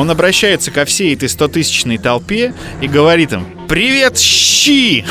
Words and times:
Он 0.00 0.10
обращается 0.10 0.70
ко 0.70 0.86
всей 0.86 1.14
этой 1.14 1.28
100-тысячной 1.28 1.98
толпе 1.98 2.54
и 2.80 2.88
говорит 2.88 3.34
им 3.34 3.46
«Привет, 3.68 4.18
щи!» 4.18 5.04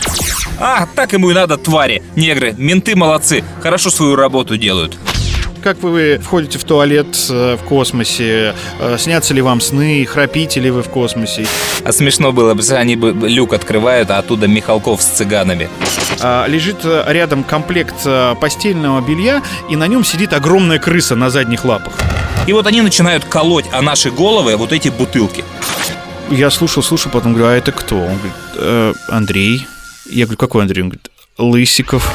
А, 0.58 0.88
так 0.96 1.14
ему 1.14 1.30
и 1.30 1.36
надо, 1.36 1.58
твари. 1.58 2.02
Негры, 2.16 2.56
менты 2.58 2.96
молодцы, 2.96 3.44
хорошо 3.62 3.92
свою 3.92 4.16
работу 4.16 4.58
делают. 4.58 4.98
Как 5.62 5.82
вы 5.84 6.20
входите 6.24 6.58
в 6.58 6.64
туалет 6.64 7.08
э, 7.30 7.58
в 7.58 7.64
космосе? 7.66 8.56
Э, 8.80 8.98
Снятся 8.98 9.34
ли 9.34 9.42
вам 9.42 9.60
сны? 9.60 10.06
Храпите 10.06 10.60
ли 10.60 10.70
вы 10.72 10.84
в 10.84 10.90
космосе? 10.90 11.46
А 11.84 11.92
смешно 11.92 12.32
было 12.32 12.54
бы, 12.54 12.64
они 12.72 12.96
бы 12.96 13.12
люк 13.28 13.54
открывают, 13.54 14.10
а 14.10 14.20
оттуда 14.20 14.48
Михалков 14.48 15.02
с 15.02 15.06
цыганами. 15.06 15.70
А, 16.22 16.46
Лежит 16.48 16.78
э, 16.84 17.04
рядом 17.08 17.44
комплект 17.44 17.96
постельного 18.40 19.02
белья, 19.02 19.44
и 19.70 19.76
на 19.76 19.88
нем 19.88 20.04
сидит 20.06 20.34
огромная 20.34 20.80
крыса 20.80 21.16
на 21.16 21.30
задних 21.30 21.66
лапах. 21.66 21.94
И 22.48 22.54
вот 22.54 22.66
они 22.66 22.82
начинают 22.82 23.26
колоть 23.26 23.66
о 23.74 23.82
наши 23.82 24.12
головы 24.12 24.56
вот 24.56 24.72
эти 24.72 24.90
бутылки. 24.90 25.44
Я 26.32 26.50
слушал, 26.52 26.84
слушал, 26.84 27.12
потом 27.12 27.34
говорю, 27.34 27.50
а 27.50 27.58
это 27.58 27.72
кто? 27.72 27.98
Он 27.98 28.16
говорит, 28.18 28.34
«Э, 28.56 28.94
Андрей. 29.10 29.68
Я 30.10 30.26
говорю, 30.26 30.38
какой 30.38 30.62
Андрей? 30.62 30.84
Он 30.84 30.90
говорит, 30.90 31.10
Лысиков. 31.38 32.14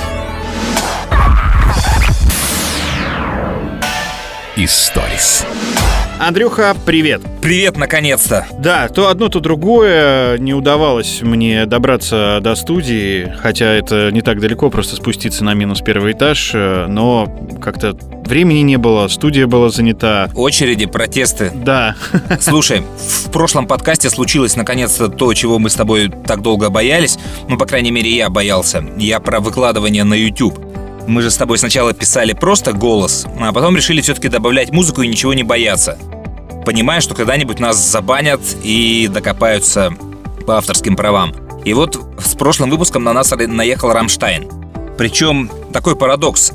Историс. 4.57 5.45
Андрюха, 6.21 6.77
привет. 6.87 7.21
Привет, 7.43 7.77
наконец-то. 7.77 8.47
Да, 8.61 8.87
то 8.89 9.09
одно, 9.09 9.29
то 9.29 9.41
другое. 9.41 10.39
Не 10.39 10.55
удавалось 10.55 11.23
мне 11.23 11.67
добраться 11.67 12.39
до 12.41 12.55
студии, 12.55 13.35
хотя 13.43 13.67
это 13.67 14.13
не 14.13 14.23
так 14.23 14.39
далеко, 14.39 14.71
просто 14.71 14.95
спуститься 14.95 15.43
на 15.43 15.55
минус 15.55 15.81
первый 15.81 16.13
этаж, 16.13 16.53
э, 16.55 16.87
но 16.87 17.27
как-то 17.61 17.99
времени 18.27 18.61
не 18.61 18.77
было, 18.77 19.09
студия 19.09 19.49
была 19.49 19.71
занята. 19.71 20.31
Очереди, 20.37 20.87
протесты. 20.87 21.51
Да, 21.53 21.97
Слушай, 22.41 22.85
в 23.27 23.33
прошлом 23.33 23.67
подкасте 23.67 24.09
случилось 24.09 24.55
наконец-то 24.55 25.09
то, 25.09 25.35
чего 25.35 25.59
мы 25.59 25.69
с 25.69 25.75
тобой 25.75 26.13
так 26.29 26.43
долго 26.43 26.71
боялись. 26.71 27.19
Ну, 27.49 27.59
по 27.59 27.67
крайней 27.67 27.91
мере, 27.91 28.15
я 28.15 28.31
боялся. 28.31 28.85
Я 28.99 29.19
про 29.19 29.41
выкладывание 29.41 30.05
на 30.05 30.15
YouTube. 30.15 30.61
Мы 31.07 31.23
же 31.23 31.31
с 31.31 31.37
тобой 31.37 31.59
сначала 31.59 31.93
писали 31.93 32.33
просто 32.33 32.73
голос, 32.73 33.27
а 33.39 33.53
потом 33.53 33.77
решили 33.77 34.01
все-таки 34.01 34.29
добавлять 34.29 34.73
музыку 34.73 35.03
и 35.03 35.09
ничего 35.09 35.35
не 35.35 35.43
бояться. 35.43 35.99
Понимая, 36.65 37.01
что 37.01 37.15
когда-нибудь 37.15 37.61
нас 37.61 37.77
забанят 37.77 38.41
и 38.63 39.09
докопаются 39.13 39.93
по 40.47 40.57
авторским 40.57 40.97
правам. 40.97 41.35
И 41.65 41.75
вот 41.75 42.01
с 42.19 42.35
прошлым 42.35 42.71
выпуском 42.71 43.05
на 43.05 43.13
нас 43.13 43.33
наехал 43.33 43.93
Рамштайн. 43.93 44.49
Причем 44.97 45.51
такой 45.73 45.97
парадокс. 45.97 46.53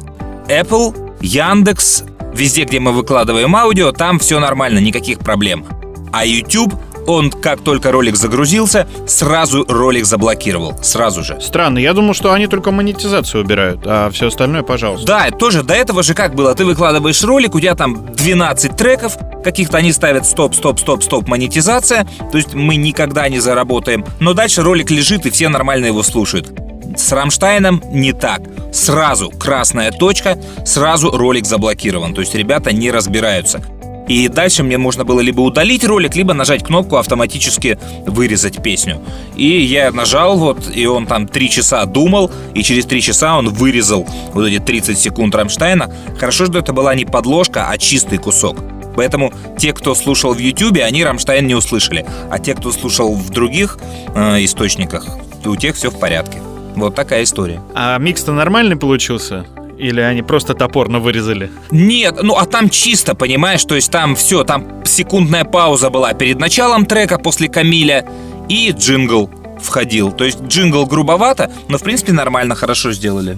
Apple, 0.48 1.18
Яндекс, 1.22 2.04
везде, 2.34 2.64
где 2.64 2.80
мы 2.80 2.92
выкладываем 2.92 3.56
аудио, 3.56 3.92
там 3.92 4.18
все 4.18 4.40
нормально, 4.40 4.80
никаких 4.80 5.20
проблем. 5.20 5.66
А 6.12 6.26
YouTube, 6.26 6.74
он 7.10 7.32
как 7.32 7.62
только 7.62 7.92
ролик 7.92 8.16
загрузился, 8.16 8.88
сразу 9.08 9.66
ролик 9.68 10.06
заблокировал. 10.06 10.78
Сразу 10.84 11.24
же. 11.24 11.40
странно. 11.42 11.80
Я 11.80 11.94
думал, 11.94 12.14
что 12.14 12.32
они 12.34 12.48
только 12.48 12.72
монетизацию 12.72 13.44
убирают, 13.44 13.82
а 13.86 14.10
все 14.12 14.28
остальное, 14.28 14.62
пожалуйста. 14.62 15.08
Да, 15.08 15.32
тоже 15.32 15.64
до 15.64 15.74
этого 15.74 16.04
же 16.04 16.14
как 16.14 16.36
было. 16.36 16.54
Ты 16.54 16.66
выкладываешь 16.66 17.24
ролик, 17.24 17.56
у 17.56 17.60
тебя 17.60 17.76
там 17.76 18.14
12 18.14 18.78
треков, 18.78 19.18
каких-то 19.44 19.78
они 19.78 19.92
ставят 19.92 20.26
стоп, 20.26 20.54
стоп, 20.54 20.80
стоп, 20.80 21.04
стоп, 21.04 21.28
монетизация. 21.28 22.08
То 22.32 22.38
есть 22.38 22.54
мы 22.54 22.76
никогда 22.76 23.28
не 23.28 23.40
заработаем. 23.40 24.06
Но 24.20 24.34
дальше 24.34 24.62
ролик 24.62 24.92
лежит, 24.92 25.26
и 25.26 25.32
все 25.32 25.50
нормально 25.50 25.88
его 25.88 26.04
слушают. 26.04 26.52
С 26.96 27.12
Рамштайном 27.12 27.82
не 27.92 28.14
так. 28.14 28.42
Сразу 28.72 29.30
красная 29.32 29.92
точка, 29.92 30.38
сразу 30.66 31.10
ролик 31.12 31.46
заблокирован. 31.46 32.14
То 32.14 32.22
есть 32.22 32.36
ребята 32.36 32.72
не 32.72 32.92
разбираются. 32.92 33.64
И 34.10 34.28
дальше 34.28 34.64
мне 34.64 34.78
можно 34.78 35.06
было 35.06 35.22
либо 35.22 35.42
удалить 35.42 35.86
ролик, 35.86 36.16
либо 36.16 36.34
нажать 36.34 36.64
кнопку 36.64 36.98
автоматически 36.98 37.78
вырезать 38.08 38.62
песню. 38.62 39.00
И 39.38 39.62
я 39.62 39.92
нажал 39.92 40.38
вот, 40.38 40.70
и 40.76 40.88
он 40.88 41.06
там 41.06 41.28
три 41.28 41.50
часа 41.50 41.86
думал, 41.86 42.32
и 42.56 42.64
через 42.64 42.86
три 42.86 43.02
часа 43.02 43.38
он 43.38 43.50
вырезал 43.50 44.08
вот 44.34 44.48
эти 44.48 44.60
30 44.60 44.98
секунд 44.98 45.36
Рамштайна. 45.36 45.94
Хорошо, 46.20 46.48
что 46.48 46.58
это 46.58 46.74
была 46.74 46.96
не 46.96 47.06
подложка, 47.06 47.68
а 47.70 47.78
чистый 47.78 48.18
кусок. 48.18 48.58
Поэтому 48.96 49.32
те, 49.60 49.74
кто 49.74 49.94
слушал 49.94 50.34
в 50.34 50.40
Ютубе, 50.40 50.84
они 50.84 51.04
Рамштайн 51.04 51.46
не 51.46 51.54
услышали. 51.54 52.04
А 52.32 52.40
те, 52.40 52.56
кто 52.56 52.72
слушал 52.72 53.14
в 53.14 53.30
других 53.30 53.78
э, 54.16 54.44
источниках, 54.44 55.06
то 55.44 55.52
у 55.52 55.56
тех 55.56 55.76
все 55.76 55.92
в 55.92 56.00
порядке. 56.00 56.40
Вот 56.76 56.96
такая 56.96 57.24
история. 57.24 57.62
А 57.76 57.98
микс-то 58.00 58.32
нормальный 58.32 58.76
получился? 58.76 59.46
Или 59.80 60.02
они 60.02 60.22
просто 60.22 60.54
топорно 60.56 61.00
вырезали? 61.00 61.50
Нет, 61.72 62.22
ну 62.22 62.36
а 62.36 62.46
там 62.46 62.70
чисто, 62.70 63.16
понимаешь, 63.16 63.64
то 63.64 63.76
есть 63.76 63.90
там 63.90 64.16
все, 64.16 64.44
там 64.44 64.84
секундная 64.86 65.46
пауза 65.46 65.90
была 65.90 66.14
перед 66.14 66.38
началом 66.38 66.86
трека 66.86 67.18
после 67.18 67.48
Камиля 67.48 68.06
и 68.50 68.72
джингл 68.72 69.30
входил. 69.62 70.12
То 70.12 70.26
есть 70.26 70.42
джингл 70.42 70.86
грубовато, 70.86 71.50
но 71.70 71.78
в 71.78 71.84
принципе 71.84 72.12
нормально, 72.12 72.56
хорошо 72.56 72.92
сделали. 72.92 73.38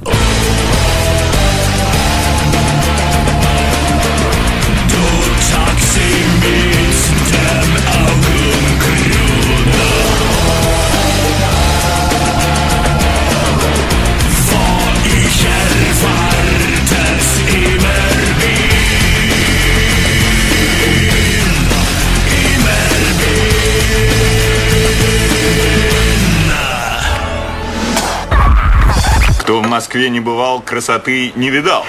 Москве 29.82 30.12
не 30.12 30.20
бывал, 30.20 30.62
красоты 30.62 31.32
не 31.36 31.50
видал. 31.50 31.84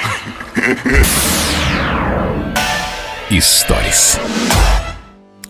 Историс. 3.28 4.18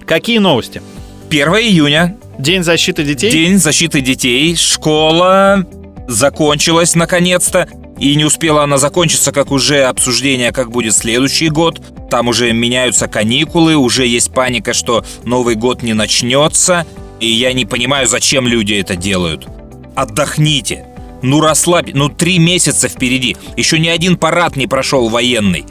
Какие 0.04 0.38
новости? 0.38 0.82
1 1.30 1.48
июня, 1.50 2.16
День 2.40 2.64
защиты 2.64 3.04
детей? 3.04 3.30
День 3.30 3.58
защиты 3.58 4.00
детей, 4.00 4.56
школа 4.56 5.64
закончилась 6.08 6.96
наконец-то. 6.96 7.68
И 8.00 8.16
не 8.16 8.24
успела 8.24 8.64
она 8.64 8.76
закончиться, 8.76 9.30
как 9.30 9.52
уже 9.52 9.84
обсуждение, 9.84 10.50
как 10.50 10.72
будет 10.72 10.96
следующий 10.96 11.48
год. 11.48 11.80
Там 12.10 12.26
уже 12.26 12.52
меняются 12.52 13.06
каникулы, 13.06 13.76
уже 13.76 14.04
есть 14.04 14.34
паника, 14.34 14.72
что 14.72 15.04
Новый 15.22 15.54
год 15.54 15.84
не 15.84 15.92
начнется. 15.92 16.86
И 17.20 17.28
я 17.28 17.52
не 17.52 17.66
понимаю, 17.66 18.08
зачем 18.08 18.48
люди 18.48 18.74
это 18.74 18.96
делают. 18.96 19.46
Отдохните. 19.94 20.86
Ну 21.22 21.40
расслабь, 21.40 21.90
ну 21.94 22.08
три 22.08 22.38
месяца 22.38 22.88
впереди. 22.88 23.36
Еще 23.56 23.78
ни 23.78 23.88
один 23.88 24.16
парад 24.16 24.56
не 24.56 24.66
прошел 24.66 25.08
военный. 25.08 25.64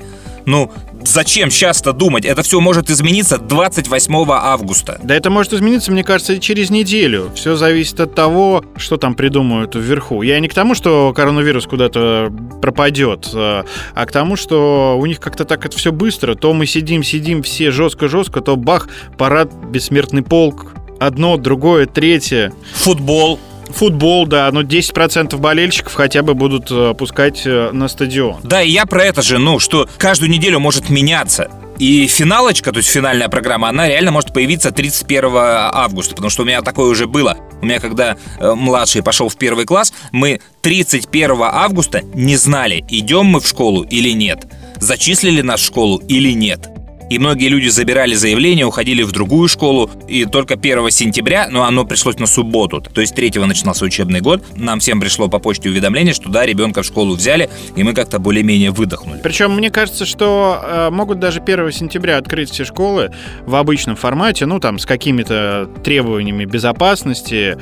Ну, 0.45 0.71
зачем 1.03 1.51
сейчас-то 1.51 1.93
думать? 1.93 2.25
Это 2.25 2.41
все 2.41 2.59
может 2.59 2.89
измениться 2.89 3.37
28 3.37 4.13
августа. 4.29 4.99
Да 5.03 5.15
это 5.15 5.29
может 5.29 5.53
измениться, 5.53 5.91
мне 5.91 6.03
кажется, 6.03 6.33
и 6.33 6.39
через 6.39 6.69
неделю. 6.69 7.31
Все 7.35 7.55
зависит 7.55 7.99
от 7.99 8.15
того, 8.15 8.63
что 8.75 8.97
там 8.97 9.15
придумают 9.15 9.75
вверху. 9.75 10.21
Я 10.21 10.39
не 10.39 10.47
к 10.47 10.53
тому, 10.53 10.75
что 10.75 11.13
коронавирус 11.13 11.65
куда-то 11.65 12.33
пропадет, 12.61 13.29
а 13.33 13.65
а 13.93 14.05
к 14.05 14.11
тому, 14.11 14.35
что 14.35 14.97
у 14.99 15.05
них 15.05 15.19
как-то 15.19 15.45
так 15.45 15.65
это 15.65 15.77
все 15.77 15.91
быстро. 15.91 16.35
То 16.35 16.53
мы 16.53 16.65
сидим, 16.65 17.03
сидим 17.03 17.43
все 17.43 17.71
жестко-жестко, 17.71 18.41
то 18.41 18.55
бах, 18.55 18.87
парад, 19.17 19.53
бессмертный 19.53 20.23
полк, 20.23 20.73
одно, 20.99 21.37
другое, 21.37 21.85
третье. 21.85 22.53
Футбол. 22.73 23.39
Футбол, 23.71 24.27
да, 24.27 24.49
но 24.51 24.61
10% 24.61 25.37
болельщиков 25.37 25.93
хотя 25.93 26.21
бы 26.23 26.33
будут 26.33 26.71
э, 26.71 26.93
пускать 26.93 27.43
э, 27.45 27.71
на 27.71 27.87
стадион. 27.87 28.41
Да, 28.43 28.61
и 28.61 28.69
я 28.69 28.85
про 28.85 29.03
это 29.03 29.21
же, 29.21 29.37
ну, 29.37 29.59
что 29.59 29.87
каждую 29.97 30.29
неделю 30.29 30.59
может 30.59 30.89
меняться. 30.89 31.49
И 31.81 32.05
финалочка, 32.05 32.71
то 32.71 32.77
есть 32.77 32.89
финальная 32.89 33.27
программа, 33.27 33.69
она 33.69 33.87
реально 33.87 34.11
может 34.11 34.33
появиться 34.33 34.71
31 34.71 35.31
августа, 35.33 36.13
потому 36.13 36.29
что 36.29 36.43
у 36.43 36.45
меня 36.45 36.61
такое 36.61 36.89
уже 36.89 37.07
было. 37.07 37.37
У 37.61 37.65
меня, 37.65 37.79
когда 37.79 38.17
э, 38.39 38.53
младший 38.53 39.01
пошел 39.01 39.29
в 39.29 39.35
первый 39.35 39.65
класс, 39.65 39.91
мы 40.11 40.41
31 40.61 41.37
августа 41.41 42.01
не 42.13 42.35
знали, 42.35 42.85
идем 42.89 43.25
мы 43.25 43.39
в 43.39 43.47
школу 43.47 43.81
или 43.83 44.11
нет, 44.11 44.45
зачислили 44.79 45.41
нас 45.41 45.59
в 45.61 45.65
школу 45.65 45.97
или 46.07 46.33
нет. 46.33 46.69
И 47.11 47.19
многие 47.19 47.49
люди 47.49 47.67
забирали 47.67 48.13
заявление, 48.13 48.65
уходили 48.65 49.03
в 49.03 49.11
другую 49.11 49.49
школу. 49.49 49.91
И 50.07 50.23
только 50.23 50.53
1 50.53 50.89
сентября, 50.91 51.49
но 51.51 51.65
оно 51.65 51.83
пришлось 51.83 52.17
на 52.19 52.25
субботу, 52.25 52.79
то 52.79 53.01
есть 53.01 53.15
3 53.15 53.31
начинался 53.45 53.83
учебный 53.83 54.21
год, 54.21 54.41
нам 54.55 54.79
всем 54.79 55.01
пришло 55.01 55.27
по 55.27 55.37
почте 55.39 55.67
уведомление, 55.67 56.13
что 56.13 56.29
да, 56.29 56.45
ребенка 56.45 56.83
в 56.83 56.85
школу 56.85 57.15
взяли, 57.15 57.49
и 57.75 57.83
мы 57.83 57.93
как-то 57.93 58.17
более-менее 58.17 58.71
выдохнули. 58.71 59.19
Причем 59.21 59.53
мне 59.57 59.69
кажется, 59.69 60.05
что 60.05 60.61
э, 60.63 60.89
могут 60.89 61.19
даже 61.19 61.41
1 61.41 61.73
сентября 61.73 62.15
открыть 62.15 62.49
все 62.49 62.63
школы 62.63 63.11
в 63.45 63.55
обычном 63.55 63.97
формате, 63.97 64.45
ну 64.45 64.61
там 64.61 64.79
с 64.79 64.85
какими-то 64.85 65.69
требованиями 65.83 66.45
безопасности. 66.45 67.57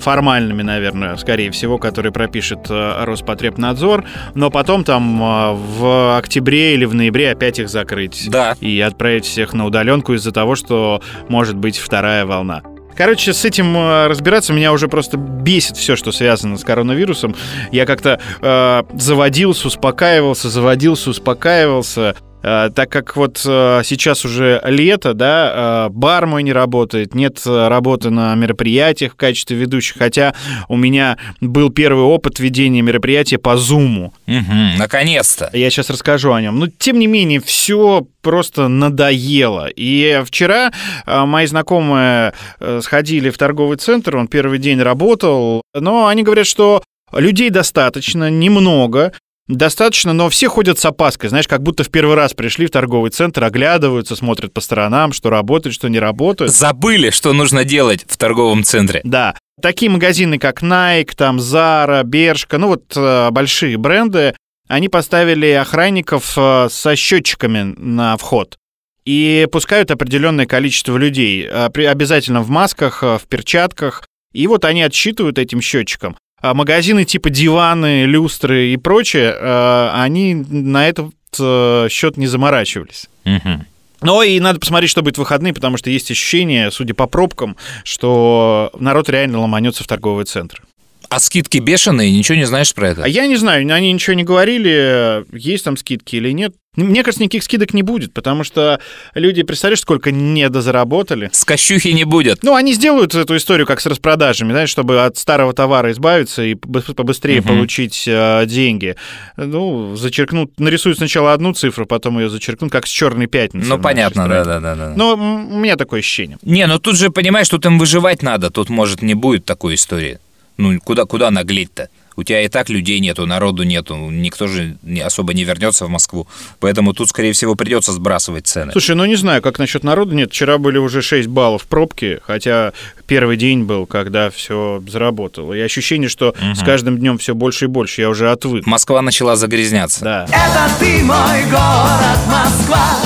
Формальными, 0.00 0.62
наверное, 0.62 1.16
скорее 1.16 1.50
всего, 1.50 1.78
которые 1.78 2.12
пропишет 2.12 2.66
э, 2.68 3.04
Роспотребнадзор, 3.04 4.04
но 4.34 4.50
потом 4.50 4.84
там 4.84 5.22
э, 5.22 5.52
в 5.54 6.18
октябре 6.18 6.74
или 6.74 6.84
в 6.84 6.94
ноябре 6.94 7.30
опять 7.30 7.58
их 7.58 7.68
закрыть. 7.68 8.28
Да. 8.28 8.56
И 8.60 8.80
отправить 8.80 9.24
всех 9.24 9.52
на 9.52 9.66
удаленку 9.66 10.14
из-за 10.14 10.32
того, 10.32 10.56
что 10.56 11.00
может 11.28 11.56
быть 11.56 11.78
вторая 11.78 12.26
волна. 12.26 12.62
Короче, 12.96 13.32
с 13.32 13.44
этим 13.44 13.76
э, 13.76 14.08
разбираться 14.08 14.52
меня 14.52 14.72
уже 14.72 14.86
просто 14.88 15.16
бесит 15.16 15.76
все, 15.76 15.96
что 15.96 16.12
связано 16.12 16.58
с 16.58 16.64
коронавирусом. 16.64 17.34
Я 17.72 17.86
как-то 17.86 18.20
э, 18.42 18.82
заводился, 18.94 19.68
успокаивался, 19.68 20.50
заводился, 20.50 21.10
успокаивался. 21.10 22.16
Э, 22.42 22.70
так 22.74 22.90
как 22.90 23.16
вот 23.16 23.42
э, 23.44 23.82
сейчас 23.84 24.24
уже 24.24 24.62
лето, 24.64 25.14
да, 25.14 25.88
э, 25.88 25.90
бар 25.90 26.26
мой 26.26 26.42
не 26.42 26.52
работает, 26.52 27.14
нет 27.14 27.40
работы 27.44 28.10
на 28.10 28.34
мероприятиях 28.34 29.12
в 29.12 29.16
качестве 29.16 29.56
ведущих, 29.56 29.98
хотя 29.98 30.34
у 30.68 30.76
меня 30.76 31.18
был 31.40 31.70
первый 31.70 32.04
опыт 32.04 32.38
ведения 32.40 32.82
мероприятия 32.82 33.38
по 33.38 33.56
Зуму. 33.56 34.12
Угу, 34.26 34.78
наконец-то. 34.78 35.50
Я 35.52 35.70
сейчас 35.70 35.90
расскажу 35.90 36.32
о 36.32 36.40
нем. 36.40 36.58
Но 36.58 36.68
тем 36.68 36.98
не 36.98 37.06
менее, 37.06 37.40
все 37.40 38.06
просто 38.22 38.68
надоело. 38.68 39.68
И 39.74 40.22
вчера 40.26 40.72
мои 41.06 41.46
знакомые 41.46 42.34
сходили 42.80 43.30
в 43.30 43.38
торговый 43.38 43.76
центр, 43.78 44.16
он 44.16 44.28
первый 44.28 44.58
день 44.58 44.80
работал, 44.80 45.62
но 45.74 46.06
они 46.06 46.22
говорят, 46.22 46.46
что 46.46 46.82
людей 47.12 47.50
достаточно, 47.50 48.30
немного, 48.30 49.12
Достаточно, 49.50 50.12
но 50.12 50.30
все 50.30 50.48
ходят 50.48 50.78
с 50.78 50.84
опаской, 50.86 51.28
знаешь, 51.28 51.48
как 51.48 51.60
будто 51.60 51.82
в 51.82 51.88
первый 51.90 52.14
раз 52.14 52.34
пришли 52.34 52.66
в 52.66 52.70
торговый 52.70 53.10
центр, 53.10 53.42
оглядываются, 53.42 54.14
смотрят 54.14 54.54
по 54.54 54.60
сторонам, 54.60 55.12
что 55.12 55.28
работает, 55.28 55.74
что 55.74 55.88
не 55.88 55.98
работает. 55.98 56.52
Забыли, 56.52 57.10
что 57.10 57.32
нужно 57.32 57.64
делать 57.64 58.04
в 58.06 58.16
торговом 58.16 58.62
центре. 58.62 59.00
Да. 59.02 59.34
Такие 59.60 59.90
магазины, 59.90 60.38
как 60.38 60.62
Nike, 60.62 61.16
там 61.16 61.38
Zara, 61.38 62.04
Bershka, 62.04 62.58
ну 62.58 62.68
вот 62.68 62.96
э, 62.96 63.30
большие 63.32 63.76
бренды, 63.76 64.36
они 64.68 64.88
поставили 64.88 65.48
охранников 65.48 66.34
э, 66.36 66.68
со 66.70 66.94
счетчиками 66.94 67.74
на 67.76 68.16
вход 68.16 68.56
и 69.04 69.48
пускают 69.50 69.90
определенное 69.90 70.46
количество 70.46 70.96
людей, 70.96 71.44
э, 71.44 71.66
обязательно 71.88 72.42
в 72.42 72.50
масках, 72.50 73.02
в 73.02 73.22
перчатках, 73.28 74.06
и 74.32 74.46
вот 74.46 74.64
они 74.64 74.84
отсчитывают 74.84 75.40
этим 75.40 75.60
счетчиком. 75.60 76.16
А 76.40 76.54
магазины 76.54 77.04
типа 77.04 77.30
диваны, 77.30 78.04
люстры 78.04 78.68
и 78.68 78.76
прочее, 78.76 79.36
э, 79.38 79.90
они 79.94 80.34
на 80.34 80.88
этот 80.88 81.12
э, 81.38 81.88
счет 81.90 82.16
не 82.16 82.26
заморачивались. 82.26 83.08
Угу. 83.24 83.64
Но 84.02 84.22
и 84.22 84.40
надо 84.40 84.58
посмотреть, 84.58 84.90
что 84.90 85.02
будет 85.02 85.16
в 85.16 85.18
выходные, 85.18 85.52
потому 85.52 85.76
что 85.76 85.90
есть 85.90 86.10
ощущение, 86.10 86.70
судя 86.70 86.94
по 86.94 87.06
пробкам, 87.06 87.56
что 87.84 88.70
народ 88.78 89.10
реально 89.10 89.40
ломанется 89.40 89.84
в 89.84 89.86
торговый 89.86 90.24
центр. 90.24 90.62
А 91.10 91.18
скидки 91.18 91.58
бешеные, 91.58 92.16
ничего 92.16 92.38
не 92.38 92.46
знаешь 92.46 92.72
про 92.72 92.90
это? 92.90 93.04
А 93.04 93.08
я 93.08 93.26
не 93.26 93.36
знаю, 93.36 93.70
они 93.74 93.92
ничего 93.92 94.14
не 94.14 94.22
говорили, 94.24 95.24
есть 95.36 95.64
там 95.64 95.76
скидки 95.76 96.16
или 96.16 96.30
нет. 96.30 96.54
Мне 96.76 97.02
кажется, 97.02 97.24
никаких 97.24 97.42
скидок 97.42 97.74
не 97.74 97.82
будет, 97.82 98.14
потому 98.14 98.44
что 98.44 98.78
люди, 99.14 99.42
представляешь, 99.42 99.80
сколько 99.80 100.12
недозаработали. 100.12 101.28
С 101.32 101.44
кощухи 101.44 101.88
не 101.88 102.04
будет. 102.04 102.44
Ну, 102.44 102.54
они 102.54 102.74
сделают 102.74 103.12
эту 103.12 103.36
историю 103.36 103.66
как 103.66 103.80
с 103.80 103.86
распродажами, 103.86 104.52
знаешь, 104.52 104.70
чтобы 104.70 105.04
от 105.04 105.18
старого 105.18 105.52
товара 105.52 105.90
избавиться 105.90 106.44
и 106.44 106.54
побыстрее 106.54 107.40
угу. 107.40 107.48
получить 107.48 108.04
э, 108.06 108.46
деньги. 108.46 108.94
Ну, 109.36 109.96
зачеркнут, 109.96 110.60
нарисуют 110.60 110.98
сначала 110.98 111.32
одну 111.32 111.54
цифру, 111.54 111.86
потом 111.86 112.20
ее 112.20 112.30
зачеркнут, 112.30 112.70
как 112.70 112.86
с 112.86 112.90
черной 112.90 113.26
пятницы. 113.26 113.68
Ну, 113.68 113.80
понятно, 113.80 114.28
да-да-да. 114.28 114.94
Но 114.94 115.14
у 115.14 115.58
меня 115.58 115.74
такое 115.74 116.00
ощущение. 116.00 116.38
Не, 116.42 116.68
ну 116.68 116.78
тут 116.78 116.96
же, 116.96 117.10
понимаешь, 117.10 117.48
тут 117.48 117.66
им 117.66 117.80
выживать 117.80 118.22
надо, 118.22 118.50
тут, 118.50 118.68
может, 118.68 119.02
не 119.02 119.14
будет 119.14 119.44
такой 119.44 119.74
истории. 119.74 120.20
Ну, 120.56 120.78
куда, 120.78 121.04
куда 121.04 121.32
наглеть-то? 121.32 121.88
У 122.16 122.22
тебя 122.22 122.42
и 122.42 122.48
так 122.48 122.68
людей 122.68 123.00
нету, 123.00 123.26
народу 123.26 123.62
нету, 123.62 123.96
никто 123.96 124.46
же 124.46 124.76
особо 125.04 125.34
не 125.34 125.44
вернется 125.44 125.86
в 125.86 125.88
Москву. 125.88 126.26
Поэтому 126.58 126.92
тут, 126.92 127.08
скорее 127.08 127.32
всего, 127.32 127.54
придется 127.54 127.92
сбрасывать 127.92 128.46
цены. 128.46 128.72
Слушай, 128.72 128.96
ну 128.96 129.04
не 129.04 129.16
знаю, 129.16 129.42
как 129.42 129.58
насчет 129.58 129.84
народу 129.84 130.14
нет. 130.14 130.30
Вчера 130.30 130.58
были 130.58 130.78
уже 130.78 131.02
6 131.02 131.28
баллов 131.28 131.66
пробки, 131.66 132.20
хотя 132.26 132.72
первый 133.06 133.36
день 133.36 133.64
был, 133.64 133.86
когда 133.86 134.30
все 134.30 134.82
заработало. 134.86 135.54
И 135.54 135.60
ощущение, 135.60 136.08
что 136.08 136.30
угу. 136.30 136.54
с 136.54 136.62
каждым 136.64 136.98
днем 136.98 137.18
все 137.18 137.34
больше 137.34 137.66
и 137.66 137.68
больше. 137.68 138.00
Я 138.00 138.10
уже 138.10 138.30
отвык. 138.30 138.66
Москва 138.66 139.02
начала 139.02 139.36
загрязняться. 139.36 140.04
Да. 140.04 140.26
Это 140.28 140.70
ты 140.78 141.02
мой 141.02 141.44
город 141.50 142.20
Москва. 142.26 142.96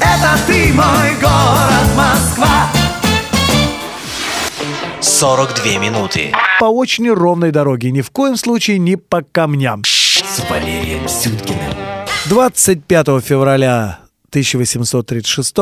Это 0.00 0.38
ты 0.46 0.72
мой 0.72 1.14
город 1.20 1.96
Москва. 1.96 2.83
42 5.14 5.78
минуты. 5.78 6.32
По 6.58 6.64
очень 6.64 7.08
ровной 7.08 7.52
дороге, 7.52 7.92
ни 7.92 8.00
в 8.00 8.10
коем 8.10 8.36
случае 8.36 8.80
не 8.80 8.96
по 8.96 9.22
камням. 9.22 9.84
С 9.84 10.50
Валерием 10.50 11.06
Сюткиным. 11.06 11.72
25 12.28 13.06
февраля 13.22 14.00
1836 14.30 15.54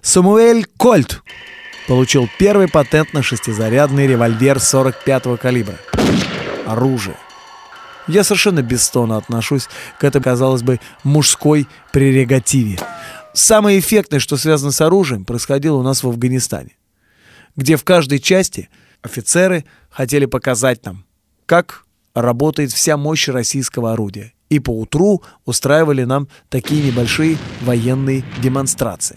Самуэль 0.00 0.64
Кольт 0.78 1.22
получил 1.88 2.26
первый 2.38 2.68
патент 2.68 3.12
на 3.12 3.22
шестизарядный 3.22 4.06
револьвер 4.06 4.56
45-го 4.56 5.36
калибра. 5.36 5.76
Оружие. 6.66 7.16
Я 8.08 8.24
совершенно 8.24 8.62
бесстонно 8.62 9.18
отношусь 9.18 9.68
к 9.98 10.04
этой, 10.04 10.22
казалось 10.22 10.62
бы, 10.62 10.80
мужской 11.04 11.68
прерогативе. 11.92 12.78
Самое 13.34 13.78
эффектное, 13.78 14.20
что 14.20 14.38
связано 14.38 14.72
с 14.72 14.80
оружием, 14.80 15.26
происходило 15.26 15.76
у 15.76 15.82
нас 15.82 16.02
в 16.02 16.08
Афганистане 16.08 16.79
где 17.56 17.76
в 17.76 17.84
каждой 17.84 18.18
части 18.18 18.68
офицеры 19.02 19.64
хотели 19.90 20.26
показать 20.26 20.84
нам, 20.84 21.04
как 21.46 21.84
работает 22.14 22.72
вся 22.72 22.96
мощь 22.96 23.28
российского 23.28 23.92
орудия. 23.92 24.32
И 24.48 24.58
по 24.58 24.70
утру 24.70 25.22
устраивали 25.44 26.04
нам 26.04 26.28
такие 26.48 26.82
небольшие 26.82 27.38
военные 27.62 28.24
демонстрации. 28.42 29.16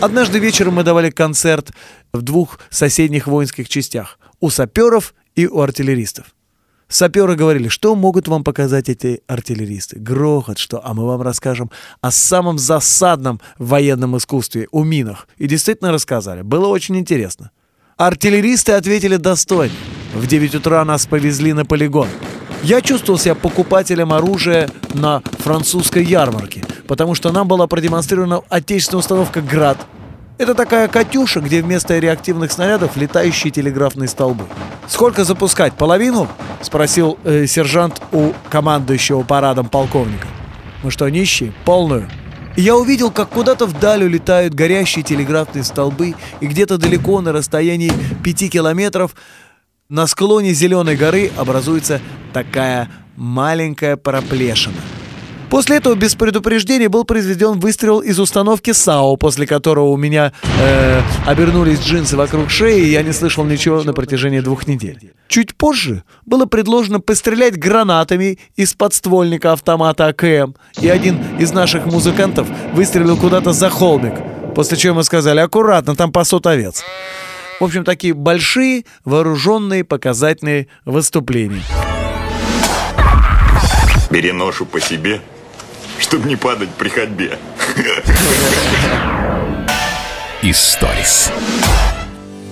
Однажды 0.00 0.40
вечером 0.40 0.74
мы 0.74 0.82
давали 0.82 1.10
концерт 1.10 1.70
в 2.12 2.22
двух 2.22 2.58
соседних 2.70 3.28
воинских 3.28 3.68
частях– 3.68 4.18
у 4.42 4.50
саперов 4.50 5.14
и 5.36 5.46
у 5.46 5.60
артиллеристов. 5.60 6.34
Саперы 6.92 7.36
говорили, 7.36 7.68
что 7.68 7.94
могут 7.94 8.28
вам 8.28 8.44
показать 8.44 8.90
эти 8.90 9.22
артиллеристы. 9.26 9.98
Грохот, 9.98 10.58
что, 10.58 10.78
а 10.84 10.92
мы 10.92 11.06
вам 11.06 11.22
расскажем 11.22 11.70
о 12.02 12.10
самом 12.10 12.58
засадном 12.58 13.40
военном 13.56 14.18
искусстве, 14.18 14.68
у 14.72 14.84
минах. 14.84 15.26
И 15.38 15.46
действительно 15.46 15.90
рассказали. 15.90 16.42
Было 16.42 16.66
очень 16.66 16.98
интересно. 16.98 17.50
Артиллеристы 17.96 18.72
ответили 18.72 19.16
достойно. 19.16 19.74
В 20.12 20.26
9 20.26 20.56
утра 20.56 20.84
нас 20.84 21.06
повезли 21.06 21.54
на 21.54 21.64
полигон. 21.64 22.08
Я 22.62 22.82
чувствовал 22.82 23.18
себя 23.18 23.36
покупателем 23.36 24.12
оружия 24.12 24.68
на 24.92 25.22
французской 25.38 26.04
ярмарке, 26.04 26.62
потому 26.86 27.14
что 27.14 27.32
нам 27.32 27.48
была 27.48 27.68
продемонстрирована 27.68 28.42
отечественная 28.50 29.00
установка 29.00 29.40
«Град», 29.40 29.78
это 30.42 30.54
такая 30.54 30.88
«Катюша», 30.88 31.40
где 31.40 31.62
вместо 31.62 31.98
реактивных 31.98 32.50
снарядов 32.50 32.96
летающие 32.96 33.50
телеграфные 33.50 34.08
столбы. 34.08 34.44
«Сколько 34.88 35.24
запускать? 35.24 35.74
Половину?»— 35.74 36.28
спросил 36.62 37.18
э, 37.24 37.46
сержант 37.46 38.02
у 38.12 38.32
командующего 38.50 39.22
парадом 39.22 39.68
полковника. 39.68 40.26
«Мы 40.82 40.90
что, 40.90 41.08
нищие? 41.08 41.52
Полную?» 41.64 42.10
Я 42.56 42.76
увидел, 42.76 43.10
как 43.10 43.30
куда-то 43.30 43.66
вдаль 43.66 44.04
улетают 44.04 44.52
горящие 44.52 45.02
телеграфные 45.02 45.64
столбы, 45.64 46.14
и 46.40 46.46
где-то 46.46 46.76
далеко, 46.76 47.20
на 47.20 47.32
расстоянии 47.32 47.92
пяти 48.22 48.50
километров, 48.50 49.14
на 49.88 50.06
склоне 50.06 50.52
Зеленой 50.52 50.96
горы 50.96 51.30
образуется 51.38 52.00
такая 52.32 52.90
маленькая 53.16 53.96
проплешина— 53.96 54.76
После 55.52 55.76
этого 55.76 55.94
без 55.94 56.14
предупреждения 56.14 56.88
был 56.88 57.04
произведен 57.04 57.60
выстрел 57.60 58.00
из 58.00 58.18
установки 58.18 58.72
САУ, 58.72 59.18
после 59.18 59.46
которого 59.46 59.90
у 59.90 59.98
меня 59.98 60.32
э, 60.58 61.02
обернулись 61.26 61.78
джинсы 61.78 62.16
вокруг 62.16 62.48
шеи, 62.48 62.80
и 62.80 62.90
я 62.92 63.02
не 63.02 63.12
слышал 63.12 63.44
ничего 63.44 63.82
на 63.82 63.92
протяжении 63.92 64.40
двух 64.40 64.66
недель. 64.66 65.12
Чуть 65.28 65.54
позже 65.54 66.04
было 66.24 66.46
предложено 66.46 67.00
пострелять 67.00 67.58
гранатами 67.58 68.38
из 68.56 68.72
подствольника 68.72 69.52
автомата 69.52 70.06
АКМ, 70.06 70.54
и 70.80 70.88
один 70.88 71.18
из 71.38 71.52
наших 71.52 71.84
музыкантов 71.84 72.48
выстрелил 72.72 73.18
куда-то 73.18 73.52
за 73.52 73.68
холмик, 73.68 74.14
после 74.54 74.78
чего 74.78 74.94
мы 74.94 75.04
сказали 75.04 75.40
«аккуратно, 75.40 75.94
там 75.94 76.12
пасут 76.12 76.46
овец». 76.46 76.82
В 77.60 77.64
общем, 77.64 77.84
такие 77.84 78.14
большие, 78.14 78.86
вооруженные, 79.04 79.84
показательные 79.84 80.68
выступления. 80.86 81.60
Бери 84.10 84.32
ношу 84.32 84.64
по 84.64 84.80
себе, 84.80 85.20
чтобы 86.02 86.28
не 86.28 86.36
падать 86.36 86.70
при 86.70 86.88
ходьбе. 86.88 87.38
Историс. 90.42 91.30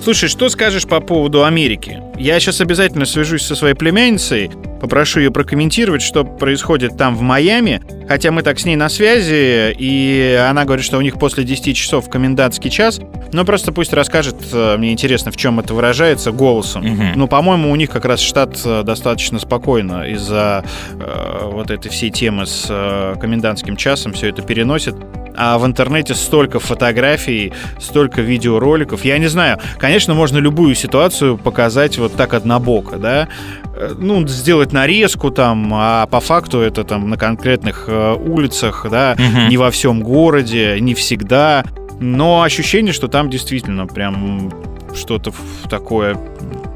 Слушай, 0.03 0.29
что 0.29 0.49
скажешь 0.49 0.87
по 0.87 0.99
поводу 1.01 1.43
Америки? 1.45 2.01
Я 2.21 2.39
сейчас 2.39 2.61
обязательно 2.61 3.05
свяжусь 3.05 3.43
со 3.43 3.55
своей 3.55 3.73
племянницей. 3.73 4.51
попрошу 4.79 5.19
ее 5.21 5.31
прокомментировать, 5.31 6.03
что 6.03 6.23
происходит 6.23 6.95
там 6.95 7.15
в 7.15 7.21
Майами, 7.21 7.81
хотя 8.07 8.31
мы 8.31 8.43
так 8.43 8.59
с 8.59 8.65
ней 8.65 8.75
на 8.75 8.89
связи, 8.89 9.75
и 9.77 10.45
она 10.47 10.65
говорит, 10.65 10.85
что 10.85 10.97
у 10.97 11.01
них 11.01 11.17
после 11.17 11.43
10 11.43 11.75
часов 11.75 12.09
комендантский 12.09 12.69
час, 12.69 12.99
но 13.33 13.43
просто 13.43 13.71
пусть 13.71 13.93
расскажет, 13.93 14.35
э, 14.53 14.77
мне 14.77 14.91
интересно, 14.91 15.31
в 15.31 15.37
чем 15.37 15.59
это 15.59 15.73
выражается, 15.73 16.31
голосом. 16.31 16.83
Мгм. 16.83 17.13
Ну, 17.15 17.27
по-моему, 17.27 17.71
у 17.71 17.75
них 17.75 17.89
как 17.89 18.05
раз 18.05 18.19
штат 18.19 18.59
э, 18.65 18.83
достаточно 18.83 19.39
спокойно 19.39 20.07
из-за 20.09 20.63
э, 20.93 21.39
вот 21.43 21.71
этой 21.71 21.89
всей 21.89 22.11
темы 22.11 22.45
с 22.45 22.67
э, 22.69 23.15
комендантским 23.19 23.75
часом 23.77 24.13
все 24.13 24.29
это 24.29 24.41
переносит. 24.41 24.95
А 25.35 25.57
в 25.57 25.65
интернете 25.65 26.13
столько 26.13 26.59
фотографий, 26.59 27.53
столько 27.79 28.21
видеороликов. 28.21 29.05
Я 29.05 29.17
не 29.17 29.27
знаю, 29.27 29.59
конечно, 29.77 30.13
можно 30.13 30.37
любую 30.37 30.75
ситуацию 30.75 31.37
показать 31.37 31.97
вот 31.97 32.10
так 32.15 32.33
однобоко, 32.33 32.97
да? 32.97 33.27
Э, 33.75 33.95
Ну, 33.97 34.27
сделать 34.27 34.71
нарезку 34.73 35.31
там, 35.31 35.71
а 35.73 36.05
по 36.07 36.19
факту 36.19 36.59
это 36.59 36.83
там 36.83 37.09
на 37.09 37.17
конкретных 37.17 37.85
э, 37.87 38.13
улицах, 38.15 38.85
да, 38.89 39.15
Мгм. 39.17 39.49
не 39.49 39.57
во 39.57 39.71
всем 39.71 40.01
городе, 40.01 40.77
не 40.79 40.93
всегда. 40.93 41.63
Но 41.99 42.41
ощущение, 42.41 42.93
что 42.93 43.07
там 43.07 43.29
действительно 43.29 43.85
прям 43.87 44.51
что-то 44.95 45.31
такое 45.69 46.17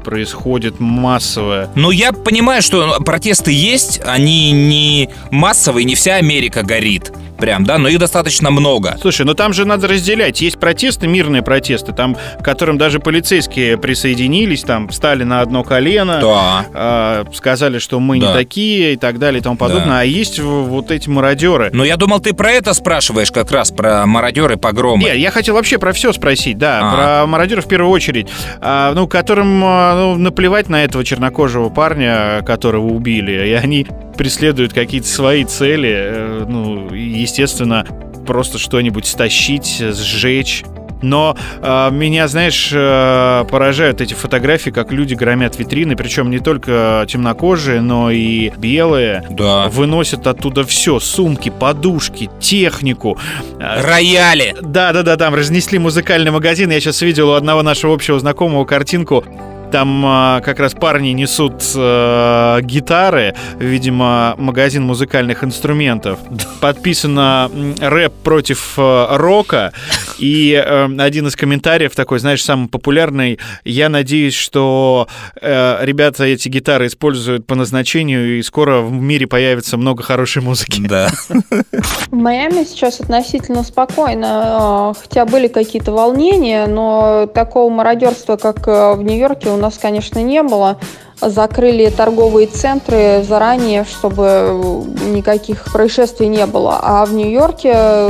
происходит 0.04 0.78
массовое. 0.78 1.68
Ну, 1.74 1.90
я 1.90 2.12
понимаю, 2.12 2.62
что 2.62 3.00
протесты 3.04 3.50
есть, 3.52 4.00
они 4.06 4.52
не 4.52 5.08
массовые, 5.30 5.84
не 5.84 5.94
вся 5.96 6.14
Америка 6.16 6.62
горит. 6.62 7.12
Прям, 7.38 7.64
да, 7.64 7.78
но 7.78 7.88
их 7.88 7.98
достаточно 7.98 8.50
много. 8.50 8.96
Слушай, 9.00 9.26
ну 9.26 9.34
там 9.34 9.52
же 9.52 9.64
надо 9.64 9.88
разделять. 9.88 10.40
Есть 10.40 10.58
протесты, 10.58 11.06
мирные 11.06 11.42
протесты, 11.42 11.92
там, 11.92 12.14
к 12.14 12.42
которым 12.44 12.78
даже 12.78 12.98
полицейские 13.00 13.76
присоединились, 13.78 14.62
там, 14.62 14.88
встали 14.88 15.24
на 15.24 15.40
одно 15.40 15.62
колено, 15.64 16.18
Да. 16.20 16.66
а, 16.74 17.24
сказали, 17.34 17.78
что 17.78 18.00
мы 18.00 18.18
Да. 18.18 18.28
не 18.28 18.32
такие 18.32 18.94
и 18.94 18.96
так 18.96 19.18
далее 19.18 19.40
и 19.40 19.42
тому 19.42 19.56
подобное. 19.56 19.86
Да. 19.86 20.00
А 20.00 20.04
есть 20.04 20.38
вот 20.40 20.90
эти 20.90 21.08
мародеры. 21.08 21.70
Но 21.72 21.84
я 21.84 21.96
думал, 21.96 22.20
ты 22.20 22.32
про 22.34 22.50
это 22.52 22.72
спрашиваешь 22.74 23.30
как 23.32 23.50
раз, 23.50 23.70
про 23.70 24.06
мародеры, 24.06 24.56
погромы. 24.56 25.02
Не, 25.04 25.16
я 25.18 25.30
хотел 25.30 25.54
вообще 25.54 25.78
про 25.78 25.92
все 25.92 26.12
спросить, 26.12 26.58
да, 26.58 26.80
А. 26.82 26.94
про 27.22 27.26
мародеров 27.26 27.66
в 27.66 27.68
первую 27.68 27.90
очередь. 27.90 28.28
А, 28.60 28.92
ну, 28.94 29.06
которым 29.06 29.62
а, 29.64 29.94
ну, 29.94 30.16
наплевать 30.16 30.68
на 30.68 30.84
этого 30.84 31.04
чернокожего 31.04 31.68
парня, 31.68 32.42
которого 32.46 32.86
убили, 32.86 33.48
и 33.48 33.52
они 33.52 33.86
преследуют 34.16 34.72
какие-то 34.72 35.06
свои 35.06 35.44
цели, 35.44 35.92
э, 35.94 36.44
ну, 36.48 36.88
и, 36.88 37.25
естественно, 37.26 37.84
просто 38.26 38.58
что-нибудь 38.58 39.06
стащить, 39.06 39.78
сжечь. 39.78 40.64
Но 41.02 41.36
а, 41.60 41.90
меня, 41.90 42.26
знаешь, 42.26 42.70
э, 42.72 43.44
поражают 43.50 44.00
эти 44.00 44.14
фотографии, 44.14 44.70
как 44.70 44.92
люди 44.92 45.12
громят 45.12 45.58
витрины, 45.58 45.94
причем 45.94 46.30
не 46.30 46.38
только 46.38 47.04
темнокожие, 47.06 47.82
но 47.82 48.10
и 48.10 48.50
белые. 48.56 49.22
Да. 49.30 49.68
Выносят 49.68 50.26
оттуда 50.26 50.64
все: 50.64 50.98
сумки, 50.98 51.50
подушки, 51.50 52.30
технику. 52.40 53.18
А, 53.60 53.82
Рояли. 53.82 54.54
да, 54.62 54.94
да, 54.94 55.02
да, 55.02 55.16
там 55.18 55.34
разнесли 55.34 55.78
музыкальный 55.78 56.30
магазин. 56.30 56.70
Я 56.70 56.80
сейчас 56.80 57.02
видел 57.02 57.28
у 57.28 57.32
одного 57.34 57.62
нашего 57.62 57.92
общего 57.92 58.18
знакомого 58.18 58.64
картинку. 58.64 59.22
Там 59.70 60.04
а, 60.06 60.40
как 60.40 60.60
раз 60.60 60.74
парни 60.74 61.08
несут 61.08 61.62
э, 61.74 62.60
гитары, 62.62 63.34
видимо, 63.58 64.34
магазин 64.38 64.84
музыкальных 64.84 65.42
инструментов. 65.42 66.18
Подписано 66.60 67.50
рэп 67.80 68.12
против 68.22 68.74
э, 68.78 69.06
рока. 69.16 69.72
И 70.18 70.52
э, 70.52 70.88
один 70.98 71.26
из 71.26 71.36
комментариев 71.36 71.94
такой, 71.94 72.20
знаешь, 72.20 72.44
самый 72.44 72.68
популярный. 72.68 73.38
Я 73.64 73.88
надеюсь, 73.88 74.34
что 74.34 75.08
э, 75.40 75.78
ребята 75.82 76.24
эти 76.24 76.48
гитары 76.48 76.86
используют 76.86 77.46
по 77.46 77.54
назначению, 77.54 78.38
и 78.38 78.42
скоро 78.42 78.80
в 78.80 78.92
мире 78.92 79.26
появится 79.26 79.76
много 79.76 80.02
хорошей 80.02 80.42
музыки. 80.42 80.80
Да. 80.86 81.10
В 81.28 82.12
Майами 82.12 82.64
сейчас 82.64 83.00
относительно 83.00 83.62
спокойно, 83.62 84.94
э, 84.94 85.00
хотя 85.02 85.26
были 85.26 85.48
какие-то 85.48 85.92
волнения, 85.92 86.66
но 86.66 87.26
такого 87.26 87.70
мародерства, 87.72 88.36
как 88.36 88.66
в 88.66 89.02
Нью-Йорке, 89.02 89.50
у 89.56 89.58
нас, 89.58 89.78
конечно, 89.78 90.22
не 90.22 90.42
было. 90.42 90.78
Закрыли 91.20 91.88
торговые 91.88 92.46
центры 92.46 93.24
заранее, 93.26 93.84
чтобы 93.84 94.24
э, 94.24 94.82
никаких 95.08 95.72
происшествий 95.72 96.28
не 96.28 96.44
было. 96.46 96.78
А 96.82 97.06
в 97.06 97.14
Нью-Йорке 97.14 97.72
э, 97.74 98.08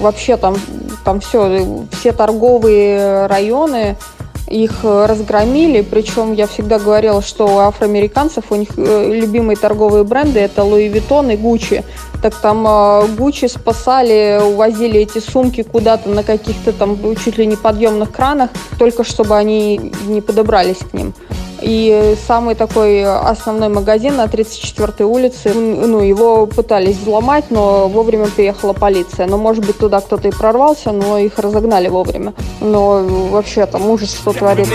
вообще 0.00 0.36
там, 0.36 0.56
там 1.04 1.20
все, 1.20 1.86
все 1.92 2.12
торговые 2.12 3.26
районы 3.26 3.96
их 4.50 4.80
э, 4.82 5.06
разгромили, 5.06 5.82
причем 5.82 6.32
я 6.32 6.46
всегда 6.46 6.78
говорила, 6.78 7.22
что 7.22 7.46
у 7.46 7.58
афроамериканцев 7.58 8.44
у 8.50 8.56
них 8.56 8.70
э, 8.76 9.12
любимые 9.12 9.56
торговые 9.56 10.04
бренды 10.04 10.40
это 10.40 10.64
Луи 10.64 10.88
Виттон 10.88 11.30
и 11.30 11.36
Гуччи. 11.36 11.84
Так 12.22 12.34
там 12.34 12.66
э, 12.66 13.06
Гуччи 13.16 13.46
спасали, 13.46 14.40
увозили 14.42 15.00
эти 15.00 15.18
сумки 15.18 15.62
куда-то 15.62 16.08
на 16.08 16.22
каких-то 16.22 16.72
там 16.72 16.98
чуть 17.16 17.38
ли 17.38 17.46
не 17.46 17.56
подъемных 17.56 18.10
кранах, 18.12 18.50
только 18.78 19.04
чтобы 19.04 19.36
они 19.36 19.92
не 20.06 20.20
подобрались 20.20 20.78
к 20.78 20.94
ним. 20.94 21.14
И 21.60 22.16
самый 22.26 22.54
такой 22.54 23.04
основной 23.04 23.68
магазин 23.68 24.16
на 24.16 24.26
34-й 24.26 25.04
улице, 25.04 25.52
ну, 25.54 26.00
его 26.00 26.46
пытались 26.46 26.96
взломать, 26.96 27.50
но 27.50 27.88
вовремя 27.88 28.26
приехала 28.26 28.72
полиция. 28.72 29.26
Но, 29.26 29.38
может 29.38 29.66
быть, 29.66 29.78
туда 29.78 30.00
кто-то 30.00 30.28
и 30.28 30.30
прорвался, 30.30 30.92
но 30.92 31.18
их 31.18 31.38
разогнали 31.38 31.88
вовремя. 31.88 32.32
Но 32.60 33.02
вообще 33.30 33.66
там 33.66 33.88
ужас, 33.88 34.12
что 34.14 34.32
творится. 34.32 34.74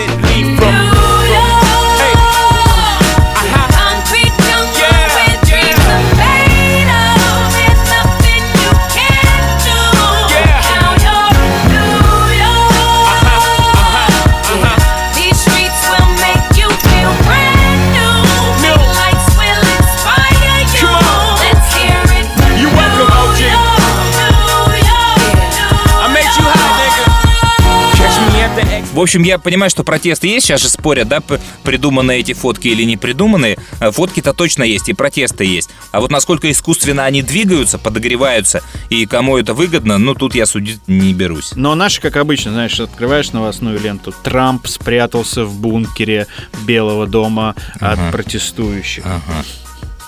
В 28.94 29.00
общем, 29.00 29.24
я 29.24 29.38
понимаю, 29.38 29.70
что 29.70 29.82
протесты 29.82 30.28
есть, 30.28 30.46
сейчас 30.46 30.62
же 30.62 30.68
спорят, 30.68 31.08
да, 31.08 31.20
придуманные 31.64 32.20
эти 32.20 32.32
фотки 32.32 32.68
или 32.68 32.84
не 32.84 32.96
придуманные. 32.96 33.58
А 33.80 33.90
Фотки-то 33.90 34.32
точно 34.32 34.62
есть, 34.62 34.88
и 34.88 34.92
протесты 34.92 35.44
есть. 35.44 35.68
А 35.90 36.00
вот 36.00 36.12
насколько 36.12 36.48
искусственно 36.48 37.04
они 37.04 37.20
двигаются, 37.20 37.76
подогреваются, 37.76 38.62
и 38.90 39.04
кому 39.06 39.36
это 39.36 39.52
выгодно, 39.52 39.98
ну, 39.98 40.14
тут 40.14 40.36
я 40.36 40.46
судить 40.46 40.86
не 40.86 41.12
берусь. 41.12 41.54
Но 41.56 41.74
наши, 41.74 42.00
как 42.00 42.16
обычно, 42.16 42.52
знаешь, 42.52 42.78
открываешь 42.78 43.32
новостную 43.32 43.80
ленту. 43.80 44.14
Трамп 44.22 44.68
спрятался 44.68 45.44
в 45.44 45.58
бункере 45.58 46.28
Белого 46.64 47.08
дома 47.08 47.56
от 47.80 48.12
протестующих. 48.12 49.04
Ага. 49.04 49.44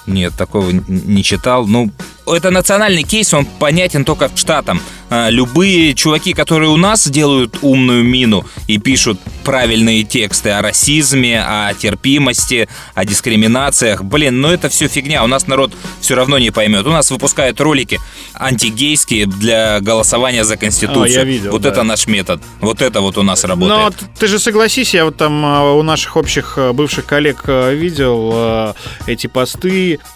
Нет, 0.07 0.35
такого 0.39 0.71
не 0.71 1.25
читал. 1.25 1.67
Ну, 1.67 1.91
это 2.27 2.51
национальный 2.51 3.03
кейс, 3.03 3.33
он 3.35 3.45
понятен 3.45 4.05
только 4.05 4.31
штатам. 4.35 4.81
А, 5.09 5.31
Любые 5.31 5.95
чуваки, 5.95 6.33
которые 6.33 6.71
у 6.71 6.77
нас 6.77 7.07
делают 7.07 7.59
умную 7.63 8.03
мину 8.03 8.45
и 8.67 8.79
пишут 8.79 9.21
правильные 9.45 10.03
тексты 10.03 10.51
о 10.51 10.63
расизме, 10.63 11.41
о 11.41 11.73
терпимости, 11.75 12.69
о 12.95 13.05
дискриминациях, 13.05 14.03
блин, 14.03 14.41
ну 14.41 14.49
это 14.49 14.69
все 14.69 14.89
фигня, 14.89 15.23
у 15.23 15.29
нас 15.29 15.47
народ 15.47 15.73
все 16.01 16.17
равно 16.17 16.39
не 16.39 16.51
поймет. 16.51 16.87
У 16.87 16.91
нас 16.91 17.11
выпускают 17.13 17.61
ролики 17.61 18.01
антигейские 18.35 19.27
для 19.27 19.81
голосования 19.81 20.45
за 20.45 20.57
Конституцию. 20.57 21.05
А, 21.05 21.09
я 21.09 21.25
видел, 21.25 21.53
вот 21.53 21.63
да. 21.63 21.69
это 21.69 21.83
наш 21.83 22.07
метод. 22.07 22.43
Вот 22.61 22.83
это 22.83 23.01
вот 23.01 23.19
у 23.19 23.23
нас 23.23 23.45
работает. 23.45 23.81
Но 23.81 23.91
т- 23.91 24.07
ты 24.19 24.27
же 24.27 24.39
согласись, 24.39 24.95
я 24.95 25.05
вот 25.05 25.17
там 25.17 25.45
а, 25.45 25.73
у 25.75 25.83
наших 25.83 26.17
общих 26.17 26.55
а, 26.57 26.73
бывших 26.73 27.07
коллег 27.07 27.43
а, 27.47 27.73
видел 27.73 28.31
а, 28.35 28.75
эти 29.07 29.27
посты, 29.29 30.01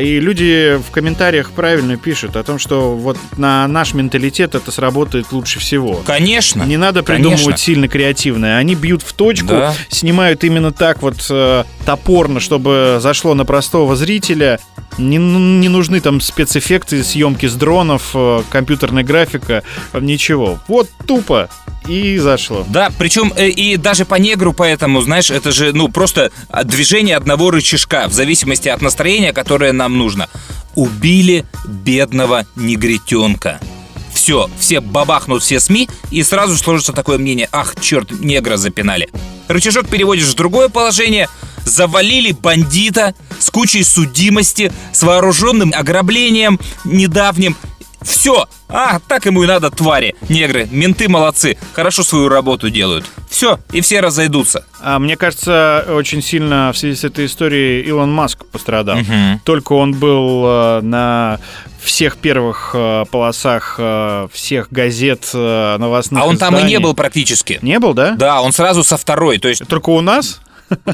и 0.00 0.20
люди 0.20 0.78
в 0.86 0.90
комментариях 0.90 1.50
правильно 1.50 1.96
пишут 1.96 2.36
о 2.36 2.42
том, 2.42 2.58
что 2.58 2.94
вот 2.96 3.16
на 3.36 3.66
наш 3.66 3.94
менталитет 3.94 4.54
это 4.54 4.70
сработает 4.70 5.32
лучше 5.32 5.58
всего. 5.58 6.02
Конечно. 6.06 6.62
Не 6.62 6.76
надо 6.76 7.02
придумывать 7.02 7.42
конечно. 7.42 7.64
сильно 7.64 7.88
креативное. 7.88 8.58
Они 8.58 8.74
бьют 8.74 9.02
в 9.02 9.12
точку, 9.12 9.48
Да. 9.48 9.74
снимают 9.88 10.44
именно 10.44 10.72
так 10.72 11.02
вот 11.02 11.26
э, 11.30 11.64
топорно, 11.84 12.40
чтобы 12.40 12.98
зашло 13.00 13.34
на 13.34 13.44
простого 13.44 13.96
зрителя. 13.96 14.60
Не, 14.98 15.18
ну, 15.18 15.38
не 15.38 15.68
нужны 15.68 16.00
там 16.00 16.20
спецэффекты, 16.20 17.04
съемки 17.04 17.46
с 17.46 17.54
дронов, 17.54 18.10
э, 18.14 18.42
компьютерная 18.48 19.02
графика, 19.02 19.62
э, 19.92 20.00
ничего. 20.00 20.58
Вот 20.68 20.88
тупо 21.06 21.50
и 21.86 22.18
зашло. 22.18 22.64
Да, 22.68 22.90
причем 22.98 23.32
э, 23.36 23.48
и 23.48 23.76
даже 23.76 24.04
по 24.04 24.14
негру, 24.14 24.52
поэтому, 24.52 25.02
знаешь, 25.02 25.30
это 25.30 25.52
же, 25.52 25.72
ну, 25.72 25.88
просто 25.88 26.30
а, 26.48 26.64
движение 26.64 27.16
одного 27.16 27.50
рычажка, 27.50 28.08
в 28.08 28.12
зависимости 28.12 28.68
от 28.68 28.80
настроения, 28.80 29.32
которое 29.32 29.72
нам 29.72 29.98
нужно. 29.98 30.28
Убили 30.74 31.44
бедного 31.66 32.46
негритенка. 32.56 33.60
Все, 34.26 34.50
все 34.58 34.80
бабахнут 34.80 35.44
все 35.44 35.60
СМИ, 35.60 35.88
и 36.10 36.20
сразу 36.24 36.56
сложится 36.56 36.92
такое 36.92 37.16
мнение, 37.16 37.48
ах, 37.52 37.76
черт, 37.80 38.10
негра 38.10 38.56
запинали. 38.56 39.08
Рычажок 39.46 39.86
переводишь 39.88 40.26
в 40.26 40.34
другое 40.34 40.68
положение, 40.68 41.28
завалили 41.64 42.32
бандита 42.32 43.14
с 43.38 43.50
кучей 43.50 43.84
судимости, 43.84 44.72
с 44.92 45.04
вооруженным 45.04 45.72
ограблением 45.72 46.58
недавним. 46.84 47.56
Все. 48.06 48.46
А, 48.68 48.98
так 49.00 49.26
ему 49.26 49.42
и 49.42 49.46
надо, 49.46 49.70
твари. 49.70 50.14
Негры, 50.28 50.68
менты 50.70 51.08
молодцы. 51.08 51.58
Хорошо 51.72 52.02
свою 52.02 52.28
работу 52.28 52.70
делают. 52.70 53.04
Все, 53.28 53.58
и 53.72 53.80
все 53.80 54.00
разойдутся. 54.00 54.64
А 54.80 54.98
мне 54.98 55.16
кажется, 55.16 55.84
очень 55.88 56.22
сильно 56.22 56.70
в 56.72 56.78
связи 56.78 56.96
с 56.96 57.04
этой 57.04 57.26
историей 57.26 57.82
Илон 57.82 58.12
Маск 58.12 58.44
пострадал. 58.46 58.96
Мгм. 58.98 59.40
Только 59.44 59.72
он 59.72 59.92
был 59.92 60.44
э, 60.46 60.80
на 60.82 61.38
всех 61.82 62.16
первых 62.16 62.70
э, 62.74 63.04
полосах 63.10 63.76
э, 63.78 64.28
всех 64.32 64.70
газет 64.70 65.28
э, 65.34 65.76
новостных 65.78 66.22
А 66.22 66.26
он 66.26 66.38
там 66.38 66.54
и 66.54 66.58
не 66.58 66.68
изданий. 66.68 66.78
был 66.78 66.94
практически. 66.94 67.58
Не 67.62 67.78
был, 67.78 67.94
да? 67.94 68.12
Да, 68.12 68.40
он 68.40 68.52
сразу 68.52 68.84
со 68.84 68.96
второй. 68.96 69.38
То 69.38 69.48
есть 69.48 69.66
Только 69.66 69.90
у 69.90 70.00
нас? 70.00 70.40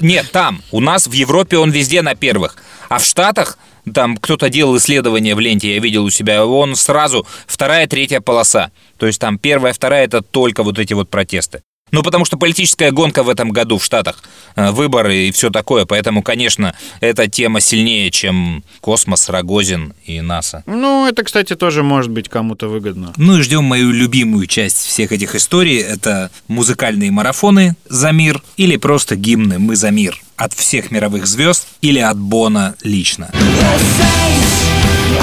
Нет, 0.01 0.31
там. 0.33 0.61
У 0.71 0.81
нас 0.81 1.07
в 1.07 1.13
Европе 1.13 1.59
он 1.59 1.71
везде 1.71 2.03
на 2.03 2.15
первых. 2.15 2.57
А 2.89 2.99
в 2.99 3.05
Штатах, 3.05 3.57
там 3.93 4.17
кто-то 4.17 4.49
делал 4.49 4.77
исследование 4.77 5.35
в 5.35 5.41
ленте, 5.41 5.75
я 5.75 5.81
видел 5.81 6.05
у 6.05 6.11
себя, 6.11 6.47
он 6.47 6.77
сразу 6.77 7.27
вторая, 7.47 7.87
третья 7.87 8.21
полоса. 8.21 8.71
То 8.99 9.07
есть 9.07 9.21
там 9.21 9.39
первая, 9.39 9.73
вторая 9.73 10.05
это 10.05 10.23
только 10.23 10.63
вот 10.63 10.79
эти 10.79 10.95
вот 10.95 11.11
протесты. 11.11 11.63
Ну, 11.93 12.03
потому 12.03 12.25
что 12.25 12.37
политическая 12.39 12.91
гонка 12.91 13.23
в 13.23 13.29
этом 13.29 13.51
году 13.51 13.79
в 13.79 13.85
Штатах, 13.85 14.23
э, 14.57 14.71
выборы 14.71 15.29
и 15.29 15.31
все 15.31 15.51
такое, 15.51 15.85
поэтому, 15.85 16.23
конечно, 16.23 16.75
эта 17.01 17.29
тема 17.29 17.61
сильнее, 17.61 18.11
чем 18.11 18.65
космос, 18.81 19.29
Рогозин 19.29 19.93
и 20.07 20.21
НАСА. 20.23 20.65
Ну, 20.67 21.07
это, 21.07 21.23
кстати, 21.23 21.55
тоже 21.55 21.83
может 21.83 22.11
быть 22.11 22.29
кому-то 22.29 22.69
выгодно. 22.69 23.13
Ну 23.19 23.39
и 23.39 23.43
ждем 23.43 23.65
мою 23.65 23.93
любимую 23.93 24.47
часть 24.47 24.79
всех 24.79 25.13
этих 25.13 25.35
историй. 25.35 25.79
Это 25.79 26.31
музыкальные 26.49 27.11
марафоны 27.11 27.77
«За 27.89 28.11
мир» 28.11 28.43
или 28.57 28.77
просто 28.77 29.15
гимны 29.15 29.59
«Мы 29.59 29.77
за 29.77 29.91
мир» 29.91 30.19
от 30.37 30.55
всех 30.55 30.91
мировых 30.91 31.27
звезд 31.27 31.69
или 31.83 31.99
от 31.99 32.19
Бона 32.19 32.75
лично. 32.83 33.31
Жизнь 33.33 34.43
висит 34.43 35.23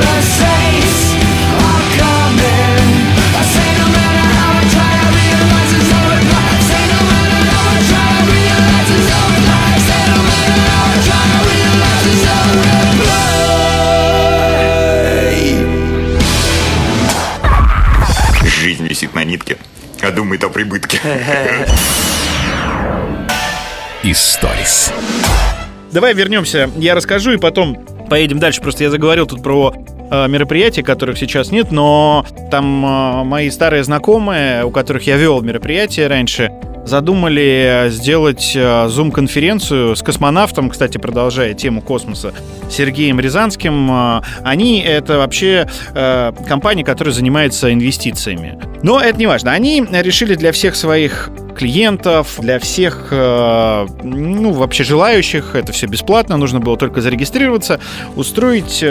на 0.00 0.83
нитке, 19.34 19.58
а 20.00 20.10
думает 20.10 20.44
о 20.44 20.48
прибытке. 20.48 21.00
Историс. 24.04 24.92
Давай 25.92 26.14
вернемся, 26.14 26.70
я 26.76 26.94
расскажу 26.94 27.32
и 27.32 27.36
потом 27.36 27.84
поедем 28.08 28.38
дальше. 28.38 28.60
Просто 28.60 28.84
я 28.84 28.90
заговорил 28.90 29.26
тут 29.26 29.42
про 29.42 29.74
э, 30.14 30.28
мероприятия, 30.28 30.82
которых 30.82 31.18
сейчас 31.18 31.50
нет, 31.50 31.72
но 31.72 32.24
там 32.50 32.84
э, 32.84 33.24
мои 33.24 33.50
старые 33.50 33.84
знакомые, 33.84 34.64
у 34.64 34.70
которых 34.70 35.06
я 35.06 35.16
вел 35.16 35.42
мероприятия 35.42 36.06
раньше, 36.06 36.52
задумали 36.84 37.86
сделать 37.88 38.52
э, 38.54 38.88
зум-конференцию 38.88 39.96
с 39.96 40.02
космонавтом, 40.02 40.70
кстати, 40.70 40.98
продолжая 40.98 41.54
тему 41.54 41.80
космоса, 41.82 42.32
Сергеем 42.70 43.20
Рязанским. 43.20 44.20
Они— 44.42 44.80
это 44.86 45.18
вообще 45.18 45.68
компания, 46.46 46.84
которая 46.84 47.14
занимается 47.14 47.72
инвестициями. 47.72 48.58
Но 48.82 49.00
это 49.00 49.18
не 49.18 49.26
важно. 49.26 49.52
Они 49.52 49.82
решили 49.90 50.34
для 50.34 50.52
всех 50.52 50.76
своих 50.76 51.30
клиентов, 51.56 52.38
для 52.40 52.58
всех, 52.58 53.08
ну, 53.10 54.52
вообще 54.52 54.82
желающих, 54.84 55.54
это 55.54 55.72
все 55.72 55.86
бесплатно, 55.86 56.36
нужно 56.36 56.58
было 56.60 56.76
только 56.76 57.00
зарегистрироваться, 57.00 57.80
устроить 58.16 58.84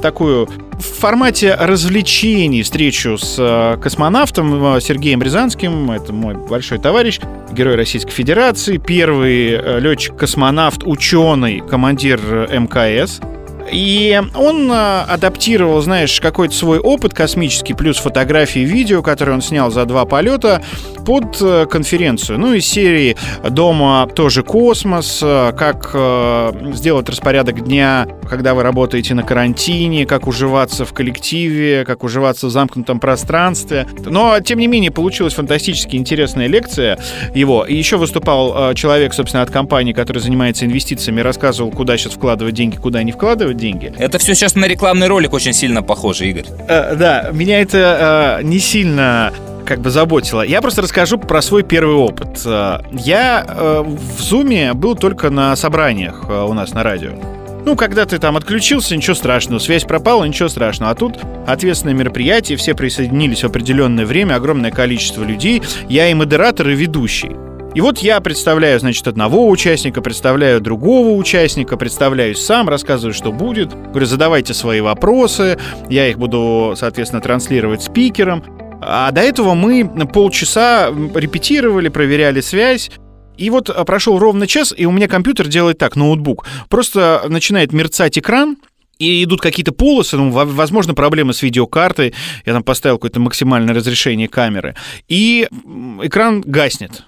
такую 0.00 0.48
в 0.72 1.00
формате 1.00 1.54
развлечений 1.54 2.62
встречу 2.62 3.16
с 3.16 3.36
э, 3.38 3.80
космонавтом 3.80 4.76
э, 4.76 4.80
Сергеем 4.80 5.22
Рязанским, 5.22 5.90
это 5.90 6.12
мой 6.12 6.34
большой 6.34 6.78
товарищ, 6.78 7.20
герой 7.52 7.76
Российской 7.76 8.12
Федерации, 8.12 8.78
первый 8.78 9.50
э, 9.52 9.80
летчик-космонавт, 9.80 10.82
ученый, 10.84 11.60
командир 11.60 12.20
МКС. 12.50 13.20
И 13.72 14.20
он 14.34 14.70
э, 14.70 15.00
адаптировал, 15.02 15.80
знаешь, 15.80 16.20
какой-то 16.20 16.54
свой 16.54 16.78
опыт 16.78 17.14
космический, 17.14 17.74
плюс 17.74 17.98
фотографии 17.98 18.62
и 18.62 18.64
видео, 18.64 19.02
которые 19.02 19.34
он 19.34 19.42
снял 19.42 19.70
за 19.70 19.84
два 19.84 20.04
полета, 20.04 20.62
под 21.04 21.40
э, 21.40 21.66
конференцию. 21.66 22.38
Ну, 22.38 22.54
из 22.54 22.66
серии 22.66 23.16
«Дома 23.48 24.08
тоже 24.14 24.42
космос», 24.42 25.20
э, 25.22 25.52
как 25.56 25.90
э, 25.92 26.72
сделать 26.74 27.08
распорядок 27.08 27.64
дня, 27.64 28.06
когда 28.28 28.54
вы 28.54 28.62
работаете 28.62 29.14
на 29.14 29.22
карантине, 29.22 30.06
как 30.06 30.26
уживаться 30.26 30.84
в 30.84 30.92
коллективе, 30.92 31.84
как 31.84 32.04
уживаться 32.04 32.46
в 32.46 32.50
замкнутом 32.50 33.00
пространстве. 33.00 33.86
Но, 34.06 34.40
тем 34.40 34.58
не 34.58 34.66
менее, 34.66 34.90
получилась 34.90 35.34
фантастически 35.34 35.96
интересная 35.96 36.46
лекция 36.46 36.98
его. 37.34 37.64
И 37.64 37.74
еще 37.74 37.96
выступал 37.96 38.74
человек, 38.74 39.12
собственно, 39.14 39.42
от 39.42 39.50
компании, 39.50 39.92
который 39.92 40.18
занимается 40.18 40.64
инвестициями, 40.64 41.20
рассказывал, 41.20 41.70
куда 41.70 41.96
сейчас 41.96 42.14
вкладывать 42.14 42.54
деньги, 42.54 42.76
куда 42.76 43.02
не 43.02 43.12
вкладывать 43.12 43.53
деньги. 43.56 43.92
Это 43.98 44.18
все 44.18 44.34
сейчас 44.34 44.54
на 44.54 44.66
рекламный 44.66 45.06
ролик 45.06 45.32
очень 45.32 45.52
сильно 45.52 45.82
похоже, 45.82 46.26
Игорь. 46.28 46.46
Э, 46.68 46.94
да, 46.96 47.30
меня 47.32 47.60
это 47.60 48.38
э, 48.40 48.44
не 48.44 48.58
сильно 48.58 49.32
как 49.64 49.80
бы 49.80 49.90
заботило. 49.90 50.42
Я 50.42 50.60
просто 50.60 50.82
расскажу 50.82 51.18
про 51.18 51.40
свой 51.42 51.62
первый 51.62 51.96
опыт. 51.96 52.42
Э, 52.44 52.80
Я 52.92 53.44
э, 53.46 53.84
в 53.86 54.20
Зуме 54.20 54.74
был 54.74 54.94
только 54.94 55.30
на 55.30 55.56
собраниях 55.56 56.24
э, 56.28 56.42
у 56.42 56.52
нас 56.52 56.72
на 56.72 56.82
радио. 56.82 57.12
Ну, 57.64 57.76
когда 57.76 58.04
ты 58.04 58.18
там 58.18 58.36
отключился, 58.36 58.94
ничего 58.94 59.14
страшного, 59.14 59.58
связь 59.58 59.84
пропала, 59.84 60.24
ничего 60.24 60.50
страшного. 60.50 60.92
А 60.92 60.94
тут 60.94 61.18
ответственное 61.46 61.94
мероприятие, 61.94 62.58
все 62.58 62.74
присоединились 62.74 63.42
в 63.42 63.46
определенное 63.46 64.04
время, 64.04 64.34
огромное 64.34 64.70
количество 64.70 65.24
людей. 65.24 65.62
Я 65.88 66.08
и 66.10 66.14
модератор, 66.14 66.68
и 66.68 66.74
ведущий. 66.74 67.30
И 67.74 67.80
вот 67.80 67.98
я 67.98 68.20
представляю, 68.20 68.78
значит, 68.78 69.08
одного 69.08 69.48
участника, 69.48 70.00
представляю 70.00 70.60
другого 70.60 71.16
участника, 71.18 71.76
представляюсь 71.76 72.38
сам, 72.38 72.68
рассказываю, 72.68 73.12
что 73.12 73.32
будет. 73.32 73.74
Говорю, 73.74 74.06
задавайте 74.06 74.54
свои 74.54 74.80
вопросы, 74.80 75.58
я 75.90 76.08
их 76.08 76.16
буду, 76.16 76.74
соответственно, 76.76 77.20
транслировать 77.20 77.82
спикерам. 77.82 78.44
А 78.80 79.10
до 79.10 79.22
этого 79.22 79.54
мы 79.54 79.90
полчаса 80.12 80.88
репетировали, 80.88 81.88
проверяли 81.88 82.40
связь. 82.40 82.92
И 83.36 83.50
вот 83.50 83.68
а, 83.70 83.84
прошел 83.84 84.20
ровно 84.20 84.46
час, 84.46 84.72
и 84.76 84.86
у 84.86 84.92
меня 84.92 85.08
компьютер 85.08 85.48
делает 85.48 85.78
так, 85.78 85.96
ноутбук. 85.96 86.46
Просто 86.68 87.24
начинает 87.28 87.72
мерцать 87.72 88.16
экран, 88.16 88.56
и 89.00 89.24
идут 89.24 89.40
какие-то 89.40 89.72
полосы, 89.72 90.16
ну, 90.16 90.30
во- 90.30 90.44
возможно, 90.44 90.94
проблемы 90.94 91.34
с 91.34 91.42
видеокартой. 91.42 92.14
Я 92.46 92.52
там 92.52 92.62
поставил 92.62 92.98
какое-то 92.98 93.18
максимальное 93.18 93.74
разрешение 93.74 94.28
камеры. 94.28 94.76
И 95.08 95.48
экран 96.02 96.40
гаснет. 96.42 97.02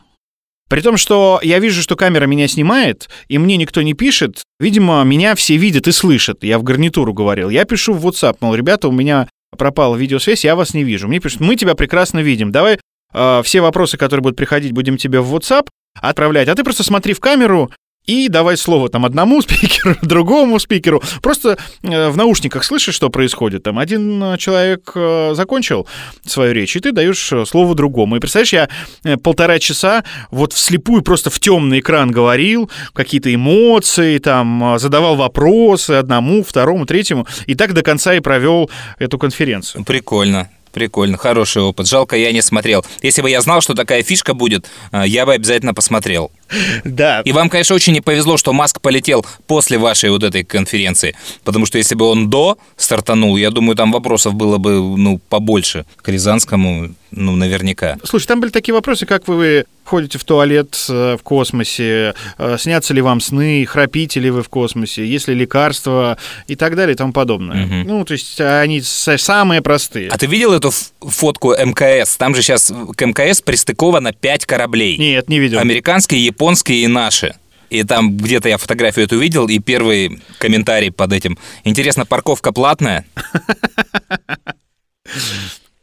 При 0.68 0.81
том, 0.81 0.96
что 0.96 1.38
я 1.42 1.59
вижу, 1.61 1.81
что 1.81 1.94
камера 1.94 2.26
меня 2.26 2.48
снимает, 2.48 3.09
и 3.29 3.38
мне 3.38 3.57
никто 3.57 3.83
не 3.83 3.94
пишет. 3.94 4.42
Видимо, 4.59 5.02
меня 5.05 5.35
все 5.37 5.57
видят 5.57 5.87
и 5.87 5.92
слышат. 5.92 6.42
Я 6.42 6.59
в 6.59 6.64
гарнитуру 6.64 7.12
говорил. 7.14 7.50
Я 7.50 7.64
пишу 7.64 7.94
в 7.94 8.05
WhatsApp, 8.05 8.38
мол, 8.40 8.55
ребята, 8.55 8.88
у 8.88 8.92
меня 8.92 9.29
пропала 9.57 9.94
видеосвязь, 9.94 10.44
я 10.44 10.57
вас 10.57 10.74
не 10.74 10.83
вижу. 10.83 11.07
Мне 11.07 11.20
пишут, 11.20 11.40
мы 11.40 11.57
тебя 11.57 11.74
прекрасно 11.74 12.18
видим. 12.18 12.50
Давай 12.50 12.79
э, 13.12 13.42
все 13.44 13.61
вопросы, 13.61 13.96
которые 13.96 14.22
будут 14.22 14.37
приходить, 14.37 14.72
будем 14.72 14.96
тебе 14.96 15.20
в 15.20 15.35
WhatsApp 15.35 15.68
отправлять. 16.00 16.48
А 16.48 16.55
ты 16.55 16.64
просто 16.64 16.83
смотри 16.83 17.14
в 17.14 17.20
камеру 17.20 17.70
и 18.07 18.29
давай 18.29 18.57
слово 18.57 18.88
там 18.88 19.05
одному 19.05 19.42
спикеру, 19.42 19.97
другому 20.03 20.59
спикеру. 20.59 21.03
Просто 21.23 21.59
э, 21.83 22.09
в 22.09 22.16
наушниках 22.16 22.64
слышишь, 22.64 22.95
что 22.95 23.11
происходит. 23.11 23.64
Там 23.64 23.79
один 23.79 24.23
э, 24.23 24.38
человек 24.38 24.92
э, 24.95 25.33
закончил 25.35 25.87
свою 26.25 26.53
речь, 26.53 26.77
и 26.77 26.81
ты 26.81 26.92
даешь 26.92 27.33
слово 27.47 27.75
другому. 27.75 28.16
И 28.16 28.21
представляешь, 28.21 28.53
я 28.53 29.19
полтора 29.19 29.59
часа 29.59 30.05
вот 30.31 30.53
вслепую 30.53 31.03
просто 31.03 31.31
в 31.31 31.40
темный 31.40 31.81
экран 31.81 32.11
говорил, 32.11 32.71
какие-то 32.92 33.35
эмоции, 33.35 34.19
там, 34.19 34.77
задавал 34.79 35.16
вопросы 35.16 35.92
одному, 35.92 36.45
второму, 36.45 36.87
третьему. 36.87 37.27
И 37.47 37.55
так 37.55 37.75
до 37.75 37.83
конца 37.83 38.14
и 38.14 38.21
провел 38.21 38.71
эту 38.99 39.19
конференцию. 39.19 39.85
Прикольно. 39.85 40.49
Прикольно, 40.73 41.16
хороший 41.16 41.62
опыт. 41.62 41.87
Жалко, 41.87 42.16
я 42.16 42.33
не 42.33 42.42
смотрел. 42.42 42.85
Если 43.01 43.23
бы 43.23 43.31
я 43.31 43.40
знал, 43.40 43.62
что 43.62 43.73
такая 43.73 44.03
фишка 44.03 44.35
будет, 44.35 44.66
я 44.92 45.25
бы 45.25 45.33
обязательно 45.33 45.73
посмотрел. 45.73 46.31
Да. 46.85 47.21
И 47.25 47.33
вам, 47.33 47.49
конечно, 47.51 47.75
очень 47.75 47.93
не 47.93 48.01
повезло, 48.01 48.37
что 48.37 48.53
Маск 48.53 48.81
полетел 48.81 49.25
после 49.47 49.79
вашей 49.79 50.11
вот 50.11 50.23
этой 50.23 50.45
конференции. 50.45 51.15
Потому 51.45 51.67
что 51.67 51.79
если 51.79 51.95
бы 51.95 52.05
он 52.07 52.31
до 52.31 52.59
стартанул, 52.77 53.37
я 53.37 53.51
думаю, 53.51 53.77
там 53.77 53.93
вопросов 53.93 54.35
было 54.35 54.59
бы, 54.59 54.73
ну, 54.97 55.19
побольше 55.29 55.85
к 56.03 56.09
Рязанскому, 56.09 56.95
ну, 57.11 57.37
наверняка. 57.37 57.97
Слушай, 58.05 58.27
там 58.27 58.41
были 58.41 58.51
такие 58.51 58.75
вопросы, 58.75 59.07
как 59.07 59.29
вы 59.29 59.65
ходите 59.85 60.19
в 60.19 60.25
туалет 60.25 60.77
э, 60.89 61.17
в 61.19 61.23
космосе, 61.23 62.15
э, 62.39 62.57
снятся 62.59 62.93
ли 62.93 63.01
вам 63.01 63.21
сны, 63.21 63.65
храпите 63.67 64.19
ли 64.19 64.31
вы 64.31 64.43
в 64.43 64.49
космосе, 64.49 65.07
есть 65.07 65.29
ли 65.29 65.35
лекарства 65.35 66.19
и 66.49 66.57
так 66.57 66.75
далее 66.75 66.95
и 66.95 66.97
тому 66.97 67.13
подобное. 67.13 67.67
Мгм. 67.67 67.83
Ну, 67.87 68.05
то 68.05 68.13
есть 68.13 68.41
они 68.41 68.81
с- 68.83 69.17
самые 69.19 69.63
простые. 69.63 70.09
А 70.09 70.19
ты 70.19 70.27
видел 70.27 70.53
эту 70.53 70.73
фотку 71.01 71.53
МКС? 71.55 72.17
Там 72.17 72.35
же 72.35 72.43
сейчас 72.43 72.73
к 72.97 73.07
МКС 73.07 73.41
пристыковано 73.43 74.13
5 74.13 74.45
кораблей. 74.45 74.97
Нет, 74.97 75.29
не 75.29 75.39
видел. 75.39 75.61
Американский, 75.61 76.31
японские 76.37 76.83
и 76.83 76.87
наши. 76.87 77.35
И 77.70 77.83
там 77.83 78.16
где-то 78.16 78.49
я 78.49 78.59
фотографию 78.59 79.07
эту 79.07 79.18
видел, 79.18 79.49
и 79.49 79.59
первый 79.59 80.20
комментарий 80.38 80.92
под 80.92 81.12
этим. 81.12 81.38
Интересно, 81.64 82.05
парковка 82.05 82.53
платная? 82.53 83.05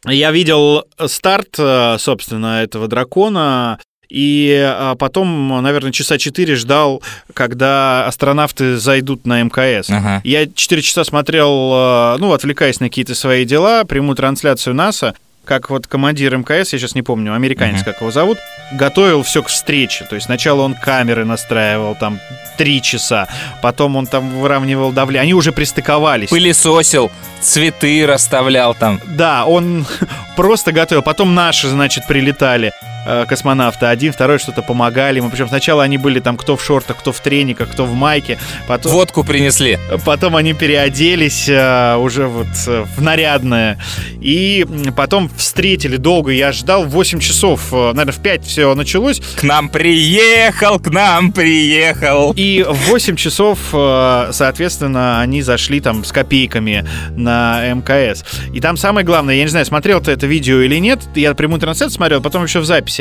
Я 0.06 0.32
видел 0.32 0.84
старт, 1.08 1.56
э, 1.58 1.98
собственно, 1.98 2.62
этого 2.62 2.88
дракона, 2.88 3.80
и 4.10 4.54
а, 4.62 4.96
потом, 4.96 5.64
наверное, 5.64 5.94
часа 5.94 6.18
четыре 6.18 6.56
ждал, 6.56 7.02
когда 7.34 8.06
астронавты 8.06 8.78
зайдут 8.78 9.26
на 9.26 9.42
МКС. 9.42 9.90
Ага. 9.90 10.22
Я 10.26 10.46
четыре 10.46 10.82
часа 10.82 11.06
смотрел, 11.06 11.72
э, 11.74 12.18
ну, 12.20 12.34
отвлекаясь 12.34 12.82
на 12.82 12.90
какие-то 12.90 13.16
свои 13.16 13.46
дела, 13.46 13.86
прямую 13.86 14.18
трансляцию 14.18 14.76
НАСА, 14.76 15.16
как 15.46 15.70
вот 15.70 15.88
командир 15.88 16.38
МКС, 16.38 16.74
я 16.74 16.80
сейчас 16.80 16.96
не 16.96 17.02
помню, 17.02 17.34
американец, 17.34 17.78
Мгм. 17.82 17.86
как 17.86 18.02
его 18.02 18.12
зовут, 18.12 18.38
готовил 18.72 19.24
все 19.24 19.44
к 19.44 19.48
встрече. 19.48 20.06
То 20.06 20.16
есть 20.16 20.26
сначала 20.28 20.62
он 20.62 20.74
камеры 20.74 21.26
настраивал 21.26 21.96
там 21.96 22.20
три 22.58 22.82
часа, 22.82 23.28
потом 23.62 23.96
он 23.96 24.08
там 24.08 24.30
выравнивал 24.40 24.92
давление. 24.92 25.24
Они 25.24 25.34
уже 25.34 25.52
пристыковались. 25.52 26.30
Пылесосил, 26.30 27.12
цветы 27.42 28.06
расставлял 28.08 28.74
там. 28.74 29.02
Да, 29.06 29.46
он 29.46 29.86
просто 30.36 30.72
готовил. 30.72 31.02
Потом 31.02 31.36
наши, 31.36 31.68
значит, 31.68 32.08
прилетали 32.08 32.72
э, 33.06 33.26
космонавты. 33.28 33.86
Один, 33.88 34.14
второй 34.14 34.40
что-то 34.40 34.62
помогали 34.62 35.18
ему. 35.18 35.30
Причем 35.30 35.48
сначала 35.48 35.84
они 35.84 35.98
были 35.98 36.20
там 36.20 36.38
кто 36.38 36.56
в 36.58 36.64
шортах, 36.64 36.98
кто 36.98 37.12
в 37.12 37.20
трениках, 37.20 37.70
кто 37.72 37.86
в 37.86 37.94
майке. 37.94 38.38
Потом, 38.68 38.92
Водку 38.92 39.24
принесли. 39.24 39.78
потом 40.06 40.36
они 40.36 40.54
переоделись 40.54 41.48
э, 41.48 41.96
уже 41.98 42.28
вот 42.28 42.48
э, 42.68 42.86
в 42.96 43.02
нарядное. 43.02 43.80
И 44.22 44.66
потом 44.96 45.30
встретили 45.38 45.98
долго. 45.98 46.32
Я 46.32 46.52
ждал 46.52 46.86
8 46.86 47.20
часов. 47.20 47.70
э, 47.72 47.92
Наверное, 47.94 48.14
в 48.14 48.20
5 48.22 48.46
все 48.46 48.74
началось. 48.76 49.22
К 49.38 49.44
нам 49.44 49.70
приехал, 49.70 50.80
к 50.80 50.90
нам 50.90 51.32
приехал. 51.32 52.34
И 52.36 52.64
в 52.68 52.90
8 52.90 53.16
часов, 53.16 53.60
э, 53.74 54.30
соответственно, 54.32 55.22
они 55.22 55.42
зашли 55.42 55.80
там 55.80 56.04
с 56.04 56.12
копейками 56.12 56.86
на 57.12 57.74
МКС. 57.74 58.24
И 58.54 58.60
там 58.60 58.78
самое 58.78 59.06
главное, 59.06 59.36
я 59.36 59.44
не 59.44 59.50
знаю, 59.50 59.66
смотрел 59.66 60.02
ты 60.02 60.12
это 60.12 60.28
видео 60.28 60.62
или 60.62 60.78
нет, 60.78 61.00
я 61.16 61.34
прямую 61.34 61.60
трансляцию 61.60 61.96
смотрел, 61.96 62.22
потом 62.22 62.44
еще 62.44 62.60
в 62.60 62.66
записи. 62.66 62.93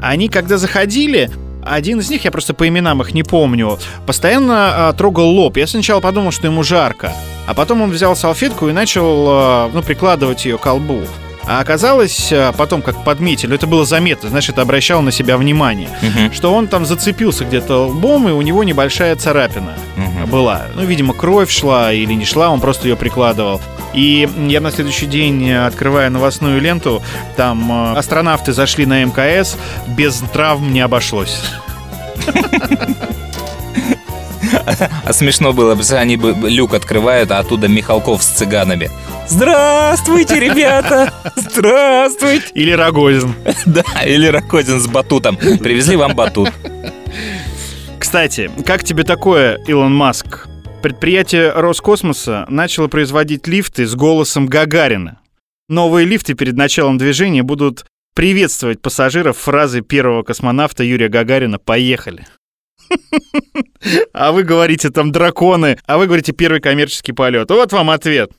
Они, 0.00 0.28
когда 0.28 0.56
заходили, 0.56 1.30
один 1.62 2.00
из 2.00 2.10
них, 2.10 2.24
я 2.24 2.30
просто 2.30 2.54
по 2.54 2.66
именам 2.66 3.02
их 3.02 3.14
не 3.14 3.22
помню, 3.22 3.78
постоянно 4.06 4.90
э, 4.92 4.96
трогал 4.96 5.28
лоб. 5.28 5.56
Я 5.56 5.66
сначала 5.66 6.00
подумал, 6.00 6.30
что 6.30 6.46
ему 6.46 6.62
жарко, 6.62 7.12
а 7.46 7.54
потом 7.54 7.82
он 7.82 7.90
взял 7.90 8.16
салфетку 8.16 8.68
и 8.68 8.72
начал, 8.72 9.26
э, 9.28 9.70
ну, 9.72 9.82
прикладывать 9.82 10.44
ее 10.44 10.58
к 10.58 10.62
колбу. 10.62 11.02
А 11.46 11.60
оказалось, 11.60 12.30
э, 12.30 12.52
потом, 12.56 12.80
как 12.82 13.02
подметили, 13.02 13.54
это 13.54 13.66
было 13.66 13.84
заметно, 13.84 14.28
знаешь, 14.28 14.48
это 14.48 14.62
обращало 14.62 15.00
на 15.00 15.10
себя 15.10 15.36
внимание, 15.36 15.88
Мгм, 16.02 16.32
что 16.32 16.54
он 16.54 16.68
там 16.68 16.86
зацепился 16.86 17.44
где-то 17.44 17.88
лбом, 17.88 18.28
и 18.28 18.32
у 18.32 18.42
него 18.42 18.62
небольшая 18.62 19.16
царапина 19.16 19.74
мгм. 19.96 20.30
была. 20.30 20.62
Ну, 20.74 20.84
видимо, 20.84 21.14
кровь 21.14 21.50
шла 21.50 21.92
или 21.92 22.12
не 22.12 22.24
шла, 22.24 22.50
он 22.50 22.60
просто 22.60 22.88
ее 22.88 22.96
прикладывал. 22.96 23.60
И 23.94 24.28
я 24.48 24.60
на 24.60 24.70
следующий 24.70 25.06
день, 25.06 25.48
э, 25.48 25.66
открывая 25.66 26.10
новостную 26.10 26.60
ленту, 26.60 27.02
там 27.36 27.72
э, 27.72 27.98
астронавты 27.98 28.52
зашли 28.52 28.86
на 28.86 29.04
МКС, 29.04 29.56
без 29.88 30.18
травм 30.32 30.72
не 30.72 30.80
обошлось. 30.80 31.42
А 35.04 35.12
смешно 35.12 35.52
было 35.52 35.74
бы, 35.74 35.82
они 35.96 36.16
бы 36.16 36.34
люк 36.48 36.74
открывают, 36.74 37.30
а 37.30 37.38
оттуда 37.38 37.68
Михалков 37.68 38.22
с 38.22 38.26
цыганами. 38.26 38.90
Здравствуйте, 39.28 40.40
ребята! 40.40 41.12
Здравствуйте! 41.36 42.46
Или 42.54 42.72
Рогозин. 42.72 43.34
Да, 43.66 43.82
или 44.04 44.26
Ракозин 44.26 44.80
с 44.80 44.86
батутом. 44.86 45.36
Привезли 45.36 45.96
вам 45.96 46.14
батут. 46.14 46.50
Кстати, 47.98 48.50
как 48.66 48.82
тебе 48.82 49.04
такое, 49.04 49.56
Илон 49.66 49.94
Маск? 49.94 50.48
Предприятие 50.82 51.52
Роскосмоса 51.52 52.46
начало 52.48 52.88
производить 52.88 53.46
лифты 53.46 53.86
с 53.86 53.94
голосом 53.94 54.46
Гагарина. 54.46 55.20
Новые 55.68 56.06
лифты 56.06 56.32
перед 56.32 56.56
началом 56.56 56.96
движения 56.96 57.42
будут 57.42 57.84
приветствовать 58.14 58.80
пассажиров 58.80 59.36
фразой 59.36 59.82
первого 59.82 60.22
космонавта 60.22 60.82
Юрия 60.82 61.08
Гагарина 61.08 61.58
«Поехали». 61.58 62.26
А 64.12 64.32
вы 64.32 64.42
говорите 64.42 64.90
там 64.90 65.12
драконы, 65.12 65.78
а 65.86 65.96
вы 65.96 66.06
говорите 66.06 66.32
первый 66.32 66.60
коммерческий 66.60 67.12
полет. 67.12 67.50
Вот 67.50 67.72
вам 67.72 67.90
ответ. 67.90 68.32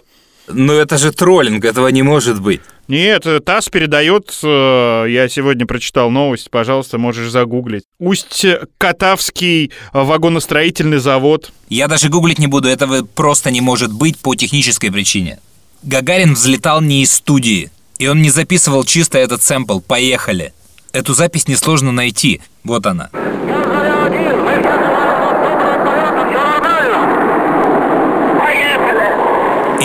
Но 0.54 0.74
это 0.74 0.98
же 0.98 1.12
троллинг, 1.12 1.66
этого 1.66 1.88
не 1.88 2.04
может 2.04 2.42
быть. 2.42 2.62
Нет, 2.88 3.26
э, 3.26 3.40
ТАСС 3.40 3.70
передает, 3.70 4.38
э, 4.44 5.06
я 5.08 5.30
сегодня 5.30 5.66
прочитал 5.66 6.10
новость, 6.10 6.50
пожалуйста, 6.50 6.98
можешь 6.98 7.30
загуглить. 7.30 7.84
Усть-Катавский 8.00 9.72
вагоностроительный 9.94 10.98
завод. 10.98 11.54
Я 11.70 11.88
даже 11.88 12.10
гуглить 12.10 12.40
не 12.40 12.48
буду, 12.48 12.68
этого 12.68 13.04
просто 13.04 13.50
не 13.52 13.62
может 13.62 13.94
быть 13.94 14.20
по 14.20 14.36
технической 14.36 14.92
причине. 14.92 15.40
Гагарин 15.84 16.34
взлетал 16.34 16.82
не 16.82 17.04
из 17.04 17.14
студии, 17.14 17.72
и 17.98 18.08
он 18.08 18.22
не 18.22 18.30
записывал 18.30 18.84
чисто 18.84 19.18
этот 19.18 19.42
сэмпл 19.42 19.80
«Поехали». 19.80 20.54
Эту 20.92 21.14
запись 21.14 21.48
несложно 21.48 21.92
найти. 21.92 22.42
Вот 22.64 22.86
она. 22.86 23.10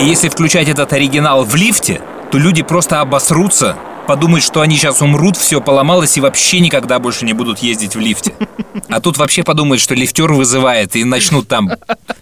И 0.01 0.05
если 0.05 0.29
включать 0.29 0.69
этот 0.69 0.93
оригинал 0.93 1.45
в 1.45 1.55
лифте, 1.55 2.01
то 2.31 2.39
люди 2.39 2.63
просто 2.63 3.01
обосрутся, 3.01 3.77
подумают, 4.07 4.45
что 4.45 4.61
они 4.61 4.77
сейчас 4.77 5.01
умрут, 5.01 5.37
все 5.37 5.61
поломалось 5.61 6.17
и 6.17 6.21
вообще 6.21 6.61
никогда 6.61 6.99
больше 6.99 7.25
не 7.25 7.33
будут 7.33 7.61
ездить 7.61 7.97
в 7.97 8.01
лифте. 8.01 8.35
А 8.89 9.01
тут 9.01 9.17
вообще 9.17 9.43
подумают, 9.43 9.81
что 9.81 9.95
лифтер 9.95 10.33
вызывает 10.33 10.97
и 10.97 11.05
начнут 11.05 11.49
там 11.49 11.71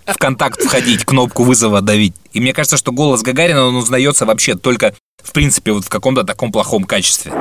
в 0.06 0.18
контакт 0.18 0.62
входить, 0.62 1.04
кнопку 1.04 1.42
вызова 1.42 1.80
давить. 1.80 2.14
И 2.32 2.40
мне 2.40 2.52
кажется, 2.52 2.76
что 2.76 2.92
голос 2.92 3.22
Гагарина, 3.22 3.64
он 3.66 3.76
узнается 3.76 4.24
вообще 4.24 4.54
только, 4.54 4.94
в 5.22 5.32
принципе, 5.32 5.72
вот 5.72 5.84
в 5.84 5.88
каком-то 5.88 6.22
таком 6.24 6.52
плохом 6.52 6.84
качестве. 6.84 7.32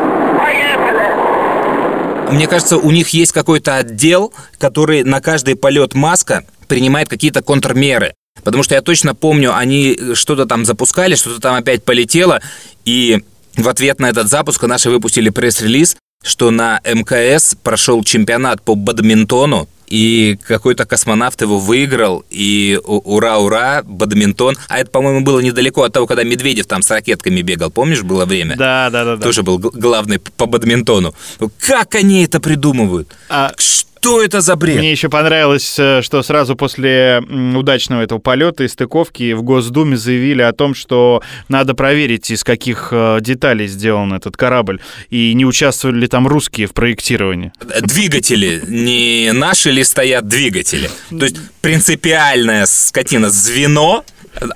Мне 2.32 2.48
кажется, 2.48 2.78
у 2.78 2.90
них 2.90 3.10
есть 3.10 3.32
какой-то 3.32 3.76
отдел, 3.76 4.34
который 4.58 5.04
на 5.04 5.22
каждый 5.22 5.56
полет 5.56 5.94
Маска 5.94 6.44
принимает 6.68 7.08
какие-то 7.08 7.44
контрмеры. 7.44 8.16
Потому 8.42 8.64
что 8.64 8.76
я 8.76 8.82
точно 8.82 9.14
помню, 9.14 9.56
они 9.56 9.98
что-то 10.16 10.46
там 10.46 10.66
запускали, 10.66 11.16
что-то 11.16 11.40
там 11.40 11.56
опять 11.56 11.84
полетело, 11.84 12.42
и 12.84 13.24
в 13.56 13.68
ответ 13.70 14.00
на 14.00 14.10
этот 14.10 14.28
запуск 14.30 14.64
наши 14.64 14.90
выпустили 14.90 15.30
пресс-релиз, 15.30 15.98
что 16.24 16.50
на 16.52 16.82
МКС 16.84 17.56
прошел 17.62 18.04
чемпионат 18.04 18.62
по 18.64 18.76
бадминтону, 18.76 19.70
и 19.88 20.40
какой-то 20.48 20.86
космонавт 20.86 21.42
его 21.42 21.60
выиграл, 21.60 22.26
и 22.32 22.80
ура-ура, 22.84 23.84
бадминтон. 23.86 24.56
А 24.68 24.80
это, 24.80 24.90
по-моему, 24.90 25.22
было 25.22 25.40
недалеко 25.40 25.84
от 25.84 25.94
того, 25.94 26.08
когда 26.08 26.24
Медведев 26.24 26.66
там 26.66 26.82
с 26.82 26.90
ракетками 26.90 27.42
бегал. 27.42 27.70
Помнишь, 27.70 28.02
было 28.02 28.26
время? 28.26 28.56
Да, 28.56 28.90
да, 28.90 29.04
да, 29.04 29.16
да. 29.18 29.22
Тоже 29.22 29.44
был 29.44 29.60
г- 29.60 29.70
главный 29.74 30.18
по 30.18 30.48
бадминтону. 30.48 31.14
Ну, 31.40 31.52
Как 31.60 31.94
они 31.94 32.24
это 32.24 32.40
придумывают? 32.40 33.16
А 33.30 33.52
Что 33.58 33.88
это 34.22 34.42
за 34.42 34.56
бред? 34.56 34.78
мне 34.78 34.92
еще 34.92 35.10
понравилось, 35.10 35.76
э, 35.78 36.02
что 36.02 36.24
сразу 36.24 36.56
после 36.56 37.22
удачного 37.56 38.02
этого 38.02 38.20
полета 38.20 38.64
и 38.64 38.68
стыковки 38.68 39.34
в 39.34 39.44
Госдуме 39.44 39.98
заявили 39.98 40.42
о 40.42 40.52
том, 40.54 40.76
что 40.76 41.22
надо 41.50 41.74
проверить, 41.74 42.30
из 42.32 42.44
каких 42.44 42.90
э, 42.92 43.20
деталей 43.22 43.68
сделан 43.68 44.14
этот 44.14 44.38
корабль, 44.38 44.80
и 45.10 45.34
не 45.34 45.46
участвовали 45.46 46.00
ли 46.00 46.08
там 46.08 46.28
русские 46.28 46.68
в 46.68 46.74
проектировании. 46.74 47.52
Двигатели. 47.82 48.62
Не 48.68 49.32
наши 49.34 49.72
ли 49.72 49.84
стоят 49.84 50.28
двигатели? 50.28 50.90
То 51.10 51.24
есть 51.24 51.38
принципиальная 51.62 52.66
скотина 52.66 53.30
звено. 53.30 54.04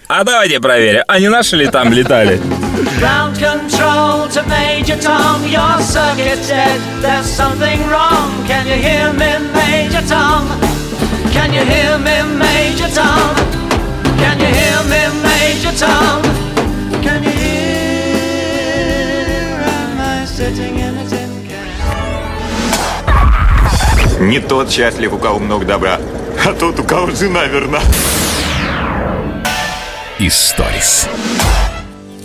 А 0.07 0.23
давайте 0.23 0.59
проверим, 0.59 1.03
а 1.07 1.19
не 1.19 1.29
наши 1.29 1.55
ли 1.55 1.67
там 1.67 1.93
летали? 1.93 2.39
Ground 2.99 3.37
control 3.37 4.27
to 4.29 4.43
Major 4.47 4.97
Tom, 4.99 5.43
your 5.45 5.79
circuit's 5.81 6.47
dead. 6.49 6.81
There's 7.01 7.25
something 7.25 7.79
wrong. 7.87 8.31
Can 8.47 8.65
you 8.65 8.75
hear 8.75 9.13
me, 9.13 9.37
Major 9.53 10.01
Tom? 10.07 10.47
Can 11.31 11.53
you 11.53 11.63
hear 11.63 11.97
me, 11.99 12.23
Major 12.39 12.89
Tom? 12.89 13.35
Can 14.17 14.39
you 14.39 14.47
hear 14.47 14.83
me, 14.91 15.09
Major 15.23 15.73
Tom? 15.77 16.21
Can 17.03 17.23
you 17.23 17.29
hear? 17.29 17.67
Am 19.61 19.99
I 19.99 20.25
sitting 20.25 20.79
in 20.79 20.97
a 20.97 21.05
tin 21.07 21.45
can? 21.47 21.67
Не 24.27 24.39
тот 24.39 24.71
счастлив, 24.71 25.13
у 25.13 25.17
кого 25.17 25.39
много 25.39 25.65
добра, 25.65 25.99
а 26.45 26.53
тот, 26.53 26.79
у 26.79 26.83
кого 26.83 27.11
жена 27.11 27.45
верна. 27.45 27.79
Историс. 30.19 31.07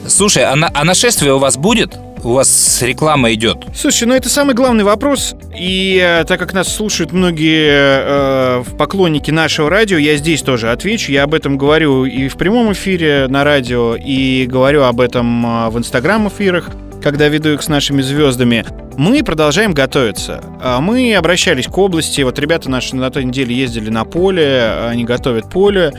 Слушай, 0.07 0.45
а, 0.45 0.57
на- 0.57 0.71
а 0.73 0.85
нашествие 0.85 1.35
у 1.35 1.39
вас 1.39 1.57
будет? 1.57 1.95
У 2.25 2.33
вас 2.35 2.81
реклама 2.83 3.33
идет. 3.35 3.59
Слушай, 3.75 4.05
ну 4.05 4.15
это 4.15 4.29
самый 4.29 4.55
главный 4.55 4.85
вопрос. 4.85 5.35
И 5.59 6.01
э, 6.03 6.25
так 6.25 6.39
как 6.39 6.53
нас 6.55 6.73
слушают 6.73 7.13
многие 7.13 7.69
э, 7.73 8.65
поклонники 8.79 9.31
нашего 9.33 9.69
радио, 9.69 9.99
я 9.99 10.17
здесь 10.17 10.41
тоже 10.43 10.71
отвечу. 10.71 11.11
Я 11.13 11.25
об 11.25 11.35
этом 11.35 11.59
говорю 11.59 12.05
и 12.05 12.29
в 12.29 12.37
прямом 12.37 12.73
эфире 12.73 13.27
на 13.29 13.43
радио, 13.43 13.97
и 13.97 14.47
говорю 14.47 14.85
об 14.85 15.01
этом 15.01 15.45
э, 15.67 15.69
в 15.71 15.79
инстаграм-эфирах. 15.79 16.71
когда 17.03 17.27
веду 17.27 17.51
их 17.55 17.63
с 17.63 17.69
нашими 17.69 18.01
звездами, 18.01 18.65
мы 18.97 19.25
продолжаем 19.25 19.73
готовиться. 19.75 20.41
А 20.63 20.81
Мы 20.81 21.13
обращались 21.17 21.67
к 21.67 21.77
области, 21.77 22.21
вот 22.21 22.39
ребята 22.39 22.71
наши 22.71 22.95
на 22.95 23.11
той 23.11 23.25
неделе 23.25 23.53
ездили 23.57 23.91
на 23.91 24.05
поле, 24.05 24.73
они 24.89 25.03
готовят 25.03 25.51
поле, 25.51 25.93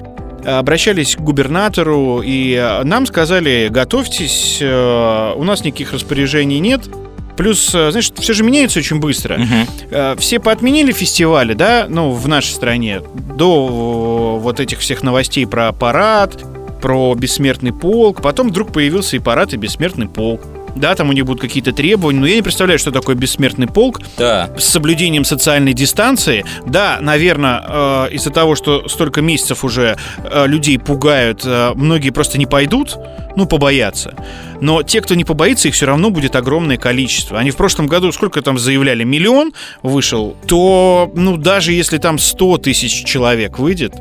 обращались 0.45 1.15
к 1.15 1.19
губернатору, 1.19 2.21
и 2.23 2.53
э, 2.53 2.83
нам 2.83 3.05
сказали, 3.05 3.69
готовьтесь, 3.69 4.57
э, 4.61 5.33
у 5.35 5.43
нас 5.43 5.63
никаких 5.63 5.93
распоряжений 5.93 6.59
нет, 6.59 6.89
Плюс, 7.35 7.73
э, 7.73 7.89
знаешь, 7.91 8.11
все 8.11 8.33
же 8.33 8.43
меняется 8.43 8.79
очень 8.79 8.99
быстро. 8.99 9.39
Э, 9.89 10.15
Все 10.17 10.39
поотменили 10.39 10.91
фестивали, 10.91 11.53
да, 11.53 11.87
ну, 11.89 12.11
в 12.11 12.27
нашей 12.27 12.51
стране, 12.51 13.01
до 13.35 14.37
вот 14.39 14.59
этих 14.59 14.79
всех 14.79 15.03
новостей 15.03 15.47
про 15.47 15.71
парад, 15.71 16.43
про 16.81 17.15
бессмертный 17.15 17.73
полк. 17.73 18.21
Потом 18.21 18.49
вдруг 18.49 18.71
появился 18.71 19.15
и 19.15 19.19
парад, 19.19 19.53
и 19.53 19.57
бессмертный 19.57 20.07
полк. 20.07 20.41
Да, 20.75 20.95
там 20.95 21.09
у 21.09 21.13
них 21.13 21.25
будут 21.25 21.41
какие-то 21.41 21.71
требования, 21.71 22.19
но 22.19 22.25
я 22.27 22.35
не 22.35 22.41
представляю, 22.41 22.79
что 22.79 22.91
такое 22.91 23.15
бессмертный 23.15 23.67
полк 23.67 24.01
Да. 24.17 24.49
с 24.57 24.63
соблюдением 24.65 25.23
социальной 25.25 25.73
дистанции. 25.73 26.45
Да, 26.65 26.97
наверное, 27.01 28.07
из-за 28.07 28.29
того, 28.31 28.55
что 28.55 28.87
столько 28.87 29.21
месяцев 29.21 29.63
уже 29.63 29.97
э, 30.23 30.47
людей 30.47 30.79
пугают, 30.79 31.41
э, 31.45 31.71
многие 31.75 32.09
просто 32.09 32.37
не 32.37 32.45
пойдут, 32.45 32.97
ну, 33.35 33.45
побоятся. 33.45 34.15
Но 34.61 34.81
те, 34.83 35.01
кто 35.01 35.15
не 35.15 35.23
побоится, 35.25 35.67
их 35.67 35.73
все 35.73 35.85
равно 35.85 36.09
будет 36.09 36.35
огромное 36.35 36.77
количество. 36.77 37.37
Они 37.37 37.51
в 37.51 37.55
прошлом 37.55 37.87
году 37.87 38.11
сколько 38.11 38.41
там 38.41 38.57
заявляли? 38.57 39.03
Миллион 39.03 39.53
вышел. 39.81 40.35
То, 40.47 41.11
ну, 41.15 41.37
даже 41.37 41.73
если 41.73 41.97
там 41.97 42.17
100 42.17 42.57
тысяч 42.59 43.03
человек 43.05 43.59
выйдет, 43.59 43.93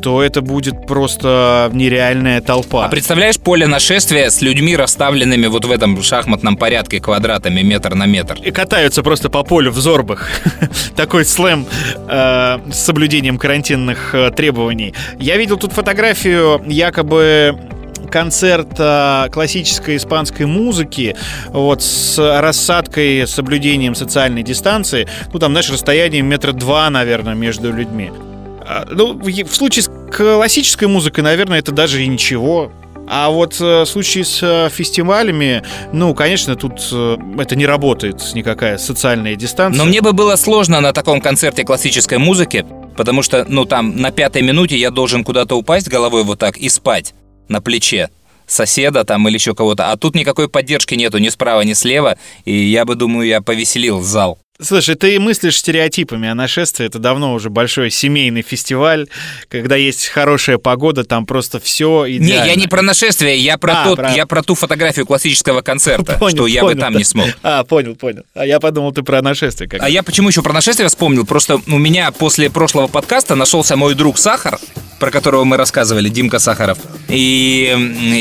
то 0.00 0.22
это 0.22 0.40
будет 0.40 0.86
просто 0.86 1.70
нереальная 1.72 2.40
толпа. 2.40 2.86
А 2.86 2.88
представляешь 2.88 3.38
поле 3.38 3.66
нашествия 3.66 4.30
с 4.30 4.40
людьми, 4.42 4.76
расставленными 4.76 5.46
вот 5.46 5.64
в 5.64 5.70
этом 5.70 6.02
шахматном 6.02 6.56
порядке 6.56 7.00
квадратами 7.00 7.62
метр 7.62 7.94
на 7.94 8.06
метр? 8.06 8.36
и 8.46 8.50
катаются 8.50 9.02
просто 9.02 9.28
по 9.28 9.42
полю 9.42 9.70
в 9.70 9.78
зорбах. 9.78 10.28
Такой 10.96 11.24
слэм 11.24 11.66
э, 12.08 12.58
с 12.70 12.78
соблюдением 12.78 13.38
карантинных 13.38 14.14
э, 14.14 14.30
требований. 14.30 14.94
Я 15.18 15.36
видел 15.36 15.56
тут 15.56 15.72
фотографию 15.72 16.62
якобы 16.66 17.58
концерта 18.10 19.28
классической 19.32 19.96
испанской 19.96 20.46
музыки 20.46 21.16
вот 21.48 21.82
с 21.82 22.18
рассадкой, 22.40 23.26
соблюдением 23.26 23.94
социальной 23.94 24.42
дистанции. 24.42 25.08
Ну, 25.32 25.38
там, 25.38 25.52
знаешь, 25.52 25.70
расстояние 25.70 26.22
метра 26.22 26.52
два, 26.52 26.88
наверное, 26.88 27.34
между 27.34 27.72
людьми. 27.72 28.12
А, 28.66 28.86
Ну, 28.90 29.14
в 29.18 29.54
случае 29.54 29.84
с 29.84 29.90
классической 30.12 30.88
музыкой, 30.88 31.22
наверное, 31.22 31.58
это 31.58 31.72
даже 31.72 32.02
и 32.02 32.06
ничего. 32.06 32.72
А 33.08 33.30
вот 33.30 33.60
э, 33.60 33.82
в 33.82 33.86
случае 33.86 34.24
с 34.24 34.42
э, 34.42 34.68
фестивалями, 34.68 35.62
ну, 35.92 36.12
конечно, 36.12 36.56
тут 36.56 36.88
э, 36.90 37.16
это 37.38 37.54
не 37.54 37.64
работает 37.64 38.20
никакая 38.34 38.78
социальная 38.78 39.36
дистанция. 39.36 39.78
Но 39.78 39.84
мне 39.84 40.02
бы 40.02 40.12
было 40.12 40.34
сложно 40.34 40.80
на 40.80 40.92
таком 40.92 41.20
концерте 41.20 41.62
классической 41.62 42.18
музыки, 42.18 42.66
потому 42.96 43.22
что, 43.22 43.46
ну, 43.48 43.64
там 43.64 43.96
на 43.96 44.10
пятой 44.10 44.42
минуте 44.42 44.76
я 44.76 44.90
должен 44.90 45.22
куда-то 45.22 45.54
упасть 45.54 45.88
головой 45.88 46.24
вот 46.24 46.40
так 46.40 46.56
и 46.56 46.68
спать 46.68 47.14
на 47.48 47.60
плече 47.60 48.10
соседа 48.46 49.04
там 49.04 49.26
или 49.28 49.34
еще 49.34 49.54
кого-то. 49.54 49.92
А 49.92 49.96
тут 49.96 50.14
никакой 50.14 50.48
поддержки 50.48 50.94
нету 50.94 51.18
ни 51.18 51.28
справа, 51.28 51.60
ни 51.62 51.74
слева. 51.74 52.16
И 52.44 52.52
я 52.52 52.84
бы, 52.84 52.94
думаю, 52.94 53.28
я 53.28 53.40
повеселил 53.40 54.02
зал. 54.02 54.38
Слушай, 54.60 54.94
ты 54.94 55.20
мыслишь 55.20 55.58
стереотипами, 55.58 56.28
а 56.28 56.34
нашествие 56.34 56.86
это 56.88 56.98
давно 56.98 57.34
уже 57.34 57.50
большой 57.50 57.90
семейный 57.90 58.40
фестиваль, 58.42 59.06
когда 59.50 59.76
есть 59.76 60.06
хорошая 60.08 60.56
погода, 60.58 61.04
там 61.04 61.26
просто 61.26 61.60
все 61.60 62.06
Не, 62.06 62.16
идеально. 62.16 62.48
я 62.50 62.54
не 62.54 62.66
про 62.66 62.80
нашествие, 62.82 63.36
я 63.38 63.58
про, 63.58 63.82
А, 63.82 63.84
тот, 63.84 63.96
про- 63.96 64.14
я 64.14 64.24
про 64.24 64.42
ту 64.42 64.54
фотографию 64.54 65.04
классического 65.06 65.60
концерта, 65.60 66.14
Понял, 66.18 66.36
что 66.36 66.46
я 66.46 66.62
бы 66.62 66.68
понял. 66.70 66.80
там 66.80 66.94
не 66.96 67.04
смог. 67.04 67.26
А, 67.42 67.64
понял, 67.64 67.94
понял. 67.96 68.22
А 68.34 68.46
я 68.46 68.58
подумал, 68.58 68.92
ты 68.92 69.02
про 69.02 69.20
нашествие 69.20 69.68
как 69.68 69.82
А 69.82 69.88
я 69.90 70.02
почему 70.02 70.28
еще 70.28 70.42
про 70.42 70.52
нашествие 70.54 70.88
вспомнил? 70.88 71.26
Просто 71.26 71.60
у 71.66 71.78
меня 71.78 72.10
после 72.12 72.48
прошлого 72.50 72.86
подкаста 72.86 73.34
нашелся 73.34 73.76
мой 73.76 73.94
друг 73.94 74.16
Сахар, 74.18 74.58
про 74.98 75.10
которого 75.10 75.44
мы 75.44 75.58
рассказывали, 75.58 76.08
Димка 76.08 76.38
Сахаров. 76.38 76.78
И 77.08 77.74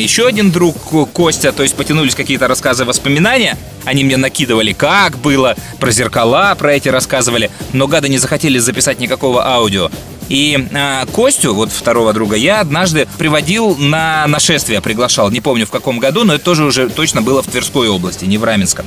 еще 0.04 0.28
один 0.28 0.52
друг 0.52 0.76
Ко- 0.89 1.06
Костя, 1.06 1.54
то 1.54 1.63
есть 1.63 1.76
потянулись 1.76 2.13
какие-то 2.13 2.48
рассказы, 2.50 2.84
воспоминания. 2.84 3.58
Они 3.86 4.04
мне 4.04 4.17
накидывали, 4.17 4.74
как 4.74 5.17
было, 5.19 5.56
про 5.80 5.91
зеркала, 6.25 6.55
про 6.55 6.73
эти 6.73 6.89
рассказывали. 6.89 7.51
Но 7.73 7.88
гады 7.88 8.09
не 8.09 8.17
захотели 8.17 8.57
записать 8.59 8.99
никакого 8.99 9.45
аудио. 9.45 9.89
И 10.27 10.67
а, 10.73 11.05
Костю, 11.05 11.53
вот 11.53 11.71
второго 11.71 12.11
друга, 12.11 12.35
я 12.35 12.61
однажды 12.61 13.07
приводил 13.17 13.75
на 13.75 14.25
нашествие, 14.27 14.81
приглашал. 14.81 15.29
Не 15.29 15.39
помню 15.41 15.67
в 15.67 15.71
каком 15.71 15.99
году, 15.99 16.23
но 16.23 16.33
это 16.33 16.43
тоже 16.43 16.63
уже 16.65 16.89
точно 16.89 17.21
было 17.21 17.43
в 17.43 17.47
Тверской 17.47 17.89
области, 17.89 18.25
не 18.25 18.39
в 18.39 18.43
Раменском. 18.43 18.85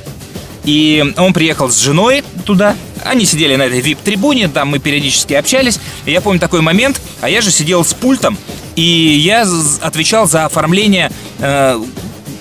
И 0.64 1.14
он 1.16 1.32
приехал 1.32 1.70
с 1.70 1.78
женой 1.80 2.24
туда. 2.44 2.74
Они 3.04 3.24
сидели 3.24 3.54
на 3.54 3.62
этой 3.62 3.80
вип-трибуне, 3.80 4.48
там 4.48 4.68
мы 4.68 4.80
периодически 4.80 5.34
общались. 5.34 5.78
И 6.04 6.10
я 6.10 6.20
помню 6.20 6.40
такой 6.40 6.60
момент, 6.60 7.00
а 7.20 7.30
я 7.30 7.40
же 7.40 7.52
сидел 7.52 7.84
с 7.84 7.94
пультом, 7.94 8.36
и 8.74 8.82
я 8.82 9.46
отвечал 9.80 10.26
за 10.26 10.44
оформление 10.44 11.10
э, 11.38 11.80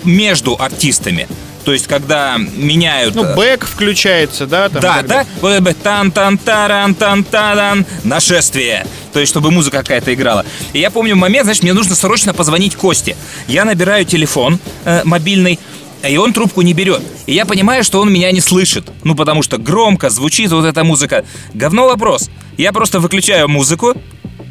между 0.04 0.56
артистами. 0.60 1.28
То 1.68 1.74
есть, 1.74 1.86
когда 1.86 2.38
меняют... 2.38 3.14
Ну, 3.14 3.26
э, 3.26 3.36
бэк 3.36 3.66
включается, 3.66 4.48
да? 4.48 4.70
Там, 4.70 4.82
да, 4.82 5.02
да, 5.02 5.26
вот 5.42 5.78
тан 5.84 6.12
тан 6.12 6.38
таран 6.38 6.96
тан 6.96 7.26
тадан 7.26 7.86
нашествие. 8.06 8.88
То 9.12 9.20
есть, 9.20 9.30
чтобы 9.32 9.52
музыка 9.52 9.80
какая-то 9.80 10.14
играла. 10.14 10.46
И 10.72 10.80
я 10.80 10.90
помню 10.92 11.18
момент, 11.18 11.44
значит, 11.44 11.64
мне 11.64 11.74
нужно 11.74 11.94
срочно 11.94 12.34
позвонить 12.34 12.78
Косте. 12.78 13.18
Я 13.50 13.66
набираю 13.66 14.06
телефон 14.06 14.60
э, 14.86 15.02
мобильный, 15.04 15.60
и 16.08 16.16
он 16.16 16.32
трубку 16.32 16.62
не 16.62 16.72
берет. 16.72 17.02
И 17.26 17.34
я 17.34 17.46
понимаю, 17.46 17.84
что 17.84 18.00
он 18.00 18.14
меня 18.14 18.32
не 18.32 18.40
слышит. 18.40 18.86
Ну, 19.04 19.14
потому 19.14 19.44
что 19.44 19.58
громко 19.58 20.10
звучит 20.10 20.50
вот 20.52 20.64
эта 20.64 20.86
музыка. 20.86 21.26
Говно 21.54 21.88
вопрос. 21.88 22.30
Я 22.58 22.72
просто 22.72 23.02
выключаю 23.02 23.50
музыку, 23.50 23.94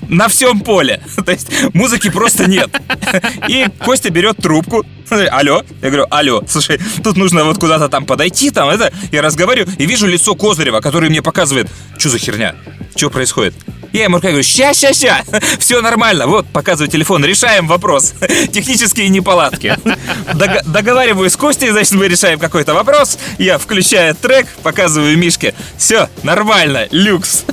на 0.08 0.28
всем 0.28 0.60
поле. 0.60 1.00
То 1.24 1.32
есть 1.32 1.48
музыки 1.74 2.10
просто 2.10 2.48
нет. 2.48 2.70
И 3.48 3.66
Костя 3.84 4.10
берет 4.10 4.38
трубку. 4.38 4.84
Алло. 5.30 5.62
Я 5.82 5.88
говорю, 5.88 6.06
алло, 6.10 6.42
слушай, 6.48 6.80
тут 7.04 7.16
нужно 7.16 7.44
вот 7.44 7.58
куда-то 7.58 7.88
там 7.88 8.06
подойти, 8.06 8.50
там 8.50 8.68
это. 8.68 8.92
Я 9.12 9.22
разговариваю 9.22 9.72
и 9.78 9.86
вижу 9.86 10.06
лицо 10.06 10.34
Козырева, 10.34 10.80
который 10.80 11.10
мне 11.10 11.22
показывает, 11.22 11.68
что 11.96 12.08
за 12.08 12.18
херня, 12.18 12.56
что 12.96 13.08
происходит. 13.08 13.54
Я 13.92 14.04
ему 14.04 14.18
говорю, 14.18 14.42
ща, 14.42 14.74
ща, 14.74 14.92
ща, 14.92 15.22
все 15.58 15.80
нормально, 15.80 16.26
вот, 16.26 16.46
показываю 16.48 16.90
телефон, 16.90 17.24
решаем 17.24 17.66
вопрос. 17.66 18.14
Технические 18.52 19.08
неполадки. 19.08 19.78
Дог- 20.34 20.64
договариваюсь 20.66 21.32
с 21.32 21.36
Костей, 21.36 21.70
значит, 21.70 21.92
мы 21.92 22.08
решаем 22.08 22.38
какой-то 22.38 22.74
вопрос. 22.74 23.16
Я 23.38 23.58
включаю 23.58 24.14
трек, 24.14 24.48
показываю 24.62 25.16
Мишке. 25.16 25.54
Все, 25.78 26.10
нормально, 26.24 26.88
люкс. 26.90 27.44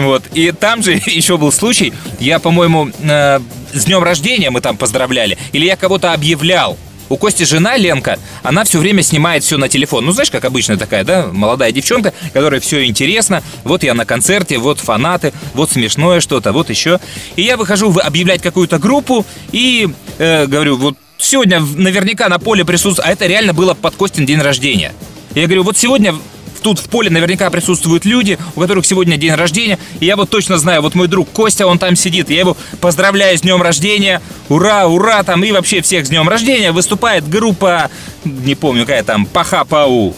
Вот. 0.00 0.24
И 0.34 0.52
там 0.52 0.82
же 0.82 0.92
еще 1.06 1.36
был 1.36 1.52
случай, 1.52 1.92
я, 2.20 2.38
по-моему, 2.38 2.90
э, 3.00 3.40
с 3.72 3.84
днем 3.84 4.02
рождения 4.02 4.50
мы 4.50 4.60
там 4.60 4.76
поздравляли, 4.76 5.38
или 5.52 5.66
я 5.66 5.76
кого-то 5.76 6.12
объявлял. 6.12 6.78
У 7.10 7.16
Кости 7.16 7.44
жена 7.44 7.78
Ленка, 7.78 8.18
она 8.42 8.64
все 8.64 8.78
время 8.78 9.02
снимает 9.02 9.42
все 9.42 9.56
на 9.56 9.70
телефон. 9.70 10.04
Ну, 10.04 10.12
знаешь, 10.12 10.30
как 10.30 10.44
обычно 10.44 10.76
такая, 10.76 11.04
да, 11.04 11.28
молодая 11.32 11.72
девчонка, 11.72 12.12
которой 12.34 12.60
все 12.60 12.84
интересно. 12.84 13.42
Вот 13.64 13.82
я 13.82 13.94
на 13.94 14.04
концерте, 14.04 14.58
вот 14.58 14.78
фанаты, 14.78 15.32
вот 15.54 15.70
смешное 15.70 16.20
что-то, 16.20 16.52
вот 16.52 16.68
еще. 16.68 17.00
И 17.36 17.42
я 17.42 17.56
выхожу 17.56 17.94
объявлять 17.98 18.42
какую-то 18.42 18.78
группу 18.78 19.24
и 19.52 19.88
э, 20.18 20.46
говорю, 20.46 20.76
вот 20.76 20.96
сегодня 21.16 21.60
наверняка 21.60 22.28
на 22.28 22.38
поле 22.38 22.64
присутствует, 22.64 23.08
а 23.08 23.12
это 23.12 23.26
реально 23.26 23.54
было 23.54 23.72
под 23.72 23.96
Костин 23.96 24.26
день 24.26 24.40
рождения. 24.40 24.92
Я 25.34 25.44
говорю, 25.46 25.62
вот 25.62 25.78
сегодня 25.78 26.14
тут 26.60 26.78
в 26.78 26.88
поле 26.88 27.10
наверняка 27.10 27.50
присутствуют 27.50 28.04
люди, 28.04 28.38
у 28.56 28.60
которых 28.60 28.86
сегодня 28.86 29.16
день 29.16 29.34
рождения. 29.34 29.78
И 30.00 30.06
я 30.06 30.16
вот 30.16 30.30
точно 30.30 30.58
знаю, 30.58 30.82
вот 30.82 30.94
мой 30.94 31.08
друг 31.08 31.30
Костя, 31.30 31.66
он 31.66 31.78
там 31.78 31.96
сидит. 31.96 32.30
Я 32.30 32.40
его 32.40 32.56
поздравляю 32.80 33.36
с 33.36 33.42
днем 33.42 33.62
рождения. 33.62 34.20
Ура, 34.48 34.86
ура, 34.86 35.22
там 35.22 35.42
и 35.44 35.52
вообще 35.52 35.82
всех 35.82 36.06
с 36.06 36.08
днем 36.08 36.28
рождения. 36.28 36.72
Выступает 36.72 37.28
группа, 37.28 37.90
не 38.24 38.54
помню, 38.54 38.82
какая 38.82 39.02
там, 39.02 39.26
Паха-Пау. 39.26 40.14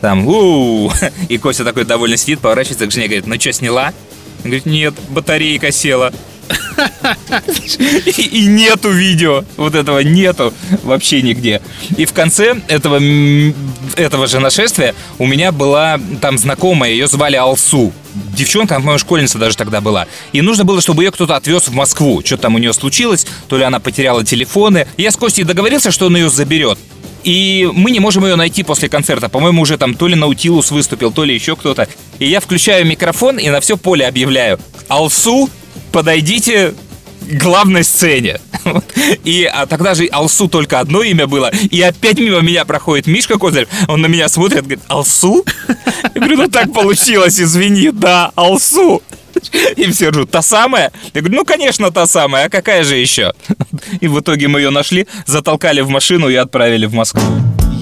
Там, 0.00 0.26
у 0.26 0.90
И 1.28 1.38
Костя 1.38 1.64
такой 1.64 1.84
довольно 1.84 2.16
сидит, 2.16 2.40
поворачивается 2.40 2.86
к 2.86 2.90
жене, 2.90 3.06
говорит, 3.06 3.26
ну 3.26 3.38
что, 3.38 3.52
сняла? 3.52 3.92
Он 4.38 4.50
говорит, 4.50 4.66
нет, 4.66 4.94
батарейка 5.10 5.70
села. 5.70 6.12
И, 8.16 8.46
нету 8.46 8.90
видео. 8.90 9.44
Вот 9.56 9.74
этого 9.74 10.00
нету 10.00 10.52
вообще 10.82 11.22
нигде. 11.22 11.60
И 11.96 12.04
в 12.04 12.12
конце 12.12 12.56
этого, 12.68 13.00
этого 13.96 14.26
же 14.26 14.40
нашествия 14.40 14.94
у 15.18 15.26
меня 15.26 15.52
была 15.52 16.00
там 16.20 16.38
знакомая, 16.38 16.90
ее 16.90 17.06
звали 17.06 17.36
Алсу. 17.36 17.92
Девчонка, 18.36 18.74
по-моему, 18.74 18.98
школьница 18.98 19.38
даже 19.38 19.56
тогда 19.56 19.80
была. 19.80 20.06
И 20.32 20.42
нужно 20.42 20.64
было, 20.64 20.80
чтобы 20.80 21.04
ее 21.04 21.10
кто-то 21.10 21.36
отвез 21.36 21.68
в 21.68 21.72
Москву. 21.72 22.22
Что 22.24 22.36
там 22.36 22.54
у 22.54 22.58
нее 22.58 22.72
случилось, 22.72 23.26
то 23.48 23.56
ли 23.56 23.64
она 23.64 23.80
потеряла 23.80 24.24
телефоны. 24.24 24.86
Я 24.96 25.10
с 25.10 25.16
Костей 25.16 25.44
договорился, 25.44 25.90
что 25.90 26.06
он 26.06 26.16
ее 26.16 26.28
заберет. 26.28 26.78
И 27.24 27.70
мы 27.72 27.90
не 27.90 28.00
можем 28.00 28.24
ее 28.24 28.36
найти 28.36 28.62
после 28.62 28.88
концерта. 28.88 29.28
По-моему, 29.28 29.62
уже 29.62 29.78
там 29.78 29.94
то 29.94 30.08
ли 30.08 30.14
Наутилус 30.14 30.70
выступил, 30.70 31.12
то 31.12 31.24
ли 31.24 31.34
еще 31.34 31.56
кто-то. 31.56 31.88
И 32.18 32.26
я 32.28 32.40
включаю 32.40 32.84
микрофон 32.84 33.38
и 33.38 33.48
на 33.48 33.60
все 33.60 33.76
поле 33.76 34.06
объявляю. 34.06 34.58
Алсу, 34.88 35.48
подойдите, 35.92 36.74
главной 37.30 37.84
сцене. 37.84 38.40
И 39.24 39.44
а 39.44 39.66
тогда 39.66 39.94
же 39.94 40.06
Алсу 40.06 40.48
только 40.48 40.80
одно 40.80 41.02
имя 41.02 41.26
было. 41.26 41.50
И 41.70 41.80
опять 41.80 42.18
мимо 42.18 42.40
меня 42.40 42.64
проходит 42.64 43.06
Мишка 43.06 43.38
Козырев. 43.38 43.68
Он 43.88 44.00
на 44.00 44.06
меня 44.06 44.28
смотрит, 44.28 44.60
говорит, 44.60 44.80
Алсу? 44.88 45.44
Я 46.14 46.20
говорю, 46.20 46.36
ну 46.38 46.48
так 46.48 46.72
получилось, 46.72 47.40
извини, 47.40 47.90
да, 47.92 48.32
Алсу. 48.34 49.02
И 49.76 49.90
все 49.90 50.10
ржут, 50.10 50.30
та 50.30 50.42
самая? 50.42 50.92
Я 51.14 51.20
говорю, 51.22 51.38
ну, 51.38 51.44
конечно, 51.44 51.90
та 51.90 52.06
самая, 52.06 52.46
а 52.46 52.48
какая 52.50 52.84
же 52.84 52.96
еще? 52.96 53.32
И 54.00 54.06
в 54.06 54.20
итоге 54.20 54.46
мы 54.46 54.60
ее 54.60 54.70
нашли, 54.70 55.06
затолкали 55.26 55.80
в 55.80 55.88
машину 55.88 56.28
и 56.28 56.34
отправили 56.34 56.86
в 56.86 56.92
Москву. 56.92 57.22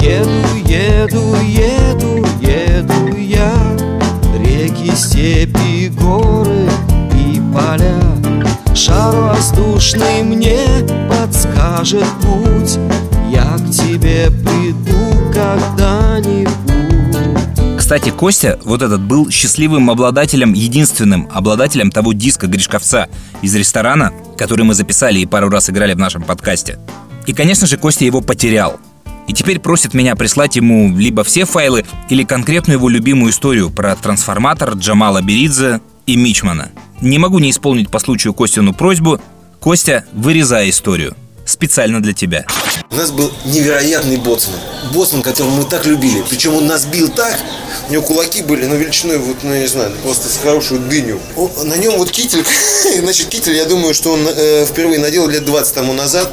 Еду, 0.01 0.31
еду, 0.65 1.37
еду, 1.43 2.27
еду 2.41 3.17
я 3.19 3.53
Реки, 4.39 4.95
степи, 4.95 5.89
горы 5.89 6.71
поля 7.53 8.01
Шар 8.75 9.15
воздушный 9.15 10.23
мне 10.23 10.59
подскажет 11.09 12.05
путь 12.23 12.79
Я 13.31 13.57
к 13.59 13.71
тебе 13.71 14.31
приду 14.31 15.33
когда-нибудь 15.33 16.49
Кстати, 17.79 18.11
Костя, 18.11 18.59
вот 18.65 18.83
этот, 18.83 19.01
был 19.01 19.31
счастливым 19.31 19.91
обладателем, 19.91 20.53
единственным 20.53 21.29
обладателем 21.33 21.91
того 21.91 22.13
диска 22.13 22.47
Гришковца 22.47 23.09
из 23.43 23.55
ресторана, 23.55 24.13
который 24.39 24.65
мы 24.65 24.75
записали 24.75 25.19
и 25.19 25.27
пару 25.27 25.49
раз 25.49 25.69
играли 25.71 25.95
в 25.95 25.99
нашем 25.99 26.23
подкасте. 26.23 26.79
И, 27.27 27.33
конечно 27.33 27.67
же, 27.67 27.77
Костя 27.77 28.05
его 28.05 28.21
потерял. 28.21 28.79
И 29.27 29.33
теперь 29.33 29.61
просит 29.61 29.95
меня 29.95 30.17
прислать 30.17 30.57
ему 30.57 30.97
либо 30.97 31.23
все 31.23 31.45
файлы, 31.45 31.85
или 32.09 32.25
конкретную 32.25 32.79
его 32.79 32.89
любимую 32.89 33.31
историю 33.31 33.71
про 33.71 33.95
трансформатор 33.95 34.75
Джамала 34.75 35.23
Беридзе 35.23 35.81
и 36.07 36.17
Мичмана. 36.17 36.71
Не 37.01 37.19
могу 37.19 37.39
не 37.39 37.51
исполнить 37.51 37.91
по 37.91 37.99
случаю 37.99 38.35
Костину 38.35 38.75
просьбу. 38.75 39.21
Костя, 39.59 40.05
вырезай 40.13 40.71
историю. 40.71 41.17
Специально 41.47 42.01
для 42.01 42.13
тебя. 42.13 42.47
У 42.91 42.95
нас 42.95 43.11
был 43.11 43.33
невероятный 43.45 44.19
боцман. 44.19 44.59
Боцман, 44.93 45.23
которого 45.23 45.51
мы 45.51 45.65
так 45.65 45.87
любили. 45.87 46.23
Причем 46.29 46.55
он 46.55 46.67
нас 46.67 46.85
бил 46.85 47.09
так, 47.09 47.39
у 47.89 47.93
него 47.93 48.03
кулаки 48.03 48.43
были, 48.43 48.67
ну, 48.67 48.77
величиной, 48.77 49.19
вот, 49.19 49.39
ну, 49.43 49.55
я 49.55 49.61
не 49.63 49.67
знаю, 49.67 49.93
просто 50.03 50.29
с 50.29 50.37
хорошую 50.37 50.81
дыню. 50.83 51.19
Он- 51.37 51.51
на 51.69 51.75
нем 51.77 51.97
вот 51.97 52.11
китель, 52.11 52.45
значит, 53.01 53.29
китель, 53.29 53.55
я 53.55 53.65
думаю, 53.65 53.95
что 53.95 54.13
он 54.13 54.21
э, 54.29 54.67
впервые 54.67 55.01
надел 55.01 55.27
лет 55.29 55.45
20 55.45 55.75
тому 55.75 55.93
назад. 55.93 56.33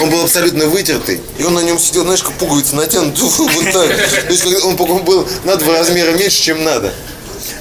Он 0.00 0.10
был 0.10 0.22
абсолютно 0.22 0.66
вытертый. 0.66 1.20
И 1.38 1.42
он 1.44 1.54
на 1.54 1.60
нем 1.60 1.78
сидел, 1.78 2.04
знаешь, 2.04 2.22
как 2.22 2.32
пуговица 2.34 2.76
натянут, 2.76 3.18
вот 3.20 3.72
так. 3.72 3.88
То 3.88 4.32
есть 4.32 4.46
он 4.64 4.76
по-моему, 4.76 5.02
был 5.04 5.28
на 5.44 5.56
два 5.56 5.78
размера 5.78 6.12
меньше, 6.12 6.40
чем 6.42 6.64
надо. 6.64 6.92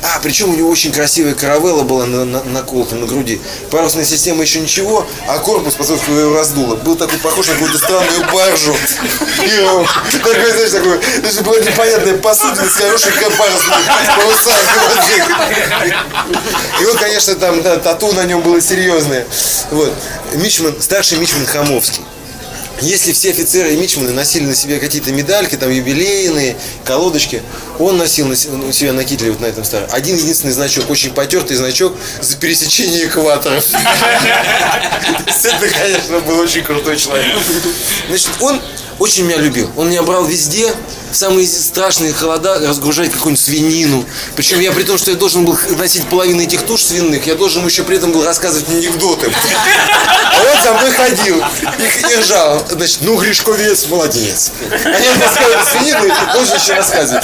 А, 0.04 0.20
причем 0.22 0.50
у 0.50 0.56
него 0.56 0.70
очень 0.70 0.92
красивая 0.92 1.34
каравелла 1.34 1.84
была 1.84 2.06
на, 2.06 2.26
на, 2.26 2.44
наколота 2.44 2.96
на 2.96 3.06
груди. 3.06 3.40
Парусная 3.72 4.04
система 4.04 4.42
еще 4.42 4.60
ничего, 4.60 5.08
а 5.28 5.40
корпус, 5.40 5.76
поскольку 5.76 6.12
его 6.12 6.36
раздуло, 6.36 6.76
был 6.76 6.98
такой 6.98 7.18
похож 7.20 7.48
на 7.48 7.54
какую-то 7.54 7.78
странную 7.78 8.26
баржу. 8.32 8.74
Он 8.74 9.88
такой, 10.12 10.52
знаешь, 10.52 10.72
такой, 10.72 11.00
даже 11.22 11.42
была 11.42 11.60
непонятная 11.60 12.18
посудина 12.18 12.68
с 12.68 12.74
хорошей 12.74 13.14
парусной 13.14 13.84
парусами. 14.16 14.58
И 16.82 16.86
он, 16.86 16.98
конечно, 16.98 17.36
там 17.36 17.64
тату 17.64 18.12
на 18.12 18.26
нем 18.26 18.42
было 18.42 18.60
серьезное. 18.60 19.26
Вот. 19.72 19.94
Мичман, 20.34 20.76
старший 20.82 21.18
Мичман 21.18 21.46
Хамовский. 21.46 22.04
Если 22.82 23.14
все 23.14 23.30
офицеры 23.32 23.74
и 23.74 23.78
мичманы 23.78 24.12
носили 24.12 24.46
на 24.46 24.56
себе 24.56 24.80
какие-то 24.80 25.12
медальки, 25.12 25.56
там 25.56 25.70
юбилейные, 25.72 26.58
колодочки, 26.84 27.42
он 27.80 27.98
носил 27.98 28.28
на 28.28 28.36
се- 28.36 28.50
у 28.50 28.72
себя 28.74 28.92
на 28.94 29.04
кителе 29.06 29.32
вот 29.32 29.40
на 29.40 29.46
этом 29.46 29.64
старом. 29.64 29.88
Один 29.92 30.18
единственный 30.18 30.52
значок, 30.52 30.90
очень 30.90 31.12
потертый 31.14 31.56
значок 31.56 31.96
за 32.22 32.36
пересечение 32.36 33.06
экватора. 33.06 33.62
Это, 35.44 35.70
конечно, 35.70 36.20
был 36.22 36.40
очень 36.40 36.64
крутой 36.64 36.98
человек. 36.98 37.38
Значит, 38.10 38.30
он 38.42 38.62
очень 39.00 39.24
меня 39.26 39.38
любил. 39.38 39.70
Он 39.76 39.90
меня 39.90 40.04
брал 40.04 40.26
везде, 40.26 40.74
в 41.12 41.16
самые 41.16 41.48
страшные 41.48 42.14
холода, 42.14 42.60
разгружать 42.60 43.12
какую-нибудь 43.12 43.44
свинину. 43.44 44.06
Причем 44.36 44.60
я 44.60 44.72
при 44.72 44.84
том, 44.84 44.98
что 44.98 45.12
я 45.12 45.18
должен 45.18 45.46
был 45.46 45.58
носить 45.78 46.08
половину 46.10 46.42
этих 46.42 46.64
туш 46.64 46.82
свиных, 46.82 47.26
я 47.28 47.36
должен 47.36 47.66
еще 47.66 47.84
при 47.84 47.98
этом 47.98 48.12
был 48.12 48.24
рассказывать 48.24 48.68
анекдоты. 48.70 49.32
А 49.32 50.56
он 50.56 50.64
за 50.64 50.74
мной 50.74 50.92
ходил 50.92 51.38
и, 51.38 52.14
и 52.14 52.16
ржал. 52.18 52.66
Значит, 52.70 53.00
ну, 53.02 53.16
Гришковец, 53.18 53.88
молодец. 53.88 54.52
А 54.72 54.90
я 54.90 55.14
рассказываю 55.20 55.66
свинину, 55.72 56.06
и 56.06 56.38
он 56.38 56.46
же 56.46 56.56
еще 56.56 56.74
рассказывает. 56.74 57.24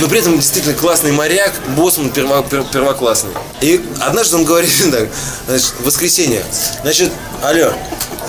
Но 0.00 0.08
при 0.08 0.18
этом 0.18 0.36
действительно 0.36 0.74
классный 0.74 1.12
моряк, 1.12 1.52
боссман 1.76 2.10
перво- 2.10 2.46
пер- 2.48 2.66
первоклассный. 2.70 3.30
И 3.60 3.80
однажды 4.00 4.36
он 4.36 4.44
говорит 4.44 4.70
так, 4.90 5.08
значит, 5.46 5.72
воскресенье, 5.80 6.44
значит, 6.82 7.12
алло, 7.42 7.72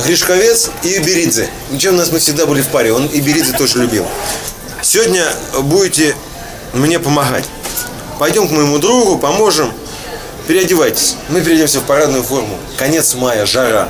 Гришковец 0.04 0.70
и 0.84 1.00
Беридзе. 1.00 1.50
Причем 1.72 1.94
у 1.94 1.98
нас 1.98 2.12
мы 2.12 2.20
всегда 2.20 2.46
были 2.46 2.62
в 2.62 2.68
паре, 2.68 2.92
он 2.92 3.06
и 3.08 3.22
Беридзе 3.22 3.54
тоже 3.54 3.80
любил. 3.80 4.06
Сегодня 4.82 5.26
будете 5.62 6.16
мне 6.74 7.00
помогать. 7.00 7.46
Пойдем 8.20 8.48
к 8.48 8.52
моему 8.52 8.78
другу, 8.78 9.18
поможем. 9.18 9.74
Переодевайтесь. 10.48 11.16
Мы 11.30 11.42
переоденемся 11.42 11.80
в 11.80 11.84
парадную 11.84 12.24
форму. 12.24 12.58
Конец 12.78 13.16
мая, 13.16 13.46
жара. 13.46 13.90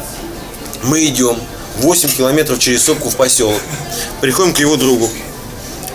Мы 0.84 1.06
идем 1.06 1.38
8 1.78 2.10
километров 2.10 2.60
через 2.60 2.84
сопку 2.84 3.10
в 3.10 3.16
поселок. 3.16 3.60
Приходим 4.22 4.54
к 4.54 4.60
его 4.60 4.78
другу. 4.78 5.10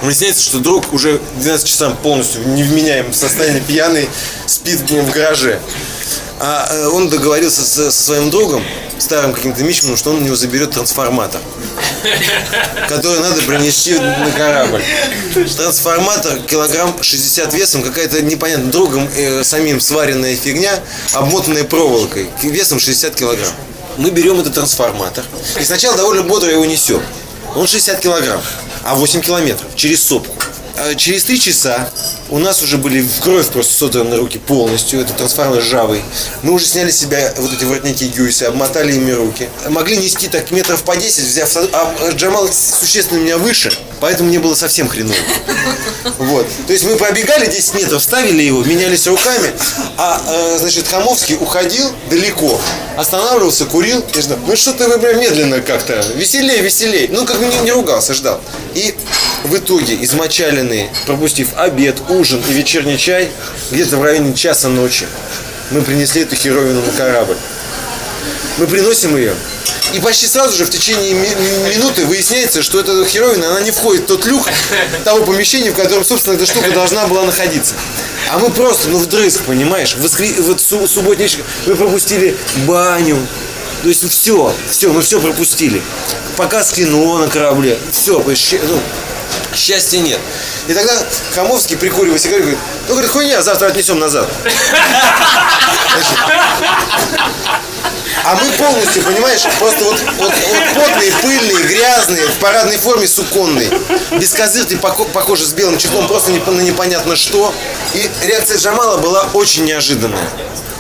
Выясняется, 0.03 0.43
что 0.43 0.59
друг 0.59 0.93
уже 0.93 1.19
к 1.19 1.41
12 1.41 1.67
часам 1.67 1.97
полностью 1.97 2.43
в 2.43 2.49
невменяемом 2.49 3.13
состоянии 3.13 3.61
пьяный 3.61 4.09
спит 4.47 4.81
в 4.81 5.11
гараже. 5.11 5.61
А 6.43 6.67
э, 6.71 6.87
он 6.89 7.11
договорился 7.11 7.63
со, 7.63 7.91
со 7.91 8.03
своим 8.05 8.31
другом, 8.31 8.65
старым 8.99 9.35
каким-то 9.35 9.63
мичманом, 9.63 9.99
что 9.99 10.11
он 10.11 10.17
у 10.17 10.21
него 10.21 10.35
заберет 10.35 10.71
трансформатор, 10.71 11.39
который 12.89 13.21
надо 13.21 13.43
принести 13.43 13.93
на 13.93 14.31
корабль. 14.35 14.83
Трансформатор 15.57 16.39
килограмм 16.41 16.97
60 17.03 17.53
весом, 17.53 17.83
какая-то 17.83 18.23
непонятно 18.23 18.71
другом 18.71 19.07
э, 19.15 19.45
самим 19.45 19.81
сваренная 19.81 20.35
фигня, 20.35 20.81
обмотанная 21.13 21.65
проволокой, 21.65 22.31
весом 22.43 22.81
60 22.81 23.15
килограмм. 23.15 23.53
Мы 23.99 24.11
берем 24.11 24.41
этот 24.41 24.55
трансформатор 24.55 25.25
и 25.61 25.65
сначала 25.65 25.95
довольно 25.99 26.23
бодро 26.23 26.51
его 26.51 26.65
несем. 26.65 27.03
Он 27.55 27.67
60 27.67 28.01
килограмм, 28.01 28.41
а 28.83 28.95
8 28.95 29.21
километров 29.21 29.69
через 29.77 30.03
сопку. 30.03 30.35
А 30.79 30.95
Через 30.95 31.25
три 31.25 31.39
часа 31.39 31.91
у 32.31 32.39
нас 32.39 32.63
уже 32.63 32.79
были 32.79 33.03
в 33.03 33.21
кровь 33.21 33.49
просто 33.49 33.75
содраны 33.75 34.17
руки 34.17 34.39
полностью, 34.39 35.01
этот 35.01 35.17
трансформатор 35.17 35.63
ржавый. 35.63 36.03
Мы 36.43 36.53
уже 36.53 36.67
сняли 36.67 36.91
с 36.91 36.99
себя 36.99 37.35
вот 37.37 37.53
эти 37.53 37.65
воротники 37.65 38.05
Гюйса, 38.05 38.49
обмотали 38.49 38.95
ими 38.95 39.11
руки. 39.11 39.49
Могли 39.69 39.97
нести 39.97 40.29
так 40.29 40.51
метров 40.51 40.83
по 40.85 40.97
10, 40.97 41.25
взяв... 41.25 41.57
А 41.73 42.11
Джамал 42.13 42.49
существенно 42.53 43.19
меня 43.19 43.37
выше, 43.37 43.73
поэтому 44.01 44.29
мне 44.29 44.39
было 44.39 44.55
совсем 44.55 44.89
хреново. 44.89 45.17
Вот. 46.19 46.47
То 46.67 46.73
есть 46.73 46.85
мы 46.85 46.97
пробегали 46.97 47.47
10 47.47 47.75
метров, 47.75 48.03
ставили 48.03 48.43
его, 48.43 48.63
менялись 48.63 49.07
руками, 49.07 49.51
а, 49.97 50.23
э, 50.27 50.59
значит, 50.59 50.89
Хамовский 50.89 51.37
уходил 51.41 51.91
далеко, 52.09 52.61
останавливался, 52.97 53.65
курил, 53.67 54.05
и 54.15 54.21
ждал. 54.21 54.39
Ну 54.47 54.57
что 54.57 54.73
ты 54.73 54.89
вы 54.89 54.99
прям 54.99 55.21
медленно 55.21 55.61
как-то, 55.61 56.05
веселее, 56.15 56.63
веселее. 56.63 57.09
Ну, 57.11 57.25
как 57.27 57.39
бы 57.39 57.47
не, 57.47 57.57
не 57.61 57.73
ругался, 57.73 58.15
ждал. 58.15 58.41
И 58.75 58.95
в 59.45 59.57
итоге, 59.57 59.99
измочаленные, 60.03 60.91
пропустив 61.07 61.49
обед, 61.57 61.97
ужин 62.09 62.20
и 62.25 62.53
вечерний 62.53 62.99
чай, 62.99 63.31
где-то 63.71 63.97
в 63.97 64.03
районе 64.03 64.35
часа 64.35 64.69
ночи, 64.69 65.07
мы 65.71 65.83
принесли 65.83 66.23
эту 66.23 66.37
херовину 66.37 66.83
на 66.83 66.93
корабль. 66.93 67.37
Мы 68.59 68.67
приносим 68.67 69.17
ее, 69.17 69.35
и 69.95 70.01
почти 70.01 70.27
сразу 70.27 70.57
же 70.57 70.65
в 70.67 70.71
течение 70.71 71.15
ми- 71.15 71.29
ми- 71.29 71.75
минуты 71.77 72.05
выясняется, 72.05 72.63
что 72.63 72.79
эта 72.81 73.05
херовина, 73.07 73.49
она 73.51 73.61
не 73.63 73.71
входит 73.71 74.03
в 74.03 74.07
тот 74.07 74.27
люк 74.27 74.47
того 75.05 75.25
помещения, 75.25 75.71
в 75.71 75.75
котором, 75.75 76.05
собственно, 76.05 76.35
эта 76.35 76.45
штука 76.47 76.71
должна 76.71 77.07
была 77.07 77.25
находиться. 77.25 77.75
А 78.31 78.39
мы 78.39 78.51
просто, 78.51 78.89
ну, 78.91 78.99
вдрызг, 78.99 79.43
понимаешь, 79.45 79.95
воскре... 79.97 80.33
вот 80.41 80.61
су- 80.61 80.87
субботний 80.87 81.29
мы 81.67 81.75
пропустили 81.75 82.37
баню, 82.67 83.17
то 83.83 83.89
есть 83.89 84.07
все, 84.11 84.55
все, 84.69 84.93
мы 84.93 85.01
все 85.01 85.21
пропустили. 85.21 85.81
Показ 86.37 86.73
кино 86.73 87.19
на 87.19 87.29
корабле, 87.29 87.79
все, 87.93 88.23
ну, 88.23 88.81
счастья 89.55 89.99
нет. 89.99 90.21
И 90.69 90.75
тогда 90.75 90.93
Хамовский, 91.35 91.77
прикуривая 91.77 92.19
сигарету, 92.19 92.43
говорит, 92.43 92.61
ну, 92.89 92.95
говорит, 92.95 93.11
хуйня, 93.11 93.43
завтра 93.43 93.69
отнесем 93.69 93.99
назад. 93.99 94.29
А 98.25 98.35
мы 98.35 98.51
полностью, 98.53 99.03
понимаешь, 99.03 99.43
просто 99.59 99.85
вот, 99.85 99.99
вот, 100.19 100.33
вот 100.33 100.75
потные, 100.75 101.13
пыльные, 101.23 101.65
грязные, 101.65 102.27
в 102.27 102.35
парадной 102.35 102.77
форме 102.77 103.07
суконной, 103.07 103.71
без 104.13 104.33
козырки, 104.33 104.77
похоже 104.77 105.47
с 105.47 105.53
белым 105.53 105.79
числом, 105.79 106.07
просто 106.07 106.31
на 106.31 106.61
непонятно 106.61 107.17
что. 107.17 107.55
И 107.95 108.11
реакция 108.23 108.59
Джамала 108.59 108.99
была 108.99 109.29
очень 109.33 109.65
неожиданная. 109.65 110.29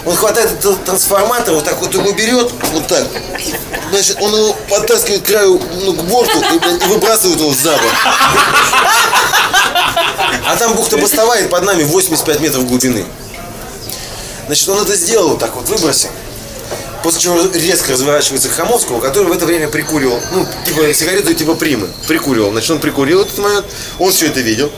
Он 0.06 0.16
хватает 0.16 0.50
этот 0.58 0.84
трансформатор, 0.84 1.54
вот 1.54 1.64
так 1.64 1.78
вот 1.80 1.92
его 1.92 2.12
берет, 2.12 2.50
вот 2.72 2.86
так. 2.86 3.06
Значит, 3.90 4.16
он 4.20 4.34
его 4.34 4.56
подтаскивает 4.68 5.22
к 5.22 5.26
краю, 5.26 5.60
ну, 5.82 5.92
к 5.92 6.04
борту 6.04 6.40
и, 6.40 6.84
и 6.84 6.88
выбрасывает 6.88 7.38
его 7.38 7.52
за 7.52 7.72
борт. 7.72 7.94
А 10.46 10.56
там 10.56 10.74
бухта 10.74 10.96
бастовая, 10.96 11.44
и 11.44 11.48
под 11.48 11.64
нами 11.64 11.82
85 11.84 12.40
метров 12.40 12.66
глубины. 12.66 13.04
Значит, 14.46 14.68
он 14.68 14.82
это 14.82 14.96
сделал 14.96 15.30
вот 15.30 15.38
так 15.38 15.54
вот, 15.54 15.68
выбросил. 15.68 16.08
После 17.02 17.20
чего 17.20 17.40
резко 17.54 17.92
разворачивается 17.92 18.48
к 18.48 18.52
Хамовскому, 18.52 19.00
который 19.00 19.28
в 19.28 19.32
это 19.32 19.46
время 19.46 19.68
прикуривал, 19.68 20.20
ну, 20.32 20.46
типа 20.66 20.92
сигарету 20.92 21.32
типа 21.34 21.54
примы, 21.54 21.88
прикуривал. 22.06 22.50
Значит, 22.50 22.70
он 22.70 22.78
прикурил 22.80 23.22
этот 23.22 23.38
момент, 23.38 23.66
он 23.98 24.12
все 24.12 24.26
это 24.26 24.40
видел. 24.40 24.70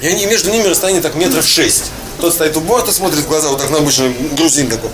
И 0.00 0.06
они 0.06 0.26
между 0.26 0.50
ними 0.50 0.66
расстояние 0.66 1.02
так 1.02 1.14
метров 1.14 1.46
шесть. 1.46 1.90
Тот 2.22 2.32
стоит 2.32 2.56
у 2.56 2.60
борта, 2.60 2.92
смотрит 2.92 3.24
в 3.24 3.26
глаза, 3.26 3.48
вот 3.48 3.58
так 3.60 3.68
на 3.70 3.78
обычный 3.78 4.14
грузин 4.36 4.68
такой. 4.70 4.90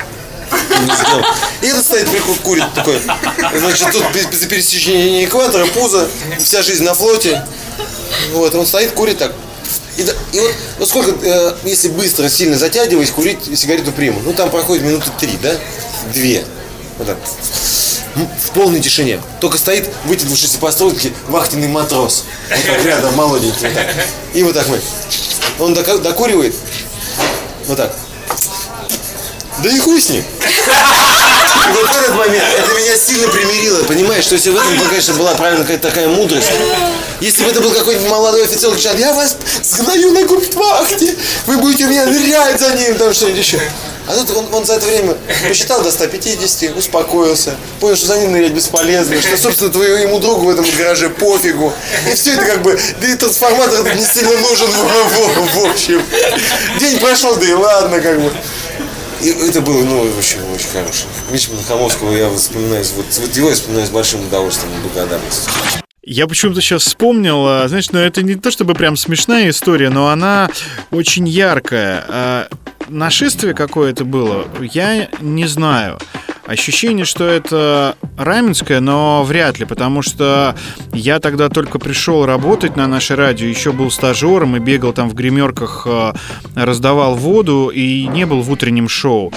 И 1.60 1.66
этот 1.66 1.84
стоит, 1.84 2.08
прику- 2.08 2.40
курит 2.42 2.64
такой. 2.74 2.98
Значит, 3.54 3.92
тут 3.92 4.02
без 4.14 4.46
пересечения 4.46 5.26
экватора, 5.26 5.66
пузо, 5.66 6.08
вся 6.42 6.62
жизнь 6.62 6.84
на 6.84 6.94
флоте. 6.94 7.44
Вот, 8.32 8.54
он 8.54 8.64
стоит, 8.64 8.92
курит 8.92 9.18
так. 9.18 9.34
И, 9.98 10.02
и 10.04 10.40
вот, 10.40 10.54
вот 10.78 10.88
сколько, 10.88 11.14
э, 11.22 11.54
если 11.64 11.88
быстро, 11.88 12.30
сильно 12.30 12.56
затягиваясь, 12.56 13.10
курить 13.10 13.40
сигарету 13.58 13.92
приму, 13.92 14.22
ну 14.24 14.32
там 14.32 14.48
проходит 14.48 14.84
минуты 14.84 15.10
три, 15.20 15.36
да? 15.42 15.54
Две. 16.14 16.46
Вот 16.96 17.08
так. 17.08 17.18
В 18.14 18.50
полной 18.52 18.80
тишине. 18.80 19.20
Только 19.42 19.58
стоит, 19.58 19.90
вытянувшись 20.06 20.52
по 20.52 20.72
струнке, 20.72 21.12
вахтенный 21.26 21.68
матрос. 21.68 22.24
Вот 22.48 22.66
так 22.66 22.84
рядом, 22.86 23.14
молоденький. 23.16 23.66
Вот 23.66 23.74
так. 23.74 23.86
И 24.32 24.42
вот 24.42 24.54
так 24.54 24.66
мы. 24.68 24.80
Он 25.58 25.74
докуривает. 25.74 26.54
Вот 27.68 27.76
так. 27.76 27.92
Да 29.62 29.70
и 29.70 29.78
хуй 29.78 30.00
с 30.00 30.08
ним. 30.08 30.22
И 30.22 31.72
вот 31.74 31.90
этот 31.90 32.14
момент 32.14 32.44
это 32.58 32.72
меня 32.72 32.96
сильно 32.96 33.28
примирило, 33.28 33.82
понимаешь, 33.84 34.24
что 34.24 34.36
если 34.36 34.50
в 34.50 34.56
этом, 34.56 34.88
конечно, 34.88 35.14
была 35.14 35.34
правильно 35.34 35.64
какая-то 35.64 35.88
такая 35.88 36.08
мудрость. 36.08 36.50
Если 37.20 37.42
бы 37.42 37.50
это 37.50 37.60
был 37.60 37.70
какой-нибудь 37.72 38.08
молодой 38.10 38.44
офицер, 38.44 38.70
кричал, 38.72 38.96
я 38.96 39.12
вас 39.12 39.36
сгною 39.62 40.12
на 40.12 40.24
губтвахте, 40.24 41.16
вы 41.46 41.56
будете 41.58 41.84
меня 41.84 42.06
нырять 42.06 42.60
за 42.60 42.74
ним, 42.74 42.94
там 42.96 43.12
что-нибудь 43.12 43.38
еще. 43.40 43.60
А 44.06 44.14
тут 44.14 44.30
он, 44.36 44.54
он 44.54 44.64
за 44.64 44.74
это 44.74 44.86
время 44.86 45.14
посчитал 45.46 45.82
до 45.82 45.90
150, 45.90 46.76
успокоился, 46.76 47.56
понял, 47.80 47.96
что 47.96 48.06
за 48.06 48.18
ним 48.20 48.32
нырять 48.32 48.52
бесполезно, 48.52 49.20
что, 49.20 49.36
собственно, 49.36 49.70
твоему 49.70 50.18
другу 50.18 50.46
в 50.46 50.48
этом 50.50 50.64
гараже 50.78 51.10
пофигу. 51.10 51.72
И 52.10 52.14
все 52.14 52.32
это 52.34 52.46
как 52.46 52.62
бы, 52.62 52.80
да 53.00 53.06
и 53.08 53.14
трансформатор 53.16 53.82
не 53.94 54.04
сильно 54.06 54.36
нужен 54.38 54.70
в, 54.70 54.76
в- 54.76 55.54
в 55.56 55.70
общем. 55.70 56.02
День 56.80 56.98
прошел, 57.00 57.34
да 57.36 57.46
и 57.46 57.52
ладно, 57.52 58.00
как 58.00 58.20
бы. 58.22 58.32
И 59.20 59.30
это 59.30 59.60
было, 59.60 59.82
ну, 59.82 60.00
очень, 60.16 60.38
очень 60.54 60.68
хорошо. 60.72 61.04
Мичмана 61.30 61.62
Хамовского 61.66 62.12
я 62.16 62.30
вспоминаю, 62.34 62.84
вот, 62.96 63.06
вот 63.18 63.36
его 63.36 63.48
я 63.48 63.54
вспоминаю 63.56 63.86
с 63.88 63.90
большим 63.90 64.24
удовольствием 64.24 64.72
и 64.74 64.80
благодарностью. 64.88 65.50
Я 66.10 66.26
почему-то 66.26 66.62
сейчас 66.62 66.84
вспомнил, 66.84 67.46
а, 67.46 67.68
знаешь, 67.68 67.90
ну 67.90 67.98
это 67.98 68.22
не 68.22 68.34
то 68.34 68.50
чтобы 68.50 68.72
прям 68.72 68.96
смешная 68.96 69.50
история, 69.50 69.90
но 69.90 70.08
она 70.08 70.48
очень 70.90 71.28
яркая. 71.28 72.02
А, 72.08 72.48
Нашествие 72.88 73.52
какое-то 73.52 74.06
было, 74.06 74.46
я 74.72 75.10
не 75.20 75.46
знаю. 75.46 75.98
Ощущение, 76.46 77.04
что 77.04 77.24
это 77.26 77.94
Раменское, 78.16 78.80
но 78.80 79.22
вряд 79.22 79.58
ли, 79.58 79.66
потому 79.66 80.00
что 80.00 80.56
я 80.94 81.20
тогда 81.20 81.50
только 81.50 81.78
пришел 81.78 82.24
работать 82.24 82.74
на 82.74 82.86
наше 82.86 83.14
радио, 83.14 83.46
еще 83.46 83.72
был 83.72 83.90
стажером 83.90 84.56
и 84.56 84.60
бегал 84.60 84.94
там 84.94 85.10
в 85.10 85.14
гримерках, 85.14 85.82
а, 85.86 86.14
раздавал 86.54 87.16
воду 87.16 87.68
и 87.68 88.06
не 88.06 88.24
был 88.24 88.40
в 88.40 88.50
утреннем 88.50 88.88
шоу. 88.88 89.30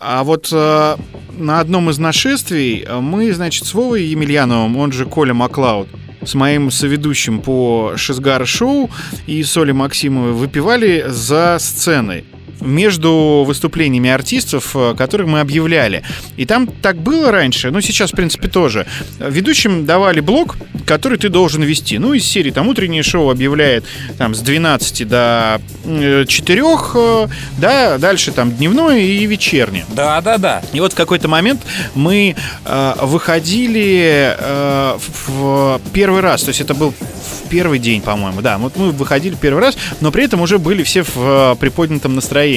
А 0.00 0.24
вот 0.24 0.50
на 0.50 1.60
одном 1.60 1.90
из 1.90 1.98
нашествий 1.98 2.86
мы, 3.00 3.32
значит, 3.32 3.66
с 3.66 3.74
Вовой 3.74 4.02
Емельяновым, 4.02 4.76
он 4.76 4.90
же 4.90 5.06
Коля 5.06 5.34
Маклауд, 5.34 5.88
с 6.22 6.34
моим 6.34 6.70
соведущим 6.70 7.40
по 7.40 7.94
Шизгар 7.96 8.46
шоу 8.46 8.90
и 9.26 9.42
Соли 9.42 9.72
Максимовой 9.72 10.32
выпивали 10.32 11.04
за 11.08 11.56
сценой 11.58 12.24
между 12.60 13.44
выступлениями 13.46 14.10
артистов, 14.10 14.74
э, 14.74 14.94
которых 14.96 15.28
мы 15.28 15.40
объявляли. 15.40 16.02
И 16.36 16.44
там 16.44 16.66
так 16.66 16.96
было 16.96 17.30
раньше, 17.30 17.70
ну 17.70 17.80
сейчас, 17.80 18.12
в 18.12 18.16
принципе, 18.16 18.48
тоже. 18.48 18.86
Ведущим 19.18 19.86
давали 19.86 20.20
блок, 20.20 20.56
который 20.88 21.18
ты 21.18 21.28
должен 21.28 21.62
вести. 21.62 21.98
Ну, 21.98 22.14
из 22.14 22.24
серии 22.24 22.50
там 22.50 22.66
утреннее 22.68 23.02
шоу 23.02 23.30
объявляет 23.30 23.84
там 24.16 24.34
с 24.34 24.40
12 24.40 25.06
до 25.06 25.60
э, 25.84 26.24
4, 26.26 26.62
э, 26.94 27.26
да, 27.58 27.98
дальше 27.98 28.32
там 28.32 28.52
дневное 28.52 28.98
и 28.98 29.26
вечернее. 29.26 29.84
Да, 29.90 30.20
да, 30.20 30.38
да. 30.38 30.62
И 30.72 30.80
вот 30.80 30.94
в 30.94 30.96
какой-то 30.96 31.28
момент 31.28 31.60
мы 31.94 32.34
э, 32.64 32.94
выходили 33.02 34.34
э, 34.38 34.98
в, 35.26 35.80
первый 35.92 36.20
раз, 36.22 36.42
то 36.42 36.48
есть 36.48 36.60
это 36.60 36.74
был 36.74 36.92
в 36.92 37.48
первый 37.48 37.78
день, 37.78 38.00
по-моему, 38.00 38.40
да, 38.40 38.58
вот 38.58 38.76
мы 38.76 38.90
выходили 38.90 39.34
первый 39.34 39.62
раз, 39.62 39.76
но 40.00 40.10
при 40.10 40.24
этом 40.24 40.40
уже 40.40 40.58
были 40.58 40.82
все 40.82 41.02
в 41.02 41.16
э, 41.16 41.56
приподнятом 41.60 42.14
настроении. 42.14 42.47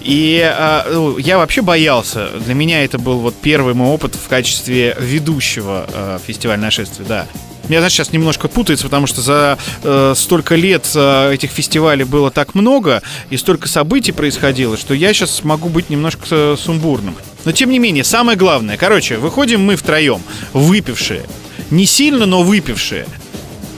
И 0.00 0.40
э, 0.40 1.14
я 1.18 1.38
вообще 1.38 1.62
боялся. 1.62 2.28
Для 2.44 2.54
меня 2.54 2.84
это 2.84 2.98
был 2.98 3.18
вот 3.18 3.34
первый 3.34 3.74
мой 3.74 3.88
опыт 3.88 4.14
в 4.14 4.28
качестве 4.28 4.96
ведущего 5.00 5.86
э, 5.92 6.18
фестиваля 6.24 6.60
нашествия, 6.60 7.04
да. 7.04 7.26
Меня, 7.68 7.80
знаешь, 7.80 7.94
сейчас 7.94 8.12
немножко 8.12 8.46
путается, 8.46 8.84
потому 8.84 9.08
что 9.08 9.20
за 9.20 9.58
э, 9.82 10.14
столько 10.16 10.54
лет 10.54 10.88
э, 10.94 11.32
этих 11.34 11.50
фестивалей 11.50 12.04
было 12.04 12.30
так 12.30 12.54
много, 12.54 13.02
и 13.30 13.36
столько 13.36 13.66
событий 13.66 14.12
происходило, 14.12 14.76
что 14.76 14.94
я 14.94 15.12
сейчас 15.12 15.42
могу 15.42 15.68
быть 15.68 15.90
немножко 15.90 16.22
э, 16.30 16.56
сумбурным. 16.56 17.16
Но 17.44 17.50
тем 17.50 17.70
не 17.70 17.80
менее, 17.80 18.04
самое 18.04 18.38
главное, 18.38 18.76
короче, 18.76 19.16
выходим 19.16 19.64
мы 19.64 19.74
втроем, 19.74 20.22
выпившие. 20.52 21.22
Не 21.70 21.86
сильно, 21.86 22.26
но 22.26 22.42
выпившие. 22.42 23.06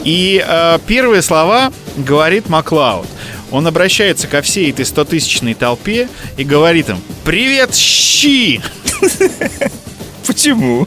И 0.05 0.45
э, 0.47 0.79
первые 0.87 1.23
слова 1.23 1.73
говорит 1.97 2.51
Маклауд. 2.51 3.07
Он 3.51 3.67
обращается 3.67 4.27
ко 4.27 4.43
всей 4.43 4.71
этой 4.71 4.85
стотысячной 4.85 5.55
толпе 5.55 6.09
и 6.37 6.45
говорит 6.45 6.89
им 6.91 7.01
«Привет, 7.25 7.75
щи!» 7.75 8.61
Почему? 10.27 10.87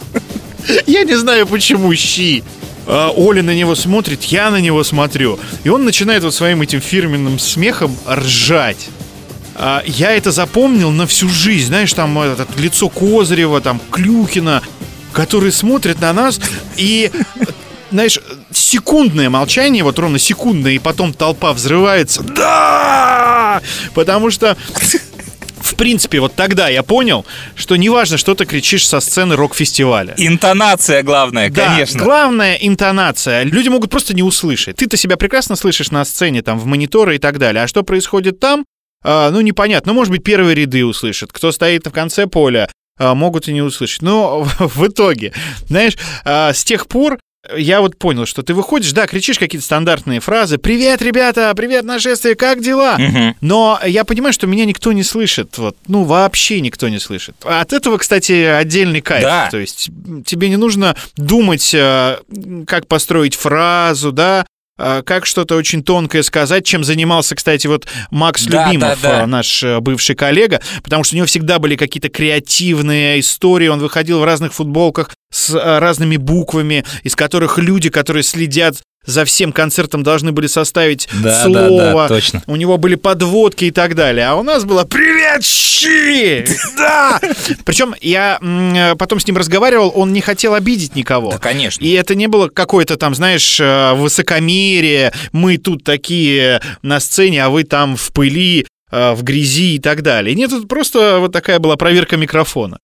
Я 0.86 1.04
не 1.04 1.16
знаю, 1.16 1.48
почему 1.48 1.94
щи. 1.96 2.44
А, 2.86 3.12
Оля 3.16 3.42
на 3.42 3.56
него 3.56 3.74
смотрит, 3.76 4.24
я 4.26 4.52
на 4.52 4.60
него 4.62 4.84
смотрю. 4.84 5.40
И 5.64 5.70
он 5.70 5.86
начинает 5.86 6.24
вот 6.24 6.34
своим 6.34 6.62
этим 6.62 6.82
фирменным 6.82 7.40
смехом 7.40 7.96
ржать. 8.08 8.90
А, 9.56 9.84
Я 9.86 10.12
это 10.12 10.32
запомнил 10.32 10.92
на 10.92 11.08
всю 11.08 11.30
жизнь. 11.30 11.68
Знаешь, 11.68 11.94
там 11.94 12.18
этот, 12.20 12.60
лицо 12.60 12.90
Козырева, 12.90 13.62
там 13.62 13.82
Клюкина, 13.90 14.62
которые 15.14 15.52
смотрят 15.52 16.00
на 16.00 16.14
нас 16.14 16.40
и 16.78 17.12
знаешь, 17.92 18.20
секундное 18.52 19.30
молчание, 19.30 19.84
вот 19.84 20.00
ровно 20.00 20.20
секундное, 20.20 20.74
и 20.74 20.80
потом 20.80 21.14
толпа 21.14 21.54
взрывается. 21.54 22.24
Да! 22.24 23.62
Потому 23.94 24.32
что 24.32 24.58
в 25.62 25.76
принципе, 25.76 26.20
вот 26.20 26.36
тогда 26.36 26.70
я 26.70 26.84
понял, 26.84 27.26
что 27.56 27.76
неважно, 27.76 28.18
что 28.18 28.36
ты 28.36 28.46
кричишь 28.46 28.88
со 28.88 29.00
сцены 29.00 29.36
рок-фестиваля. 29.36 30.14
Интонация 30.18 31.04
главная, 31.04 31.50
Да, 31.50 31.68
конечно. 31.68 32.04
главная 32.04 32.56
интонация. 32.56 33.44
Люди 33.44 33.70
могут 33.70 33.90
просто 33.90 34.14
не 34.14 34.24
услышать. 34.24 34.78
Ты-то 34.78 34.98
себя 34.98 35.18
прекрасно 35.18 35.56
слышишь 35.56 35.92
на 35.92 36.04
сцене, 36.04 36.42
там, 36.42 36.60
в 36.60 36.66
мониторы 36.66 37.16
и 37.16 37.20
так 37.20 37.38
далее. 37.38 37.64
А 37.64 37.68
что 37.68 37.84
происходит 37.84 38.40
там, 38.40 38.66
а, 39.04 39.30
ну, 39.32 39.42
непонятно. 39.42 39.94
Ну, 39.94 40.00
может 40.00 40.12
быть, 40.12 40.24
первые 40.24 40.56
ряды 40.56 40.86
услышат. 40.86 41.32
Кто 41.32 41.52
стоит 41.52 41.88
в 41.88 41.92
конце 41.92 42.28
поля, 42.28 42.70
а, 43.00 43.16
могут 43.16 43.48
и 43.48 43.54
не 43.54 43.62
услышать. 43.62 44.02
Но 44.02 44.44
в 44.60 44.88
итоге, 44.88 45.34
знаешь, 45.68 45.98
а, 46.26 46.54
с 46.54 46.64
тех 46.64 46.88
пор 46.88 47.18
я 47.58 47.82
вот 47.82 47.98
понял, 47.98 48.26
что 48.26 48.44
ты 48.44 48.54
выходишь, 48.54 48.92
да, 48.92 49.08
кричишь 49.08 49.40
какие-то 49.40 49.66
стандартные 49.66 50.20
фразы. 50.20 50.58
«Привет, 50.58 51.02
ребята! 51.02 51.52
Привет, 51.56 51.86
нашествие! 51.86 52.36
Как 52.36 52.62
дела?» 52.62 52.98
Мгм. 53.00 53.36
Но 53.42 53.80
я 53.86 54.04
понимаю, 54.04 54.32
что 54.34 54.46
меня 54.46 54.66
никто 54.66 54.92
не 54.92 55.04
слышит. 55.04 55.58
Вот, 55.58 55.76
ну, 55.88 56.04
вообще 56.04 56.62
никто 56.62 56.88
не 56.88 57.00
слышит. 57.00 57.36
А 57.44 57.62
От 57.62 57.74
этого, 57.74 57.98
кстати, 57.98 58.44
отдельный 58.44 59.02
кайф. 59.02 59.24
Да. 59.24 59.48
То 59.50 59.58
есть 59.58 59.90
тебе 60.26 60.50
не 60.50 60.58
нужно 60.58 60.96
думать, 61.18 61.74
э, 61.74 62.18
как 62.68 62.88
построить 62.88 63.36
фразу, 63.36 64.12
да, 64.12 64.46
как 65.06 65.26
что-то 65.26 65.56
очень 65.56 65.84
тонкое 65.84 66.24
сказать, 66.24 66.66
чем 66.66 66.84
занимался, 66.84 67.36
кстати, 67.36 67.68
вот 67.68 67.88
Макс 68.10 68.46
Да, 68.46 68.66
Любимов, 68.66 69.02
да, 69.02 69.10
да. 69.10 69.24
э, 69.24 69.26
наш 69.26 69.64
э, 69.64 69.80
бывший 69.80 70.16
коллега, 70.16 70.62
потому 70.84 71.04
что 71.04 71.16
у 71.16 71.18
него 71.18 71.28
всегда 71.28 71.60
были 71.60 71.76
какие-то 71.76 72.10
креативные 72.10 73.20
истории, 73.20 73.68
он 73.68 73.80
выходил 73.80 74.20
в 74.20 74.26
разных 74.26 74.54
футболках 74.54 75.12
с 75.32 75.54
э, 75.54 75.80
разными 75.80 76.18
буквами, 76.18 76.84
из 77.04 77.16
которых 77.16 77.58
люди, 77.58 77.90
которые 77.90 78.24
следят 78.24 78.82
за 79.06 79.26
всем 79.26 79.52
концертом, 79.52 80.04
должны 80.04 80.32
были 80.32 80.48
составить 80.48 81.08
Да, 81.24 81.44
слово. 81.44 81.78
да, 81.78 81.94
да, 81.94 82.08
точно. 82.08 82.44
У 82.48 82.56
него 82.56 82.78
были 82.78 82.96
подводки 82.96 83.66
и 83.66 83.72
так 83.72 83.96
далее. 83.96 84.28
А 84.28 84.36
у 84.36 84.44
нас 84.44 84.64
было 84.64 84.84
«Привет, 84.84 85.44
щи!» 85.44 86.46
Да! 86.78 87.20
Причем 87.66 87.96
я 88.02 88.38
э, 88.42 88.96
потом 88.96 89.20
с 89.20 89.28
ним 89.28 89.38
разговаривал, 89.38 89.92
он 89.96 90.14
не 90.14 90.22
хотел 90.22 90.54
обидеть 90.54 90.96
никого. 90.96 91.32
Да, 91.32 91.38
конечно. 91.40 91.84
И 91.84 91.92
это 91.92 92.16
не 92.16 92.28
было 92.28 92.48
какое-то 92.48 92.98
там, 92.98 93.16
знаешь, 93.16 93.60
э, 93.60 93.94
высокомерие. 93.96 95.12
Мы 95.32 95.58
тут 95.58 95.84
такие 95.84 96.62
на 96.82 97.00
сцене, 97.00 97.44
а 97.46 97.50
вы 97.50 97.64
там 97.64 97.96
в 97.96 98.12
пыли, 98.14 98.66
э, 98.92 99.14
в 99.14 99.24
грязи 99.24 99.76
и 99.76 99.80
так 99.80 100.02
далее. 100.04 100.36
Нет, 100.36 100.52
тут 100.52 100.68
просто 100.68 101.18
вот 101.20 101.32
такая 101.32 101.60
была 101.60 101.76
проверка 101.76 102.18
микрофона. 102.18 102.78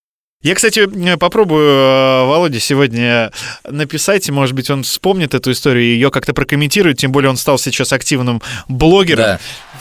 Я, 0.48 0.56
кстати, 0.56 0.88
э, 0.88 1.18
попробую 1.18 1.68
э, 1.68 2.26
Володе 2.26 2.62
сегодня 2.62 3.34
написать, 3.66 4.30
и, 4.30 4.32
может 4.32 4.56
быть, 4.56 4.70
он 4.70 4.84
вспомнит 4.84 5.34
эту 5.34 5.52
историю 5.52 5.84
и 5.84 5.88
ее 5.89 6.10
как-то 6.10 6.34
прокомментирует, 6.34 6.98
тем 6.98 7.12
более 7.12 7.30
он 7.30 7.36
стал 7.36 7.58
сейчас 7.58 7.91
активным 7.91 8.41
блогером. 8.70 9.26
Да. 9.26 9.39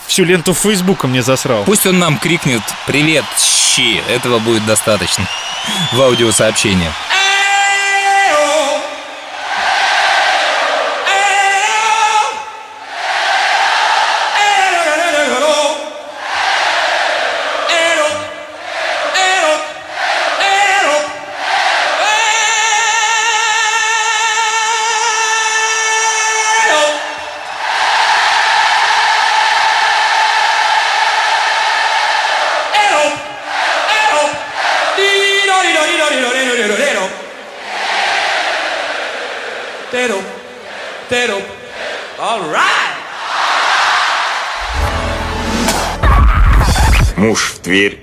Всю 0.08 0.24
ленту 0.24 0.54
Фейсбука 0.54 1.06
мне 1.06 1.22
засрал. 1.22 1.62
Пусть 1.62 1.86
он 1.86 2.00
нам 2.00 2.18
крикнет 2.18 2.62
«Привет, 2.88 3.24
щи!» 3.38 4.00
Этого 4.12 4.40
будет 4.40 4.66
достаточно 4.66 5.28
в 5.92 6.02
аудиосообщении. 6.02 6.90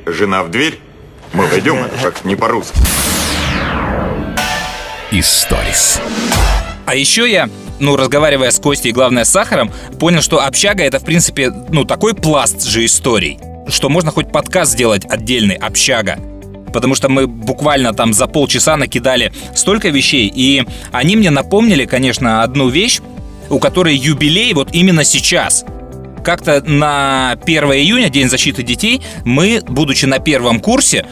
Жена 0.05 0.43
в 0.43 0.51
дверь. 0.51 0.79
Мы 1.33 1.47
войдем, 1.47 1.77
это 1.77 1.97
как 2.01 2.25
не 2.25 2.35
по-русски. 2.35 2.77
Историс. 5.11 6.01
А 6.85 6.95
еще 6.95 7.31
я, 7.31 7.49
ну, 7.79 7.95
разговаривая 7.95 8.51
с 8.51 8.59
Костей 8.59 8.89
и, 8.89 8.93
главное, 8.93 9.23
с 9.23 9.29
Сахаром, 9.29 9.71
понял, 9.99 10.21
что 10.21 10.45
общага— 10.45 10.83
это, 10.85 10.99
в 10.99 11.05
принципе, 11.05 11.49
ну, 11.69 11.85
такой 11.85 12.13
пласт 12.13 12.63
же 12.63 12.85
историй, 12.85 13.39
что 13.67 13.89
можно 13.89 14.11
хоть 14.11 14.31
подкаст 14.31 14.71
сделать 14.73 15.05
отдельный 15.05 15.55
«Общага». 15.55 16.19
Потому 16.73 16.95
что 16.95 17.07
мы 17.07 17.27
буквально 17.27 17.93
там 17.93 18.13
за 18.13 18.25
полчаса 18.25 18.75
накидали 18.77 19.31
столько 19.55 19.89
вещей, 19.89 20.31
и 20.33 20.65
они 20.91 21.15
мне 21.15 21.29
напомнили, 21.29 21.85
конечно, 21.85 22.41
одну 22.41 22.69
вещь, 22.69 22.99
у 23.49 23.59
которой 23.59 23.95
юбилей 23.95 24.53
вот 24.53 24.69
именно 24.71 25.03
сейчас. 25.03 25.65
Как-то 26.23 26.61
на 26.61 27.37
1 27.43 27.63
июня, 27.73 28.09
День 28.09 28.29
защиты 28.29 28.63
детей, 28.63 29.01
мы, 29.25 29.61
будучи 29.67 30.05
на 30.05 30.19
первом 30.19 30.59
курсе, 30.59 31.05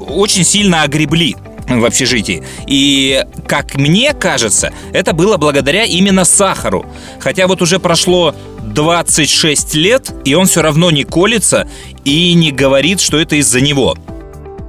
очень 0.00 0.44
сильно 0.44 0.82
огребли 0.82 1.36
в 1.68 1.84
общежитии. 1.84 2.42
И, 2.66 3.24
как 3.46 3.74
мне 3.74 4.12
кажется, 4.12 4.72
это 4.92 5.12
было 5.12 5.36
благодаря 5.36 5.84
именно 5.84 6.24
сахару. 6.24 6.86
Хотя 7.20 7.46
вот 7.46 7.62
уже 7.62 7.78
прошло 7.78 8.34
26 8.62 9.74
лет, 9.74 10.12
и 10.24 10.34
он 10.34 10.46
все 10.46 10.62
равно 10.62 10.90
не 10.90 11.04
колется 11.04 11.68
и 12.04 12.34
не 12.34 12.50
говорит, 12.50 13.00
что 13.00 13.18
это 13.18 13.36
из-за 13.36 13.60
него. 13.60 13.96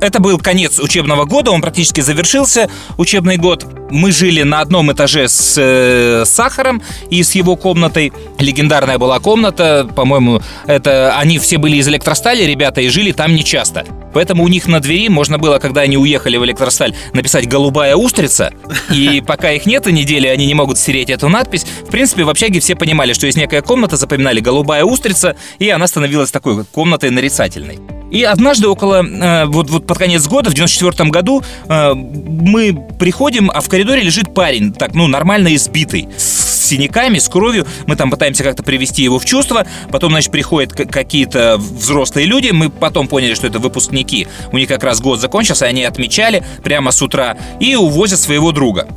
Это 0.01 0.19
был 0.19 0.37
конец 0.37 0.79
учебного 0.79 1.25
года, 1.25 1.51
он 1.51 1.61
практически 1.61 2.01
завершился, 2.01 2.69
учебный 2.97 3.37
год. 3.37 3.65
Мы 3.89 4.11
жили 4.11 4.43
на 4.43 4.61
одном 4.61 4.91
этаже 4.91 5.27
с 5.27 5.55
э, 5.57 6.23
Сахаром 6.25 6.81
и 7.09 7.23
с 7.23 7.33
его 7.33 7.55
комнатой. 7.55 8.11
Легендарная 8.39 8.97
была 8.97 9.19
комната, 9.19 9.87
по-моему, 9.95 10.41
это 10.67 11.17
они 11.17 11.39
все 11.39 11.57
были 11.57 11.77
из 11.77 11.87
электростали, 11.87 12.43
ребята, 12.43 12.81
и 12.81 12.89
жили 12.89 13.11
там 13.11 13.35
нечасто. 13.35 13.85
Поэтому 14.13 14.43
у 14.43 14.47
них 14.47 14.67
на 14.67 14.79
двери 14.79 15.09
можно 15.09 15.37
было, 15.37 15.59
когда 15.59 15.81
они 15.81 15.97
уехали 15.97 16.37
в 16.37 16.45
электросталь, 16.45 16.95
написать 17.13 17.47
«голубая 17.47 17.95
устрица». 17.95 18.53
И 18.89 19.21
пока 19.25 19.51
их 19.51 19.65
нет 19.65 19.85
недели, 19.87 20.27
они 20.27 20.45
не 20.45 20.53
могут 20.53 20.77
стереть 20.77 21.09
эту 21.09 21.27
надпись. 21.29 21.65
В 21.85 21.91
принципе, 21.91 22.23
в 22.23 22.29
общаге 22.29 22.59
все 22.59 22.75
понимали, 22.75 23.11
что 23.13 23.25
есть 23.25 23.37
некая 23.37 23.61
комната, 23.61 23.97
запоминали 23.97 24.39
«голубая 24.39 24.83
устрица», 24.83 25.35
и 25.59 25.69
она 25.69 25.87
становилась 25.87 26.31
такой 26.31 26.63
комнатой 26.65 27.09
нарицательной. 27.09 27.79
И 28.15 28.23
однажды 28.23 28.69
около, 28.69 29.05
э, 29.05 29.45
вот, 29.45 29.69
вот 29.69 29.87
под 29.87 29.97
конец 29.97 30.25
года, 30.25 30.49
в 30.49 30.53
94 30.53 31.09
году, 31.09 31.43
э, 31.67 31.93
мы 31.93 32.73
приходим, 32.97 33.51
а 33.53 33.59
в 33.59 33.67
коридоре 33.67 34.03
лежит 34.03 34.33
парень, 34.33 34.71
так, 34.71 34.93
ну, 34.93 35.07
нормально 35.07 35.53
избитый, 35.53 36.07
с 36.15 36.65
синяками, 36.69 37.19
с 37.19 37.27
кровью. 37.27 37.67
Мы 37.87 37.97
там 37.97 38.09
пытаемся 38.09 38.45
как-то 38.45 38.63
привести 38.63 39.03
его 39.03 39.19
в 39.19 39.25
чувство. 39.25 39.67
Потом, 39.91 40.11
значит, 40.11 40.31
приходят 40.31 40.71
какие-то 40.71 41.57
взрослые 41.57 42.25
люди. 42.25 42.51
Мы 42.51 42.69
потом 42.69 43.09
поняли, 43.09 43.33
что 43.33 43.47
это 43.47 43.59
выпускники. 43.59 44.29
У 44.53 44.57
них 44.57 44.69
как 44.69 44.85
раз 44.85 45.01
год 45.01 45.19
закончился, 45.19 45.65
они 45.65 45.83
отмечали 45.83 46.41
прямо 46.63 46.91
с 46.91 47.01
утра 47.01 47.35
и 47.59 47.75
увозят 47.75 48.21
своего 48.21 48.53
друга. 48.53 48.87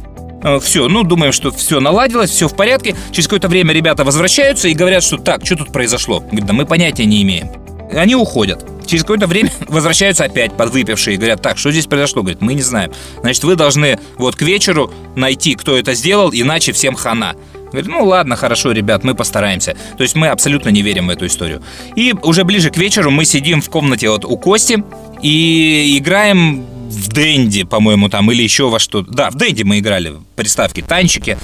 Все, 0.62 0.86
ну, 0.86 1.02
думаем, 1.02 1.32
что 1.32 1.50
все 1.50 1.80
наладилось, 1.80 2.30
все 2.30 2.46
в 2.46 2.54
порядке. 2.54 2.94
Через 3.10 3.26
какое-то 3.26 3.48
время 3.48 3.74
ребята 3.74 4.04
возвращаются 4.04 4.68
и 4.68 4.74
говорят, 4.74 5.02
что 5.02 5.16
так, 5.16 5.44
что 5.44 5.56
тут 5.56 5.72
произошло? 5.72 6.20
Говорят, 6.20 6.46
да 6.46 6.52
мы 6.52 6.66
понятия 6.66 7.04
не 7.04 7.22
имеем. 7.24 7.48
Они 7.92 8.14
уходят. 8.14 8.64
Через 8.86 9.02
какое-то 9.02 9.26
время 9.26 9.52
возвращаются 9.68 10.24
опять 10.24 10.56
подвыпившие 10.56 11.14
и 11.14 11.18
говорят, 11.18 11.42
так, 11.42 11.58
что 11.58 11.70
здесь 11.70 11.86
произошло? 11.86 12.22
Говорят, 12.22 12.40
мы 12.40 12.54
не 12.54 12.62
знаем. 12.62 12.92
Значит, 13.20 13.44
вы 13.44 13.56
должны 13.56 13.98
вот 14.16 14.36
к 14.36 14.42
вечеру 14.42 14.92
найти, 15.14 15.54
кто 15.54 15.76
это 15.76 15.94
сделал, 15.94 16.30
иначе 16.32 16.72
всем 16.72 16.94
хана. 16.94 17.34
Говорит, 17.70 17.90
ну 17.90 18.04
ладно, 18.04 18.34
хорошо, 18.36 18.72
ребят, 18.72 19.04
мы 19.04 19.14
постараемся. 19.14 19.76
То 19.96 20.02
есть 20.02 20.16
мы 20.16 20.28
абсолютно 20.28 20.70
не 20.70 20.82
верим 20.82 21.08
в 21.08 21.10
эту 21.10 21.26
историю. 21.26 21.62
И 21.96 22.14
уже 22.22 22.44
ближе 22.44 22.70
к 22.70 22.78
вечеру 22.78 23.10
мы 23.10 23.24
сидим 23.24 23.60
в 23.60 23.68
комнате 23.68 24.08
вот 24.08 24.24
у 24.24 24.36
Кости 24.38 24.82
и 25.22 25.98
играем 25.98 26.64
в 26.88 27.08
Дэнди, 27.08 27.64
по-моему, 27.64 28.08
там, 28.08 28.30
или 28.32 28.42
еще 28.42 28.70
во 28.70 28.78
что. 28.78 29.02
Да, 29.02 29.30
в 29.30 29.34
Дэнди 29.34 29.62
мы 29.64 29.78
играли, 29.80 30.14
приставки, 30.36 30.80
танчики. 30.80 31.36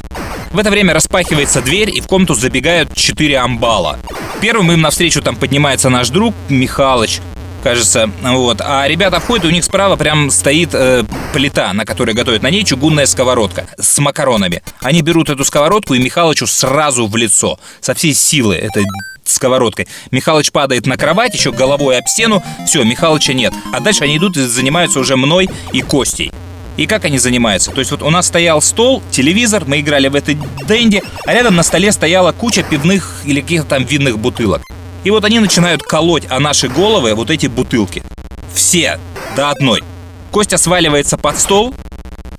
В 0.54 0.58
это 0.60 0.70
время 0.70 0.94
распахивается 0.94 1.60
дверь, 1.62 1.90
и 1.90 2.00
в 2.00 2.06
комнату 2.06 2.34
забегают 2.34 2.94
четыре 2.94 3.38
амбала. 3.38 3.98
Первым 4.40 4.70
им 4.70 4.82
навстречу 4.82 5.20
там 5.20 5.34
поднимается 5.34 5.88
наш 5.88 6.10
друг 6.10 6.32
Михалыч, 6.48 7.20
кажется, 7.64 8.08
вот. 8.22 8.60
А 8.60 8.86
ребята 8.86 9.18
входят, 9.18 9.46
у 9.46 9.50
них 9.50 9.64
справа 9.64 9.96
прям 9.96 10.30
стоит 10.30 10.70
э, 10.72 11.02
плита, 11.32 11.72
на 11.72 11.84
которой 11.84 12.14
готовят. 12.14 12.42
На 12.42 12.50
ней 12.50 12.62
чугунная 12.62 13.06
сковородка 13.06 13.66
с 13.80 13.98
макаронами. 13.98 14.62
Они 14.80 15.02
берут 15.02 15.28
эту 15.28 15.44
сковородку 15.44 15.94
и 15.94 15.98
Михалычу 15.98 16.46
сразу 16.46 17.08
в 17.08 17.16
лицо. 17.16 17.58
Со 17.80 17.94
всей 17.94 18.14
силы 18.14 18.54
этой 18.54 18.84
сковородкой. 19.24 19.88
Михалыч 20.12 20.52
падает 20.52 20.86
на 20.86 20.96
кровать, 20.96 21.34
еще 21.34 21.50
головой 21.50 21.98
об 21.98 22.06
стену. 22.06 22.44
Все, 22.64 22.84
Михалыча 22.84 23.34
нет. 23.34 23.52
А 23.72 23.80
дальше 23.80 24.04
они 24.04 24.18
идут 24.18 24.36
и 24.36 24.42
занимаются 24.42 25.00
уже 25.00 25.16
мной 25.16 25.50
и 25.72 25.82
Костей. 25.82 26.30
И 26.76 26.86
как 26.86 27.04
они 27.04 27.18
занимаются? 27.18 27.70
То 27.70 27.78
есть 27.78 27.90
вот 27.90 28.02
у 28.02 28.10
нас 28.10 28.26
стоял 28.26 28.60
стол, 28.60 29.02
телевизор, 29.10 29.64
мы 29.66 29.80
играли 29.80 30.08
в 30.08 30.14
этой 30.14 30.38
дэнди, 30.66 31.02
а 31.24 31.32
рядом 31.32 31.54
на 31.54 31.62
столе 31.62 31.92
стояла 31.92 32.32
куча 32.32 32.62
пивных 32.62 33.22
или 33.24 33.40
каких-то 33.40 33.68
там 33.68 33.84
винных 33.84 34.18
бутылок. 34.18 34.62
И 35.04 35.10
вот 35.10 35.24
они 35.24 35.38
начинают 35.38 35.82
колоть 35.82 36.26
о 36.30 36.40
наши 36.40 36.68
головы 36.68 37.14
вот 37.14 37.30
эти 37.30 37.46
бутылки. 37.46 38.02
Все 38.54 38.98
до 39.36 39.50
одной. 39.50 39.84
Костя 40.30 40.58
сваливается 40.58 41.16
под 41.16 41.38
стол, 41.38 41.74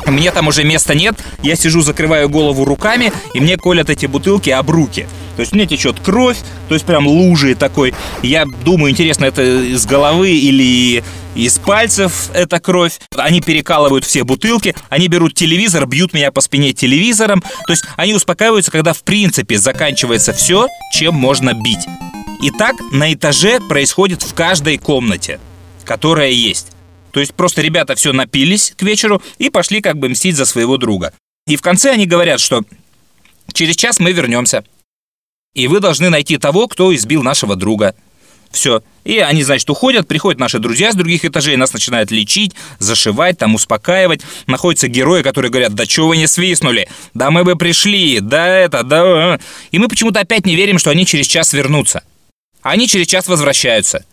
мне 0.06 0.32
там 0.32 0.48
уже 0.48 0.64
места 0.64 0.94
нет, 0.94 1.16
я 1.42 1.56
сижу, 1.56 1.82
закрываю 1.82 2.30
голову 2.30 2.66
руками, 2.66 3.12
и 3.34 3.40
мне 3.40 3.58
колят 3.58 3.90
эти 3.90 4.06
бутылки 4.06 4.50
об 4.50 4.70
руки. 4.70 5.08
То 5.36 5.42
есть 5.42 5.52
мне 5.52 5.66
течет 5.66 6.00
кровь, 6.00 6.38
то 6.70 6.76
есть 6.76 6.86
прям 6.86 7.08
лужи 7.08 7.56
такой. 7.56 7.94
Я 8.24 8.46
думаю, 8.64 8.92
интересно, 8.92 9.26
это 9.26 9.42
из 9.44 9.86
головы 9.86 10.32
или 10.32 11.04
из 11.36 11.58
пальцев 11.60 12.30
эта 12.34 12.60
кровь. 12.60 13.00
Они 13.16 13.42
перекалывают 13.42 14.06
все 14.06 14.24
бутылки, 14.24 14.76
они 14.90 15.08
берут 15.08 15.36
телевизор, 15.36 15.86
бьют 15.86 16.14
меня 16.14 16.32
по 16.32 16.42
спине 16.42 16.72
телевизором. 16.74 17.42
То 17.68 17.74
есть 17.74 17.84
они 17.98 18.14
успокаиваются, 18.14 18.72
когда 18.72 18.94
в 18.94 19.04
принципе 19.04 19.58
заканчивается 19.58 20.32
все, 20.32 20.68
чем 20.94 21.16
можно 21.16 21.54
бить. 21.54 21.86
И 22.42 22.52
так 22.52 22.76
на 22.92 23.14
этаже 23.14 23.60
происходит 23.60 24.24
в 24.24 24.34
каждой 24.34 24.78
комнате, 24.78 25.40
которая 25.84 26.30
есть. 26.30 26.75
То 27.16 27.22
есть 27.22 27.34
просто 27.34 27.62
ребята 27.62 27.96
все 27.96 28.12
напились 28.12 28.74
к 28.76 28.82
вечеру 28.82 29.24
и 29.38 29.50
пошли 29.50 29.80
как 29.80 29.98
бы 29.98 30.10
мстить 30.10 30.36
за 30.36 30.44
своего 30.44 30.76
друга. 30.76 31.14
И 31.48 31.56
в 31.56 31.62
конце 31.62 31.92
они 31.92 32.06
говорят, 32.06 32.42
что 32.42 32.66
через 33.54 33.78
час 33.78 34.02
мы 34.02 34.12
вернемся. 34.12 34.66
И 35.54 35.70
вы 35.70 35.80
должны 35.80 36.10
найти 36.10 36.38
того, 36.38 36.68
кто 36.68 36.94
избил 36.94 37.24
нашего 37.24 37.56
друга. 37.56 37.96
Все. 38.52 38.84
И 39.06 39.20
они, 39.20 39.44
значит, 39.44 39.70
уходят, 39.70 40.10
приходят 40.10 40.42
наши 40.42 40.60
друзья 40.60 40.92
с 40.92 40.96
других 40.96 41.24
этажей, 41.24 41.56
нас 41.56 41.72
начинают 41.72 42.12
лечить, 42.12 42.52
зашивать, 42.80 43.38
там 43.38 43.56
успокаивать. 43.56 44.20
Находятся 44.46 44.90
герои, 44.90 45.22
которые 45.22 45.50
говорят, 45.50 45.74
да 45.74 45.86
чего 45.86 46.10
вы 46.10 46.18
не 46.18 46.28
свистнули? 46.28 46.90
Да 47.14 47.32
мы 47.32 47.46
бы 47.46 47.56
пришли, 47.56 48.20
да 48.20 48.46
это, 48.46 48.84
да... 48.84 49.40
И 49.72 49.80
мы 49.80 49.88
почему-то 49.88 50.20
опять 50.20 50.46
не 50.46 50.58
верим, 50.58 50.80
что 50.80 50.90
они 50.90 51.06
через 51.06 51.28
час 51.28 51.54
вернутся. 51.54 52.04
Они 52.62 52.90
через 52.90 53.08
час 53.08 53.30
возвращаются. 53.30 54.04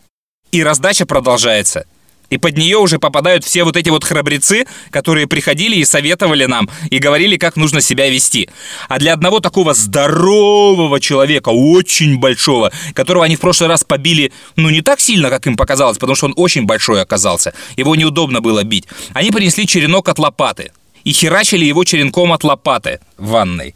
И 0.53 0.63
раздача 0.63 1.05
продолжается. 1.05 1.85
И 2.33 2.39
под 2.39 2.57
нее 2.57 2.79
уже 2.79 2.99
попадают 2.99 3.45
все 3.45 3.63
вот 3.63 3.77
эти 3.77 3.91
вот 3.91 4.05
храбрецы, 4.05 4.65
которые 4.91 5.27
приходили 5.27 5.77
и 5.77 5.85
советовали 5.85 6.47
нам, 6.47 6.71
и 6.89 6.97
говорили, 6.97 7.37
как 7.37 7.57
нужно 7.57 7.83
себя 7.83 8.09
вести. 8.09 8.49
А 8.89 8.99
для 8.99 9.13
одного 9.13 9.41
такого 9.41 9.75
здорового 9.75 10.99
человека, 10.99 11.51
очень 11.51 12.19
большого, 12.19 12.73
которого 12.95 13.27
они 13.27 13.37
в 13.37 13.41
прошлый 13.41 13.69
раз 13.69 13.85
побили, 13.85 14.33
ну, 14.57 14.71
не 14.71 14.81
так 14.81 14.99
сильно, 14.99 15.29
как 15.29 15.47
им 15.47 15.59
показалось, 15.59 15.99
потому 15.99 16.15
что 16.15 16.25
он 16.25 16.33
очень 16.37 16.65
большой 16.65 17.03
оказался, 17.03 17.53
его 17.77 17.95
неудобно 17.97 18.41
было 18.41 18.65
бить, 18.65 18.87
они 19.13 19.31
принесли 19.31 19.67
черенок 19.67 20.09
от 20.09 20.19
лопаты 20.19 20.73
и 21.05 21.13
херачили 21.13 21.67
его 21.67 21.85
черенком 21.85 22.33
от 22.33 22.45
лопаты 22.45 23.01
в 23.19 23.27
ванной. 23.29 23.75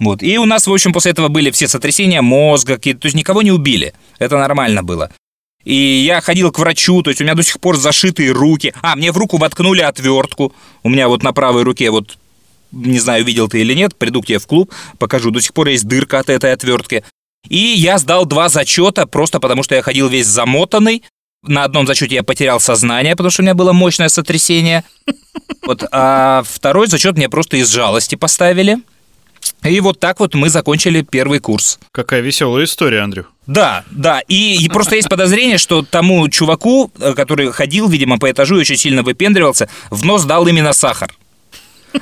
Вот. 0.00 0.24
И 0.24 0.38
у 0.38 0.44
нас, 0.44 0.66
в 0.66 0.72
общем, 0.72 0.92
после 0.92 1.12
этого 1.12 1.28
были 1.28 1.52
все 1.52 1.68
сотрясения 1.68 2.20
мозга, 2.20 2.74
какие-то, 2.74 3.02
то 3.02 3.06
есть 3.06 3.14
никого 3.14 3.42
не 3.42 3.52
убили. 3.52 3.94
Это 4.18 4.38
нормально 4.38 4.82
было. 4.82 5.12
И 5.64 5.74
я 5.74 6.20
ходил 6.20 6.50
к 6.50 6.58
врачу, 6.58 7.02
то 7.02 7.10
есть 7.10 7.20
у 7.20 7.24
меня 7.24 7.34
до 7.34 7.42
сих 7.42 7.60
пор 7.60 7.76
зашитые 7.76 8.32
руки. 8.32 8.74
А, 8.82 8.96
мне 8.96 9.12
в 9.12 9.16
руку 9.16 9.38
воткнули 9.38 9.80
отвертку. 9.80 10.52
У 10.82 10.88
меня 10.88 11.08
вот 11.08 11.22
на 11.22 11.32
правой 11.32 11.62
руке 11.62 11.90
вот 11.90 12.18
не 12.72 12.98
знаю, 12.98 13.24
видел 13.24 13.48
ты 13.48 13.60
или 13.60 13.74
нет, 13.74 13.94
приду 13.94 14.22
к 14.22 14.26
тебе 14.26 14.38
в 14.38 14.46
клуб, 14.46 14.72
покажу. 14.98 15.30
До 15.30 15.40
сих 15.40 15.52
пор 15.52 15.68
есть 15.68 15.86
дырка 15.86 16.18
от 16.18 16.30
этой 16.30 16.52
отвертки. 16.52 17.04
И 17.48 17.58
я 17.58 17.98
сдал 17.98 18.24
два 18.24 18.48
зачета, 18.48 19.06
просто 19.06 19.40
потому 19.40 19.62
что 19.62 19.74
я 19.74 19.82
ходил 19.82 20.08
весь 20.08 20.26
замотанный. 20.26 21.02
На 21.42 21.64
одном 21.64 21.86
зачете 21.86 22.14
я 22.14 22.22
потерял 22.22 22.60
сознание, 22.60 23.16
потому 23.16 23.30
что 23.30 23.42
у 23.42 23.44
меня 23.44 23.54
было 23.54 23.72
мощное 23.72 24.08
сотрясение. 24.08 24.84
Вот, 25.66 25.84
а 25.92 26.42
второй 26.44 26.86
зачет 26.86 27.16
мне 27.16 27.28
просто 27.28 27.56
из 27.56 27.68
жалости 27.68 28.14
поставили. 28.14 28.78
И 29.64 29.80
вот 29.80 30.00
так 30.00 30.20
вот 30.20 30.34
мы 30.34 30.50
закончили 30.50 31.02
первый 31.02 31.38
курс. 31.38 31.78
Какая 31.92 32.20
веселая 32.20 32.64
история, 32.64 33.00
Андрю. 33.00 33.26
Да, 33.46 33.84
да. 33.90 34.20
И, 34.28 34.64
и 34.64 34.68
просто 34.68 34.96
есть 34.96 35.08
подозрение, 35.08 35.58
что 35.58 35.82
тому 35.82 36.28
чуваку, 36.28 36.90
э, 36.98 37.14
который 37.14 37.50
ходил, 37.52 37.88
видимо, 37.88 38.18
по 38.18 38.30
этажу 38.30 38.56
и 38.56 38.60
очень 38.60 38.76
сильно 38.76 39.02
выпендривался, 39.02 39.68
в 39.90 40.04
нос 40.04 40.24
дал 40.24 40.46
именно 40.46 40.72
сахар. 40.72 41.14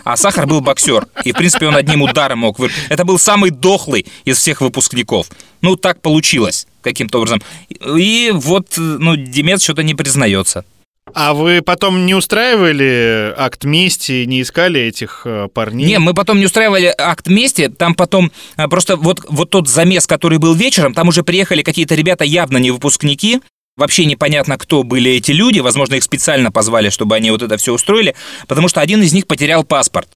А 0.05 0.17
Сахар 0.17 0.47
был 0.47 0.61
боксер. 0.61 1.07
И, 1.25 1.33
в 1.33 1.37
принципе, 1.37 1.67
он 1.67 1.75
одним 1.75 2.03
ударом 2.03 2.41
мог 2.41 2.59
вырвать. 2.59 2.79
Это 2.89 3.05
был 3.05 3.19
самый 3.19 3.51
дохлый 3.51 4.07
из 4.25 4.39
всех 4.39 4.61
выпускников. 4.61 5.29
Ну, 5.63 5.77
так 5.77 6.01
получилось 6.01 6.67
каким-то 6.83 7.19
образом. 7.19 7.43
И 7.69 8.31
вот, 8.33 8.75
ну, 8.77 9.17
Демец 9.17 9.63
что-то 9.63 9.83
не 9.83 9.95
признается. 9.95 10.65
А 11.15 11.35
вы 11.35 11.63
потом 11.63 12.07
не 12.07 12.15
устраивали 12.15 13.35
акт 13.37 13.65
мести, 13.65 14.25
не 14.25 14.43
искали 14.43 14.81
этих 14.81 15.23
э, 15.25 15.49
парней? 15.53 15.87
Не, 15.87 15.99
мы 15.99 16.15
потом 16.15 16.39
не 16.39 16.47
устраивали 16.47 16.95
акт 16.97 17.29
мести, 17.29 17.69
там 17.69 17.95
потом 17.95 18.33
э, 18.57 18.69
просто 18.69 18.97
вот, 18.97 19.21
вот 19.29 19.51
тот 19.51 19.69
замес, 19.69 20.07
который 20.07 20.39
был 20.39 20.55
вечером, 20.55 20.95
там 20.95 21.09
уже 21.09 21.23
приехали 21.23 21.63
какие-то 21.63 21.95
ребята 21.95 22.25
явно 22.25 22.59
не 22.59 22.71
выпускники, 22.71 23.41
Вообще 23.77 24.05
непонятно, 24.05 24.59
кто 24.59 24.83
были 24.83 25.13
эти 25.13 25.33
люди. 25.33 25.61
Возможно, 25.61 25.95
их 25.95 26.03
специально 26.03 26.53
позвали, 26.53 26.91
чтобы 26.91 27.17
они 27.17 27.31
вот 27.31 27.41
это 27.41 27.57
все 27.57 27.73
устроили, 27.73 28.15
потому 28.47 28.69
что 28.69 28.83
один 28.83 29.01
из 29.03 29.15
них 29.15 29.27
потерял 29.27 29.65
паспорт. 29.65 30.09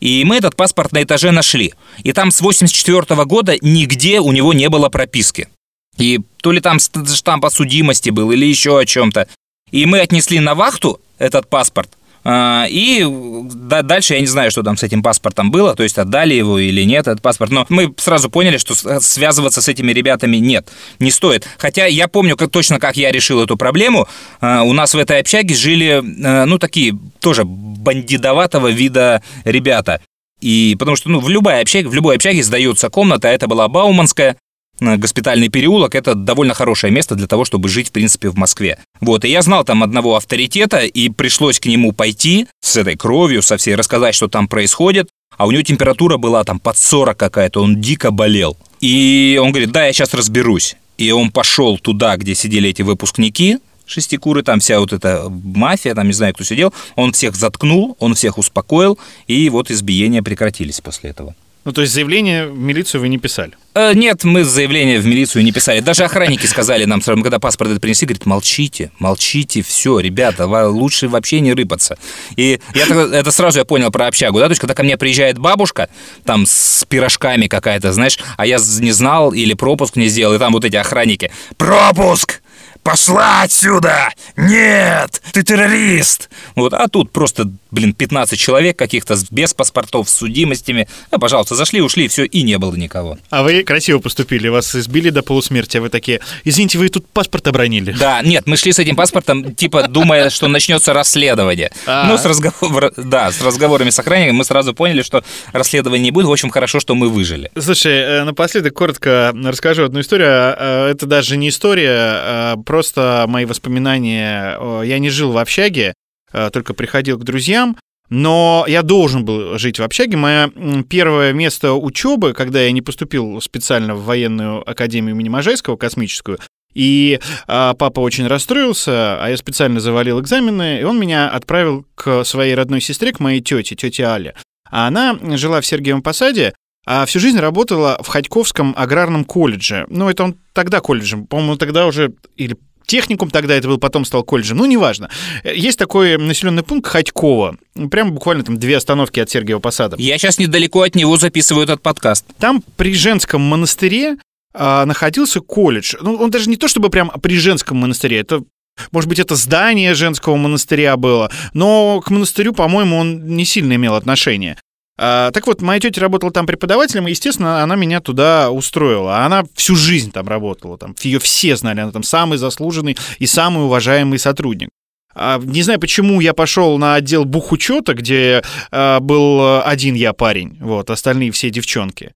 И 0.00 0.24
мы 0.24 0.36
этот 0.36 0.56
паспорт 0.56 0.90
на 0.90 1.02
этаже 1.02 1.30
нашли. 1.30 1.74
И 2.02 2.12
там 2.12 2.32
с 2.32 2.40
84 2.40 3.24
года 3.24 3.56
нигде 3.60 4.18
у 4.18 4.32
него 4.32 4.52
не 4.52 4.68
было 4.68 4.88
прописки. 4.88 5.48
И 5.96 6.20
то 6.42 6.50
ли 6.50 6.60
там 6.60 6.78
штамп 6.80 7.44
о 7.44 7.50
судимости 7.50 8.10
был, 8.10 8.32
или 8.32 8.44
еще 8.44 8.78
о 8.78 8.84
чем-то. 8.84 9.28
И 9.70 9.86
мы 9.86 10.00
отнесли 10.00 10.40
на 10.40 10.54
вахту 10.54 11.00
этот 11.18 11.48
паспорт– 11.48 11.90
а, 12.24 12.66
и 12.68 13.04
дальше 13.04 14.14
я 14.14 14.20
не 14.20 14.26
знаю, 14.26 14.50
что 14.50 14.62
там 14.62 14.78
с 14.78 14.82
этим 14.82 15.02
паспортом 15.02 15.50
было, 15.50 15.76
то 15.76 15.82
есть 15.82 15.98
отдали 15.98 16.34
его 16.34 16.58
или 16.58 16.82
нет, 16.82 17.06
этот 17.06 17.20
паспорт. 17.20 17.52
Но 17.52 17.66
мы 17.68 17.94
сразу 17.98 18.30
поняли, 18.30 18.56
что 18.56 18.74
связываться 19.00 19.60
с 19.60 19.68
этими 19.68 19.92
ребятами 19.92 20.38
нет, 20.38 20.68
не 20.98 21.10
стоит. 21.10 21.46
Хотя 21.58 21.84
я 21.84 22.08
помню 22.08 22.36
как, 22.36 22.50
точно, 22.50 22.80
как 22.80 22.96
я 22.96 23.12
решил 23.12 23.42
эту 23.42 23.56
проблему. 23.58 24.08
А, 24.40 24.62
у 24.62 24.72
нас 24.72 24.94
в 24.94 24.98
этой 24.98 25.20
общаге 25.20 25.54
жили, 25.54 26.02
а, 26.24 26.46
ну, 26.46 26.58
такие 26.58 26.98
тоже 27.20 27.44
бандидоватого 27.44 28.68
вида 28.68 29.22
ребята. 29.44 30.00
И 30.40 30.76
потому 30.78 30.96
что, 30.96 31.10
ну, 31.10 31.20
в 31.20 31.28
любой 31.28 31.60
общаге, 31.60 31.88
в 31.88 31.94
любой 31.94 32.16
общаге 32.16 32.42
сдается 32.42 32.88
комната, 32.88 33.28
это 33.28 33.46
была 33.46 33.68
Бауманская, 33.68 34.32
Э, 34.32 34.36
госпитальный 34.80 35.48
переулок– 35.48 35.94
это 35.96 36.14
довольно 36.14 36.54
хорошее 36.54 36.92
место 36.92 37.14
для 37.14 37.26
того, 37.26 37.44
чтобы 37.44 37.68
жить, 37.68 37.88
в 37.88 37.92
принципе, 37.92 38.28
в 38.28 38.36
Москве. 38.36 38.78
Вот, 39.00 39.24
и 39.24 39.28
я 39.28 39.42
знал 39.42 39.64
там 39.64 39.82
одного 39.82 40.16
авторитета, 40.16 40.80
и 40.80 41.08
пришлось 41.08 41.60
к 41.60 41.66
нему 41.66 41.92
пойти 41.92 42.46
с 42.60 42.76
этой 42.76 42.96
кровью, 42.96 43.42
со 43.42 43.56
всей, 43.56 43.74
рассказать, 43.74 44.14
что 44.14 44.28
там 44.28 44.48
происходит. 44.48 45.08
А 45.36 45.46
у 45.46 45.50
него 45.50 45.62
температура 45.62 46.16
была 46.16 46.44
там 46.44 46.60
под 46.60 46.76
40 46.76 47.16
какая-то, 47.16 47.60
он 47.60 47.80
дико 47.80 48.10
болел. 48.10 48.56
И 48.80 49.38
он 49.42 49.50
говорит, 49.50 49.72
да, 49.72 49.86
я 49.86 49.92
сейчас 49.92 50.14
разберусь. 50.14 50.76
И 50.96 51.10
он 51.10 51.30
пошел 51.30 51.78
туда, 51.78 52.16
где 52.16 52.34
сидели 52.34 52.70
эти 52.70 52.82
выпускники, 52.82 53.58
шестикуры, 53.86 54.42
там 54.42 54.60
вся 54.60 54.78
вот 54.80 54.92
эта 54.92 55.28
мафия, 55.28 55.94
там 55.94 56.06
не 56.06 56.12
знаю, 56.12 56.34
кто 56.34 56.44
сидел, 56.44 56.72
он 56.94 57.12
всех 57.12 57.34
заткнул, 57.34 57.96
он 57.98 58.14
всех 58.14 58.38
успокоил, 58.38 58.98
и 59.26 59.48
вот 59.50 59.70
избиения 59.70 60.22
прекратились 60.22 60.80
после 60.80 61.10
этого. 61.10 61.34
Ну, 61.64 61.72
то 61.72 61.80
есть 61.80 61.94
заявление 61.94 62.46
в 62.46 62.58
милицию 62.58 63.00
вы 63.00 63.08
не 63.08 63.18
писали? 63.18 63.52
Э, 63.74 63.92
нет, 63.94 64.22
мы 64.24 64.44
заявление 64.44 65.00
в 65.00 65.06
милицию 65.06 65.42
не 65.44 65.52
писали. 65.52 65.80
Даже 65.80 66.04
охранники 66.04 66.46
сказали 66.46 66.84
нам, 66.84 67.00
когда 67.00 67.38
паспорт 67.38 67.70
это 67.70 67.80
принесли, 67.80 68.06
говорят, 68.06 68.26
молчите, 68.26 68.92
молчите, 68.98 69.62
все, 69.62 69.98
ребята, 69.98 70.46
лучше 70.46 71.08
вообще 71.08 71.40
не 71.40 71.54
рыпаться. 71.54 71.96
И 72.36 72.60
я 72.74 72.84
это 72.84 73.30
сразу 73.30 73.58
я 73.58 73.64
понял 73.64 73.90
про 73.90 74.06
общагу, 74.08 74.38
да, 74.38 74.46
то 74.46 74.52
есть 74.52 74.60
когда 74.60 74.74
ко 74.74 74.82
мне 74.82 74.98
приезжает 74.98 75.38
бабушка, 75.38 75.88
там 76.24 76.44
с 76.46 76.84
пирожками 76.86 77.46
какая-то, 77.46 77.92
знаешь, 77.92 78.18
а 78.36 78.46
я 78.46 78.58
не 78.78 78.92
знал 78.92 79.32
или 79.32 79.54
пропуск 79.54 79.96
не 79.96 80.08
сделал, 80.08 80.34
и 80.34 80.38
там 80.38 80.52
вот 80.52 80.64
эти 80.64 80.76
охранники, 80.76 81.32
пропуск! 81.56 82.42
Пошла 82.84 83.40
отсюда! 83.42 84.10
Нет! 84.36 85.22
Ты 85.32 85.42
террорист! 85.42 86.28
Вот, 86.54 86.74
а 86.74 86.86
тут 86.86 87.10
просто, 87.10 87.50
блин, 87.70 87.94
15 87.94 88.38
человек 88.38 88.78
каких-то 88.78 89.16
без 89.30 89.54
паспортов, 89.54 90.10
с 90.10 90.16
судимостями. 90.16 90.86
А, 91.10 91.18
пожалуйста, 91.18 91.54
зашли, 91.54 91.80
ушли, 91.80 92.08
все, 92.08 92.24
и 92.24 92.42
не 92.42 92.58
было 92.58 92.76
никого. 92.76 93.16
А 93.30 93.42
вы 93.42 93.62
красиво 93.62 94.00
поступили, 94.00 94.48
вас 94.48 94.74
избили 94.76 95.08
до 95.08 95.22
полусмерти, 95.22 95.78
а 95.78 95.80
вы 95.80 95.88
такие, 95.88 96.20
извините, 96.44 96.76
вы 96.76 96.90
тут 96.90 97.08
паспорт 97.08 97.48
обронили. 97.48 97.92
Да, 97.92 98.20
нет, 98.20 98.46
мы 98.46 98.58
шли 98.58 98.70
с 98.70 98.78
этим 98.78 98.96
паспортом, 98.96 99.54
типа, 99.54 99.88
думая, 99.88 100.28
что 100.28 100.46
начнется 100.48 100.92
расследование. 100.92 101.72
А. 101.86 102.06
Ну, 102.06 102.18
с 102.18 102.26
разговор... 102.26 102.92
да, 102.98 103.32
с 103.32 103.40
разговорами 103.40 103.88
с 103.88 103.98
охранником 103.98 104.36
мы 104.36 104.44
сразу 104.44 104.74
поняли, 104.74 105.00
что 105.00 105.24
расследования 105.54 106.04
не 106.04 106.10
будет. 106.10 106.26
В 106.26 106.32
общем, 106.32 106.50
хорошо, 106.50 106.80
что 106.80 106.94
мы 106.94 107.08
выжили. 107.08 107.50
Слушай, 107.58 107.94
э, 107.94 108.24
напоследок 108.24 108.74
коротко 108.74 109.32
расскажу 109.42 109.84
одну 109.84 110.00
историю. 110.00 110.28
А, 110.28 110.90
это 110.90 111.06
даже 111.06 111.38
не 111.38 111.48
история, 111.48 111.88
а 111.90 112.56
просто 112.74 113.26
мои 113.28 113.44
воспоминания. 113.44 114.58
Я 114.82 114.98
не 114.98 115.08
жил 115.08 115.30
в 115.30 115.38
общаге, 115.38 115.94
а, 116.32 116.50
только 116.50 116.74
приходил 116.74 117.16
к 117.20 117.22
друзьям. 117.22 117.76
Но 118.10 118.64
я 118.66 118.82
должен 118.82 119.24
был 119.24 119.56
жить 119.58 119.78
в 119.78 119.82
общаге. 119.84 120.16
Мое 120.16 120.50
первое 120.90 121.32
место 121.32 121.74
учебы, 121.74 122.32
когда 122.32 122.60
я 122.60 122.72
не 122.72 122.82
поступил 122.82 123.40
специально 123.40 123.94
в 123.94 124.04
военную 124.04 124.68
академию 124.68 125.14
имени 125.14 125.28
Можайского, 125.28 125.76
космическую, 125.76 126.40
и 126.74 127.20
а, 127.46 127.74
папа 127.74 128.00
очень 128.00 128.26
расстроился, 128.26 129.22
а 129.22 129.28
я 129.28 129.36
специально 129.36 129.78
завалил 129.78 130.20
экзамены, 130.20 130.80
и 130.80 130.82
он 130.82 130.98
меня 130.98 131.28
отправил 131.28 131.86
к 131.94 132.24
своей 132.24 132.56
родной 132.56 132.80
сестре, 132.80 133.12
к 133.12 133.20
моей 133.20 133.40
тете, 133.40 133.76
тете 133.76 134.02
Але. 134.02 134.34
А 134.68 134.88
она 134.88 135.16
жила 135.36 135.60
в 135.60 135.66
Сергиевом 135.66 136.02
Посаде, 136.02 136.54
а 136.86 137.06
всю 137.06 137.20
жизнь 137.20 137.38
работала 137.38 137.98
в 138.02 138.08
Ходьковском 138.08 138.74
аграрном 138.76 139.24
колледже. 139.24 139.86
Ну, 139.88 140.08
это 140.08 140.24
он 140.24 140.36
тогда 140.52 140.80
колледжем, 140.80 141.26
по-моему, 141.26 141.56
тогда 141.56 141.86
уже, 141.86 142.12
или 142.36 142.56
техникум 142.86 143.30
тогда 143.30 143.54
это 143.54 143.68
был, 143.68 143.78
потом 143.78 144.04
стал 144.04 144.22
колледжем, 144.22 144.58
ну, 144.58 144.66
неважно. 144.66 145.10
Есть 145.44 145.78
такой 145.78 146.18
населенный 146.18 146.62
пункт 146.62 146.88
Ходьково, 146.88 147.56
прямо 147.90 148.10
буквально 148.10 148.44
там 148.44 148.58
две 148.58 148.76
остановки 148.76 149.20
от 149.20 149.30
Сергиева 149.30 149.60
Посада. 149.60 149.96
Я 149.98 150.18
сейчас 150.18 150.38
недалеко 150.38 150.82
от 150.82 150.94
него 150.94 151.16
записываю 151.16 151.64
этот 151.64 151.82
подкаст. 151.82 152.26
Там 152.38 152.62
при 152.76 152.94
женском 152.94 153.40
монастыре 153.40 154.18
а, 154.52 154.84
находился 154.84 155.40
колледж. 155.40 155.94
Ну, 156.00 156.14
он 156.16 156.30
даже 156.30 156.50
не 156.50 156.56
то 156.56 156.68
чтобы 156.68 156.90
прям 156.90 157.10
при 157.22 157.38
женском 157.38 157.78
монастыре, 157.78 158.18
это 158.18 158.42
может 158.90 159.08
быть, 159.08 159.20
это 159.20 159.36
здание 159.36 159.94
женского 159.94 160.34
монастыря 160.34 160.96
было, 160.96 161.30
но 161.52 162.00
к 162.00 162.10
монастырю, 162.10 162.52
по-моему, 162.52 162.96
он 162.96 163.24
не 163.24 163.44
сильно 163.44 163.74
имел 163.74 163.94
отношения. 163.94 164.58
А, 164.96 165.30
так 165.32 165.46
вот, 165.46 165.60
моя 165.60 165.80
тетя 165.80 166.00
работала 166.00 166.32
там 166.32 166.46
преподавателем, 166.46 167.08
и, 167.08 167.10
естественно, 167.10 167.62
она 167.62 167.74
меня 167.74 168.00
туда 168.00 168.50
устроила. 168.50 169.24
Она 169.24 169.44
всю 169.54 169.74
жизнь 169.74 170.12
там 170.12 170.28
работала, 170.28 170.78
там 170.78 170.94
ее 171.00 171.18
все 171.18 171.56
знали, 171.56 171.80
она 171.80 171.92
там 171.92 172.02
самый 172.02 172.38
заслуженный 172.38 172.96
и 173.18 173.26
самый 173.26 173.64
уважаемый 173.64 174.18
сотрудник. 174.18 174.70
А, 175.14 175.40
не 175.42 175.62
знаю, 175.62 175.80
почему 175.80 176.20
я 176.20 176.32
пошел 176.32 176.78
на 176.78 176.94
отдел 176.94 177.24
бухучета, 177.24 177.94
где 177.94 178.42
а, 178.70 179.00
был 179.00 179.62
один 179.62 179.94
я 179.94 180.12
парень, 180.12 180.58
вот, 180.60 180.90
остальные 180.90 181.32
все 181.32 181.50
девчонки. 181.50 182.12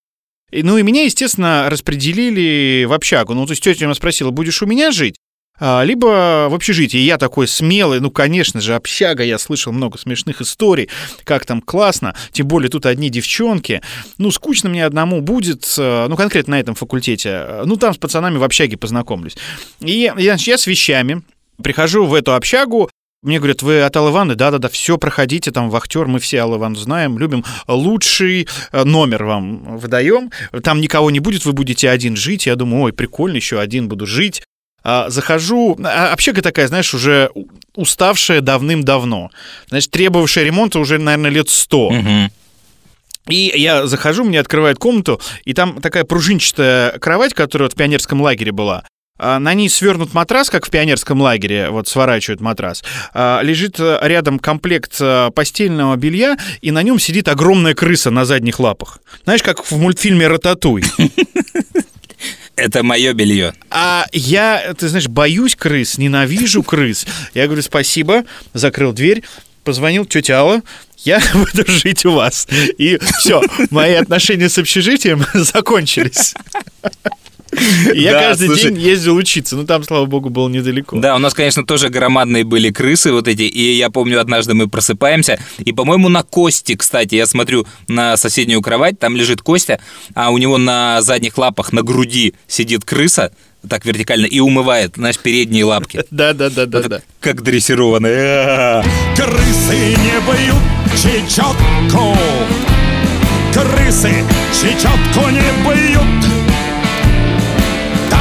И, 0.51 0.63
ну 0.63 0.79
и 0.79 0.83
меня, 0.83 1.05
естественно, 1.05 1.69
распределили 1.69 2.85
в 2.85 2.93
общагу. 2.93 3.35
Ну, 3.35 3.45
то 3.45 3.53
есть 3.53 3.63
тетя 3.63 3.85
меня 3.85 3.95
спросила, 3.95 4.31
будешь 4.31 4.63
у 4.63 4.67
меня 4.67 4.93
жить? 4.93 5.17
А, 5.61 5.83
либо 5.83 6.49
в 6.49 6.55
общежитии. 6.55 6.99
Я 6.99 7.19
такой 7.19 7.49
смелый, 7.49 8.01
ну, 8.01 8.11
конечно 8.11 8.61
же, 8.61 8.75
общага, 8.75 9.23
я 9.23 9.39
слышал 9.39 9.73
много 9.73 9.99
смешных 9.99 10.41
историй, 10.41 10.89
как 11.25 11.45
там 11.47 11.61
классно, 11.61 12.15
тем 12.33 12.47
более 12.47 12.71
тут 12.71 12.87
одни 12.87 13.11
девчонки. 13.11 13.83
Ну, 14.19 14.31
скучно 14.31 14.69
мне 14.69 14.85
одному 14.85 15.21
будет, 15.21 15.75
э, 15.79 16.07
ну, 16.09 16.17
конкретно 16.17 16.53
на 16.53 16.61
этом 16.61 16.75
факультете. 16.75 17.63
Ну, 17.65 17.77
там 17.77 17.95
с 17.95 17.99
пацанами 17.99 18.39
в 18.39 18.45
общаге 18.45 18.77
познакомлюсь. 18.77 19.37
И 19.81 20.11
я, 20.17 20.37
я 20.39 20.59
с 20.59 20.67
вещами 20.67 21.23
прихожу 21.63 22.07
в 22.07 22.15
эту 22.15 22.35
общагу, 22.35 22.91
мне 23.21 23.39
говорят, 23.39 23.63
вы 23.63 23.83
от 23.83 23.97
Аллы? 23.97 24.35
Да-да-да, 24.37 24.69
все, 24.69 24.97
проходите, 24.97 25.51
там, 25.51 25.71
вахтер, 25.71 26.07
мы 26.07 26.21
все 26.21 26.39
Ивановну 26.39 26.77
знаем, 26.77 27.19
любим. 27.19 27.45
Лучший 27.67 28.47
э, 28.71 28.85
номер 28.85 29.25
вам 29.25 29.77
выдаем. 29.79 30.31
Там 30.63 30.81
никого 30.81 31.11
не 31.11 31.19
будет, 31.19 31.45
вы 31.45 31.53
будете 31.53 31.91
один 31.91 32.15
жить. 32.15 32.47
Я 32.47 32.55
думаю, 32.55 32.85
ой, 32.85 32.93
прикольно, 32.93 33.35
еще 33.35 33.59
один 33.59 33.89
буду 33.89 34.07
жить. 34.07 34.43
А, 34.85 35.11
захожу, 35.11 35.77
а, 35.83 36.13
общага 36.13 36.41
такая, 36.41 36.69
знаешь, 36.69 36.95
уже 36.95 37.31
уставшая 37.75 38.41
давным-давно, 38.41 39.31
значит, 39.69 39.91
требовавшая 39.91 40.45
ремонта 40.45 40.79
уже, 40.79 40.99
наверное, 40.99 41.31
лет 41.31 41.49
сто. 41.49 41.93
И 43.29 43.53
я 43.55 43.87
захожу, 43.87 44.25
мне 44.25 44.41
открывают 44.41 44.79
комнату, 44.79 45.21
и 45.45 45.53
там 45.53 45.83
такая 45.83 46.05
пружинчатая 46.05 46.99
кровать, 46.99 47.35
которая 47.35 47.67
вот 47.67 47.75
в 47.75 47.77
пионерском 47.77 48.23
лагере 48.23 48.53
была. 48.53 48.85
А 49.19 49.39
На 49.39 49.53
ней 49.53 49.69
свернут 49.69 50.15
матрас, 50.15 50.49
как 50.49 50.65
в 50.65 50.71
пионерском 50.71 51.21
лагере, 51.21 51.71
вот 51.71 51.89
сворачивают 51.89 52.41
матрас. 52.41 52.85
Лежит 53.15 53.81
э, 53.81 53.99
рядом 54.03 54.39
комплект 54.39 54.97
э, 55.01 55.31
постельного 55.35 55.97
белья, 55.97 56.39
и 56.61 56.71
на 56.71 56.83
нем 56.85 57.01
сидит 57.01 57.27
огромная 57.27 57.75
крыса 57.75 58.11
на 58.11 58.25
задних 58.25 58.61
лапах. 58.61 59.01
Знаешь, 59.25 59.43
как 59.43 59.69
в 59.69 59.77
мультфильме 59.77 60.29
«Рататуй». 60.29 60.85
Это 62.59 62.83
мое 62.83 63.13
белье. 63.13 63.55
А 63.71 64.07
я, 64.13 64.75
ты 64.77 64.89
знаешь, 64.89 65.07
боюсь 65.07 65.55
крыс, 65.55 65.97
ненавижу 65.97 66.65
крыс. 66.65 67.07
Я 67.33 67.47
говорю, 67.47 67.63
спасибо, 67.63 68.25
закрыл 68.53 68.93
дверь, 68.93 69.23
позвонил 69.63 70.05
тетя 70.05 70.39
Алла, 70.39 70.63
я 70.99 71.23
буду 71.35 71.71
жить 71.71 72.05
у 72.05 72.13
вас. 72.13 72.49
И 72.79 72.99
все, 73.19 73.43
мои 73.71 73.95
отношения 73.95 74.49
с 74.49 74.59
общежитием 74.59 75.25
закончились. 75.35 76.35
Я 77.95 78.13
Да, 78.13 78.21
каждый 78.21 78.49
слушай. 78.49 78.71
день 78.71 78.81
ездил 78.81 79.17
учиться. 79.17 79.57
Ну, 79.57 79.65
там, 79.65 79.83
слава 79.83 80.07
богу, 80.07 80.29
было 80.31 80.49
недалеко. 80.49 80.99
Да, 80.99 81.17
у 81.17 81.19
нас, 81.19 81.35
конечно, 81.35 81.65
тоже 81.65 81.89
громадные 81.89 82.45
были 82.45 82.71
крысы 82.71 83.13
вот 83.13 83.29
эти, 83.29 83.43
и 83.43 83.73
я 83.77 83.91
помню, 83.91 84.21
однажды 84.21 84.55
мы 84.55 84.69
просыпаемся, 84.69 85.39
и, 85.59 85.73
по-моему, 85.73 86.09
на 86.09 86.23
Косте, 86.23 86.77
кстати, 86.77 87.15
я 87.15 87.27
смотрю 87.27 87.67
на 87.87 88.17
соседнюю 88.17 88.61
кровать, 88.63 88.99
там 88.99 89.17
лежит 89.17 89.43
Костя, 89.43 89.81
а 90.15 90.31
у 90.31 90.39
него 90.39 90.59
на 90.59 91.01
задних 91.03 91.39
лапах, 91.39 91.73
на 91.73 91.83
груди 91.83 92.35
сидит 92.47 92.85
крыса, 92.85 93.33
так 93.69 93.85
вертикально, 93.85 94.27
и 94.27 94.41
умывает, 94.41 94.93
знаешь, 94.97 95.19
передние 95.19 95.65
лапки. 95.65 96.05
Да, 96.11 96.33
да, 96.33 96.51
да, 96.51 96.67
да, 96.67 96.83
да. 96.83 97.01
Как 97.21 97.43
дрессированные. 97.43 98.83
Крысы 99.17 99.97
не 99.97 100.21
бьют 100.27 100.57
чечетку 100.95 102.17
Крысы 103.53 104.25
чечетку 104.53 105.29
не 105.31 105.41
бьют 105.65 106.38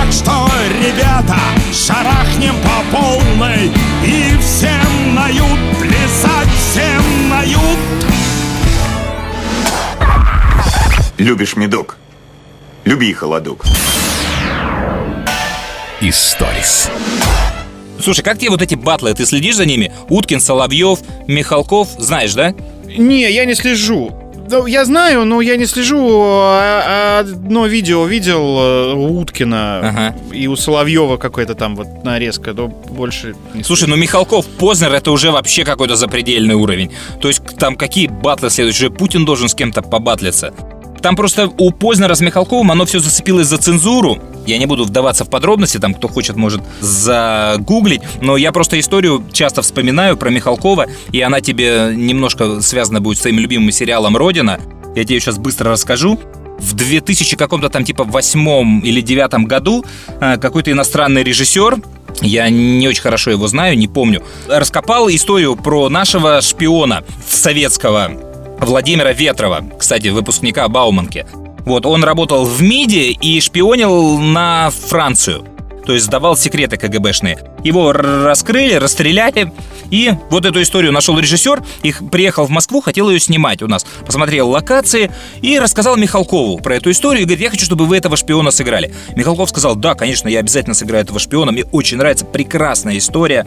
Так 0.07 0.13
что, 0.13 0.47
ребята, 0.81 1.35
шарахнем 1.73 2.55
по 2.63 2.97
полной 2.97 3.69
И 4.05 4.37
всем 4.39 5.13
нают, 5.13 5.59
плясать 5.81 6.47
всем 6.55 7.29
нают 7.29 7.77
Любишь 11.17 11.57
медок? 11.57 11.97
Люби 12.85 13.11
холодок. 13.11 13.65
Историс. 15.99 16.89
Слушай, 17.99 18.21
как 18.21 18.37
тебе 18.37 18.51
вот 18.51 18.61
эти 18.61 18.75
батлы? 18.75 19.13
Ты 19.13 19.25
следишь 19.25 19.57
за 19.57 19.65
ними? 19.65 19.91
Уткин, 20.07 20.39
Соловьев, 20.39 20.99
Михалков, 21.27 21.89
знаешь, 21.97 22.33
да? 22.33 22.53
Не, 22.85 23.29
я 23.29 23.43
не 23.43 23.55
слежу. 23.55 24.26
Ну, 24.49 24.65
я 24.65 24.85
знаю, 24.85 25.25
но 25.25 25.41
я 25.41 25.57
не 25.57 25.65
слежу. 25.65 25.99
А- 26.23 26.83
а 26.87 27.19
Одно 27.19 27.65
видео 27.67 28.05
видел 28.05 28.57
э, 28.59 28.93
у 28.93 29.19
Уткина 29.19 29.79
Ага. 29.79 30.15
и 30.31 30.47
у 30.47 30.55
Соловьева 30.55 31.17
какой-то 31.17 31.55
там 31.55 31.75
вот 31.75 31.87
нарезка, 32.03 32.53
но 32.53 32.67
больше 32.67 33.35
не 33.53 33.63
Слушай, 33.63 33.89
ну 33.89 33.95
Михалков, 33.95 34.45
Познер 34.45 34.93
это 34.93 35.11
уже 35.11 35.31
вообще 35.31 35.65
какой-то 35.65 35.95
запредельный 35.95 36.55
уровень. 36.55 36.91
То 37.21 37.27
есть 37.27 37.41
там 37.57 37.75
какие 37.75 38.07
батлы 38.07 38.49
следующие? 38.49 38.89
Путин 38.89 39.25
должен 39.25 39.49
с 39.49 39.55
кем-то 39.55 39.81
побатлиться. 39.81 40.53
Там 41.01 41.15
просто 41.15 41.51
у 41.57 41.71
Познера 41.71 42.15
с 42.15 42.21
Михалковым 42.21 42.71
оно 42.71 42.85
все 42.85 42.99
зацепилось 42.99 43.47
за 43.47 43.57
цензуру. 43.57 44.17
Я 44.47 44.57
не 44.57 44.65
буду 44.65 44.85
вдаваться 44.85 45.25
в 45.25 45.29
подробности, 45.29 45.77
там 45.77 45.93
кто 45.93 46.07
хочет 46.07 46.37
может 46.37 46.61
загуглить, 46.79 48.01
но 48.21 48.37
я 48.37 48.53
просто 48.53 48.79
историю 48.79 49.23
часто 49.33 49.61
вспоминаю 49.61 50.15
про 50.15 50.29
Михалкова, 50.29 50.87
и 51.11 51.19
она 51.19 51.41
тебе 51.41 51.91
немножко 51.93 52.61
связана 52.61 53.01
будет 53.01 53.17
с 53.17 53.21
твоим 53.21 53.39
любимым 53.39 53.71
сериалом 53.71 54.15
«Родина». 54.15 54.59
Я 54.95 55.03
тебе 55.03 55.19
сейчас 55.19 55.37
быстро 55.37 55.71
расскажу. 55.71 56.17
В 56.59 56.73
2000 56.73 57.35
каком-то 57.35 57.69
там 57.69 57.83
типа 57.83 58.05
восьмом 58.05 58.79
или 58.79 59.01
девятом 59.01 59.45
году 59.45 59.85
э, 60.21 60.37
какой-то 60.37 60.71
иностранный 60.71 61.23
режиссер 61.23 61.77
я 62.21 62.49
не 62.49 62.87
очень 62.87 63.01
хорошо 63.01 63.31
его 63.31 63.47
знаю, 63.47 63.77
не 63.77 63.87
помню. 63.87 64.23
Раскопал 64.47 65.09
историю 65.09 65.55
про 65.55 65.89
нашего 65.89 66.41
шпиона 66.41 67.03
советского 67.29 68.11
Владимира 68.59 69.11
Ветрова, 69.11 69.63
кстати, 69.77 70.07
выпускника 70.07 70.67
Бауманки. 70.67 71.27
Вот, 71.67 71.85
он 71.85 72.01
работал 72.01 72.45
в 72.45 72.63
МИДе 72.63 73.11
и 73.11 73.41
шпионил 73.41 74.17
на 74.19 74.69
Францию. 74.69 75.43
То 75.85 75.91
есть 75.91 76.05
сдавал 76.05 76.37
секреты 76.37 76.77
КГБшные. 76.77 77.39
Его 77.61 77.91
раскрыли, 77.91 78.75
расстреляли. 78.75 79.51
И 79.91 80.13
вот 80.29 80.45
эту 80.45 80.61
историю 80.61 80.93
нашел 80.93 81.19
режиссер, 81.19 81.61
их 81.83 82.09
приехал 82.09 82.45
в 82.45 82.49
Москву, 82.51 82.79
хотел 82.79 83.09
ее 83.09 83.19
снимать 83.19 83.61
у 83.61 83.67
нас. 83.67 83.85
Посмотрел 84.05 84.49
локации 84.49 85.11
и 85.41 85.59
рассказал 85.59 85.97
Михалкову 85.97 86.59
про 86.59 86.77
эту 86.77 86.89
историю. 86.89 87.23
И 87.23 87.25
говорит, 87.25 87.43
я 87.43 87.49
хочу, 87.49 87.65
чтобы 87.65 87.85
вы 87.85 87.97
этого 87.97 88.15
шпиона 88.15 88.51
сыграли. 88.51 88.93
Михалков 89.17 89.49
сказал, 89.49 89.75
да, 89.75 89.93
конечно, 89.93 90.29
я 90.29 90.39
обязательно 90.39 90.73
сыграю 90.73 91.03
этого 91.03 91.19
шпиона. 91.19 91.51
Мне 91.51 91.65
очень 91.65 91.97
нравится, 91.97 92.23
прекрасная 92.23 92.97
история. 92.97 93.45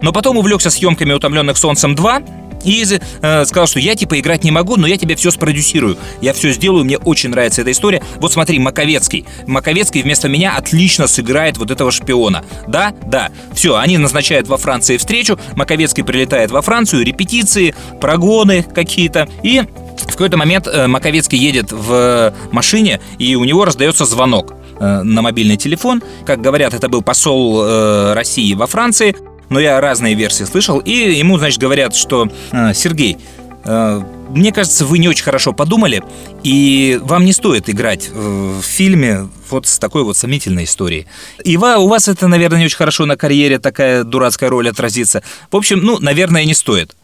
Но 0.00 0.12
потом 0.14 0.38
увлекся 0.38 0.70
съемками 0.70 1.12
«Утомленных 1.12 1.58
солнцем 1.58 1.94
2», 1.94 2.49
и 2.64 2.84
э, 3.22 3.44
сказал, 3.44 3.66
что 3.66 3.80
я 3.80 3.94
типа 3.94 4.18
играть 4.18 4.44
не 4.44 4.50
могу, 4.50 4.76
но 4.76 4.86
я 4.86 4.96
тебе 4.96 5.16
все 5.16 5.30
спродюсирую. 5.30 5.96
Я 6.20 6.32
все 6.32 6.52
сделаю, 6.52 6.84
мне 6.84 6.98
очень 6.98 7.30
нравится 7.30 7.62
эта 7.62 7.72
история. 7.72 8.02
Вот 8.16 8.32
смотри, 8.32 8.58
Маковецкий. 8.58 9.24
Маковецкий 9.46 10.02
вместо 10.02 10.28
меня 10.28 10.56
отлично 10.56 11.06
сыграет 11.06 11.58
вот 11.58 11.70
этого 11.70 11.90
шпиона. 11.90 12.44
Да, 12.66 12.94
да. 13.06 13.30
Все, 13.54 13.76
они 13.76 13.98
назначают 13.98 14.48
во 14.48 14.56
Франции 14.56 14.96
встречу. 14.96 15.38
Маковецкий 15.56 16.04
прилетает 16.04 16.50
во 16.50 16.62
Францию, 16.62 17.04
репетиции, 17.04 17.74
прогоны 18.00 18.62
какие-то. 18.62 19.28
И 19.42 19.62
в 19.96 20.06
какой-то 20.12 20.36
момент 20.36 20.66
э, 20.66 20.86
Маковецкий 20.86 21.38
едет 21.38 21.72
в 21.72 22.32
машине, 22.52 23.00
и 23.18 23.34
у 23.36 23.44
него 23.44 23.64
раздается 23.64 24.04
звонок 24.04 24.54
э, 24.78 25.02
на 25.02 25.22
мобильный 25.22 25.56
телефон. 25.56 26.02
Как 26.26 26.40
говорят, 26.40 26.74
это 26.74 26.88
был 26.88 27.02
посол 27.02 27.62
э, 27.62 28.12
России 28.14 28.54
во 28.54 28.66
Франции 28.66 29.14
но 29.50 29.60
я 29.60 29.80
разные 29.80 30.14
версии 30.14 30.44
слышал, 30.44 30.78
и 30.78 30.92
ему, 30.92 31.38
значит, 31.38 31.60
говорят, 31.60 31.94
что 31.94 32.30
«Э, 32.52 32.72
Сергей, 32.72 33.18
э, 33.64 34.02
мне 34.30 34.52
кажется, 34.52 34.86
вы 34.86 34.98
не 34.98 35.08
очень 35.08 35.24
хорошо 35.24 35.52
подумали, 35.52 36.02
и 36.42 36.98
вам 37.02 37.24
не 37.24 37.32
стоит 37.32 37.68
играть 37.68 38.08
в 38.08 38.62
фильме 38.62 39.28
вот 39.50 39.66
с 39.66 39.78
такой 39.78 40.04
вот 40.04 40.16
сомнительной 40.16 40.64
историей. 40.64 41.06
И 41.44 41.56
у 41.56 41.88
вас 41.88 42.08
это, 42.08 42.28
наверное, 42.28 42.60
не 42.60 42.66
очень 42.66 42.76
хорошо 42.76 43.06
на 43.06 43.16
карьере 43.16 43.58
такая 43.58 44.04
дурацкая 44.04 44.48
роль 44.48 44.68
отразится. 44.68 45.22
В 45.50 45.56
общем, 45.56 45.80
ну, 45.80 45.98
наверное, 45.98 46.44
не 46.44 46.54
стоит. 46.54 46.94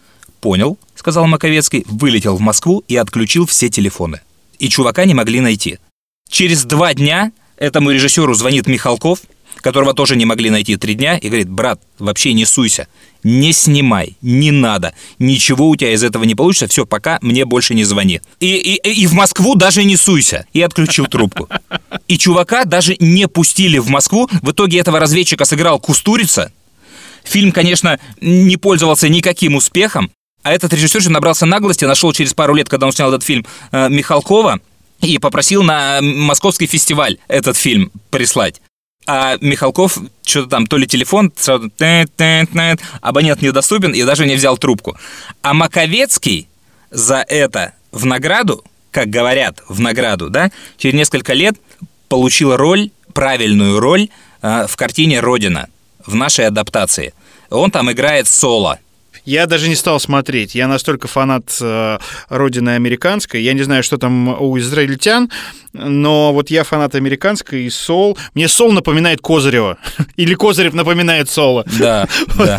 Понял, 0.40 0.78
сказал 0.94 1.26
Маковецкий, 1.26 1.84
вылетел 1.88 2.36
в 2.36 2.40
Москву 2.40 2.84
и 2.86 2.94
отключил 2.94 3.46
все 3.46 3.68
телефоны. 3.68 4.20
И 4.60 4.68
чувака 4.68 5.04
не 5.04 5.14
могли 5.14 5.40
найти. 5.40 5.78
Через 6.30 6.64
два 6.64 6.94
дня 6.94 7.32
этому 7.56 7.90
режиссеру 7.90 8.34
звонит 8.34 8.68
Михалков, 8.68 9.20
которого 9.60 9.94
тоже 9.94 10.16
не 10.16 10.24
могли 10.24 10.50
найти 10.50 10.76
три 10.76 10.94
дня, 10.94 11.18
и 11.18 11.28
говорит, 11.28 11.48
брат, 11.48 11.80
вообще 11.98 12.32
не 12.32 12.44
суйся, 12.44 12.88
не 13.22 13.52
снимай, 13.52 14.16
не 14.22 14.50
надо, 14.50 14.94
ничего 15.18 15.68
у 15.68 15.76
тебя 15.76 15.92
из 15.92 16.02
этого 16.04 16.24
не 16.24 16.34
получится, 16.34 16.68
все, 16.68 16.86
пока 16.86 17.18
мне 17.22 17.44
больше 17.44 17.74
не 17.74 17.84
звони. 17.84 18.20
И, 18.40 18.56
и, 18.56 19.02
и 19.02 19.06
в 19.06 19.12
Москву 19.14 19.54
даже 19.54 19.84
не 19.84 19.96
суйся. 19.96 20.46
И 20.52 20.62
отключил 20.62 21.06
трубку. 21.06 21.48
И 22.08 22.18
чувака 22.18 22.64
даже 22.64 22.96
не 23.00 23.28
пустили 23.28 23.78
в 23.78 23.88
Москву. 23.88 24.28
В 24.42 24.52
итоге 24.52 24.78
этого 24.78 25.00
разведчика 25.00 25.44
сыграл 25.44 25.80
Кустурица. 25.80 26.52
Фильм, 27.24 27.50
конечно, 27.50 27.98
не 28.20 28.56
пользовался 28.56 29.08
никаким 29.08 29.56
успехом, 29.56 30.10
а 30.44 30.52
этот 30.52 30.72
режиссер 30.72 31.02
же 31.02 31.10
набрался 31.10 31.44
наглости, 31.44 31.84
нашел 31.84 32.12
через 32.12 32.32
пару 32.32 32.54
лет, 32.54 32.68
когда 32.68 32.86
он 32.86 32.92
снял 32.92 33.08
этот 33.08 33.24
фильм, 33.24 33.44
э, 33.72 33.88
Михалкова, 33.88 34.60
и 35.00 35.18
попросил 35.18 35.64
на 35.64 35.98
московский 36.00 36.66
фестиваль 36.66 37.18
этот 37.26 37.56
фильм 37.56 37.90
прислать. 38.10 38.62
А 39.06 39.36
Михалков 39.40 39.98
что-то 40.24 40.48
там, 40.48 40.66
то 40.66 40.76
ли 40.76 40.86
телефон, 40.86 41.32
сразу 41.36 41.70
абонент 43.00 43.42
недоступен 43.42 43.92
и 43.92 44.02
даже 44.02 44.26
не 44.26 44.34
взял 44.34 44.58
трубку. 44.58 44.96
А 45.42 45.54
Маковецкий 45.54 46.48
за 46.90 47.24
это 47.28 47.72
в 47.92 48.04
награду, 48.04 48.64
как 48.90 49.08
говорят, 49.08 49.62
в 49.68 49.80
награду, 49.80 50.28
да, 50.28 50.50
через 50.76 50.94
несколько 50.94 51.34
лет 51.34 51.56
получил 52.08 52.56
роль, 52.56 52.90
правильную 53.12 53.78
роль 53.80 54.08
э, 54.42 54.66
в 54.68 54.76
картине 54.76 55.20
«Родина» 55.20 55.68
в 56.04 56.14
нашей 56.14 56.46
адаптации. 56.46 57.14
Он 57.50 57.70
там 57.70 57.90
играет 57.90 58.26
соло. 58.26 58.78
Я 59.26 59.46
даже 59.46 59.68
не 59.68 59.74
стал 59.74 60.00
смотреть. 60.00 60.54
Я 60.54 60.68
настолько 60.68 61.08
фанат 61.08 61.56
э, 61.60 61.98
родины 62.28 62.70
американской. 62.70 63.42
Я 63.42 63.52
не 63.52 63.62
знаю, 63.62 63.82
что 63.82 63.98
там 63.98 64.28
у 64.40 64.56
израильтян, 64.58 65.30
но 65.72 66.32
вот 66.32 66.48
я 66.50 66.64
фанат 66.64 66.94
американской 66.94 67.64
и 67.64 67.70
Сол. 67.70 68.16
Мне 68.34 68.48
Сол 68.48 68.72
напоминает 68.72 69.20
Козырева. 69.20 69.76
Или 70.16 70.34
Козырев 70.34 70.72
напоминает 70.74 71.28
Сола. 71.28 71.64
Да, 71.78 72.08
да. 72.38 72.58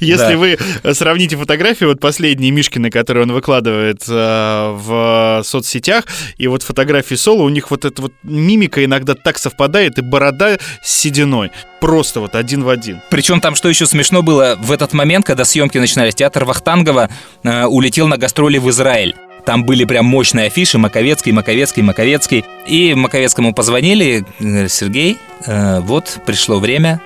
Если 0.00 0.32
Да. 0.32 0.38
вы 0.38 0.58
сравните 0.94 1.36
фотографии, 1.36 1.84
вот 1.84 2.00
последние 2.00 2.50
Мишкины, 2.52 2.90
которые 2.90 3.24
он 3.24 3.32
выкладывает 3.32 4.02
э, 4.08 4.70
в 4.72 5.42
соцсетях, 5.44 6.04
и 6.38 6.46
вот 6.46 6.62
фотографии 6.62 7.16
Сола, 7.16 7.42
у 7.42 7.48
них 7.48 7.70
вот 7.70 7.84
эта 7.84 8.00
вот 8.02 8.12
мимика 8.22 8.84
иногда 8.84 9.14
так 9.14 9.36
совпадает, 9.38 9.98
и 9.98 10.02
борода 10.02 10.58
с 10.82 10.90
сединой. 10.92 11.50
Просто 11.80 12.20
вот 12.20 12.36
один 12.36 12.62
в 12.62 12.68
один. 12.68 13.00
Причем 13.10 13.40
там, 13.40 13.56
что 13.56 13.68
еще 13.68 13.86
смешно 13.86 14.22
было, 14.22 14.56
в 14.60 14.70
этот 14.70 14.92
момент, 14.92 15.26
когда 15.26 15.44
съемки 15.44 15.71
начинались, 15.80 16.14
театр 16.14 16.44
Вахтангова 16.44 17.08
э, 17.42 17.64
улетел 17.64 18.08
на 18.08 18.16
гастроли 18.16 18.58
в 18.58 18.68
Израиль. 18.70 19.14
Там 19.44 19.64
были 19.64 19.84
прям 19.84 20.06
мощные 20.06 20.46
афиши 20.46 20.78
Маковецкий, 20.78 21.32
Маковецкий, 21.32 21.82
Маковецкий. 21.82 22.44
И 22.66 22.94
Маковецкому 22.94 23.54
позвонили, 23.54 24.24
Сергей, 24.68 25.18
э, 25.46 25.80
вот 25.80 26.20
пришло 26.26 26.58
время, 26.58 27.00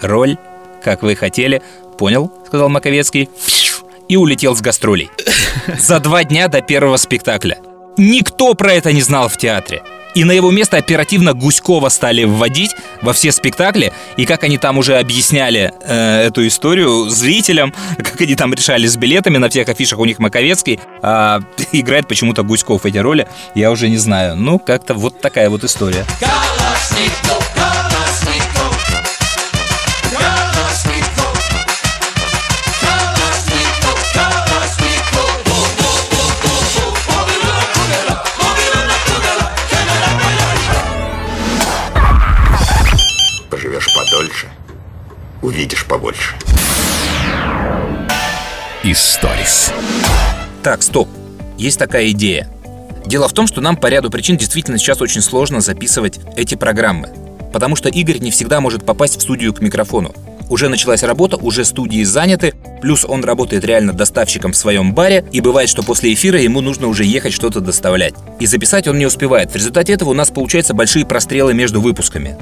роль, 0.00 0.36
как 0.82 1.02
вы 1.02 1.16
хотели. 1.16 1.62
Понял, 1.98 2.32
сказал 2.46 2.68
Маковецкий. 2.68 3.28
И 4.08 4.16
улетел 4.16 4.56
с 4.56 4.60
гастролей. 4.60 5.10
За 5.78 6.00
два 6.00 6.24
дня 6.24 6.48
до 6.48 6.62
первого 6.62 6.96
спектакля. 6.96 7.58
Никто 7.96 8.54
про 8.54 8.72
это 8.72 8.92
не 8.92 9.02
знал 9.02 9.28
в 9.28 9.36
театре. 9.36 9.82
И 10.14 10.24
на 10.24 10.32
его 10.32 10.50
место 10.50 10.76
оперативно 10.76 11.34
Гуськова 11.34 11.88
стали 11.88 12.24
вводить 12.24 12.74
во 13.02 13.12
все 13.12 13.32
спектакли. 13.32 13.92
И 14.16 14.26
как 14.26 14.44
они 14.44 14.58
там 14.58 14.78
уже 14.78 14.98
объясняли 14.98 15.72
э, 15.82 16.26
эту 16.26 16.46
историю 16.46 17.08
зрителям, 17.08 17.74
как 17.96 18.20
они 18.20 18.34
там 18.34 18.52
решали 18.54 18.86
с 18.86 18.96
билетами, 18.96 19.38
на 19.38 19.48
всех 19.48 19.68
афишах 19.68 19.98
у 19.98 20.04
них 20.04 20.18
Маковецкий, 20.18 20.80
а 21.02 21.40
играет 21.72 22.08
почему-то 22.08 22.42
Гуськов 22.42 22.86
эти 22.86 22.98
роли, 22.98 23.28
я 23.54 23.70
уже 23.70 23.88
не 23.88 23.98
знаю. 23.98 24.36
Ну, 24.36 24.58
как-то 24.58 24.94
вот 24.94 25.20
такая 25.20 25.50
вот 25.50 25.64
история. 25.64 26.04
Калашников, 26.18 27.49
увидишь 45.42 45.86
побольше. 45.86 46.34
Историс. 48.82 49.72
Так, 50.62 50.82
стоп. 50.82 51.08
Есть 51.58 51.78
такая 51.78 52.10
идея. 52.10 52.48
Дело 53.06 53.28
в 53.28 53.32
том, 53.32 53.46
что 53.46 53.60
нам 53.60 53.76
по 53.76 53.88
ряду 53.88 54.10
причин 54.10 54.36
действительно 54.36 54.78
сейчас 54.78 55.00
очень 55.00 55.20
сложно 55.20 55.60
записывать 55.60 56.20
эти 56.36 56.54
программы. 56.54 57.10
Потому 57.52 57.76
что 57.76 57.88
Игорь 57.88 58.18
не 58.18 58.30
всегда 58.30 58.60
может 58.60 58.84
попасть 58.84 59.18
в 59.18 59.22
студию 59.22 59.52
к 59.52 59.60
микрофону. 59.60 60.14
Уже 60.48 60.68
началась 60.68 61.02
работа, 61.02 61.36
уже 61.36 61.64
студии 61.64 62.02
заняты, 62.02 62.54
плюс 62.80 63.04
он 63.04 63.22
работает 63.24 63.64
реально 63.64 63.92
доставщиком 63.92 64.52
в 64.52 64.56
своем 64.56 64.94
баре, 64.94 65.24
и 65.30 65.40
бывает, 65.40 65.68
что 65.68 65.82
после 65.82 66.12
эфира 66.12 66.40
ему 66.40 66.60
нужно 66.60 66.88
уже 66.88 67.04
ехать 67.04 67.32
что-то 67.32 67.60
доставлять. 67.60 68.14
И 68.40 68.46
записать 68.46 68.88
он 68.88 68.98
не 68.98 69.06
успевает. 69.06 69.52
В 69.52 69.56
результате 69.56 69.92
этого 69.92 70.10
у 70.10 70.14
нас 70.14 70.30
получаются 70.30 70.74
большие 70.74 71.06
прострелы 71.06 71.54
между 71.54 71.80
выпусками. 71.80 72.36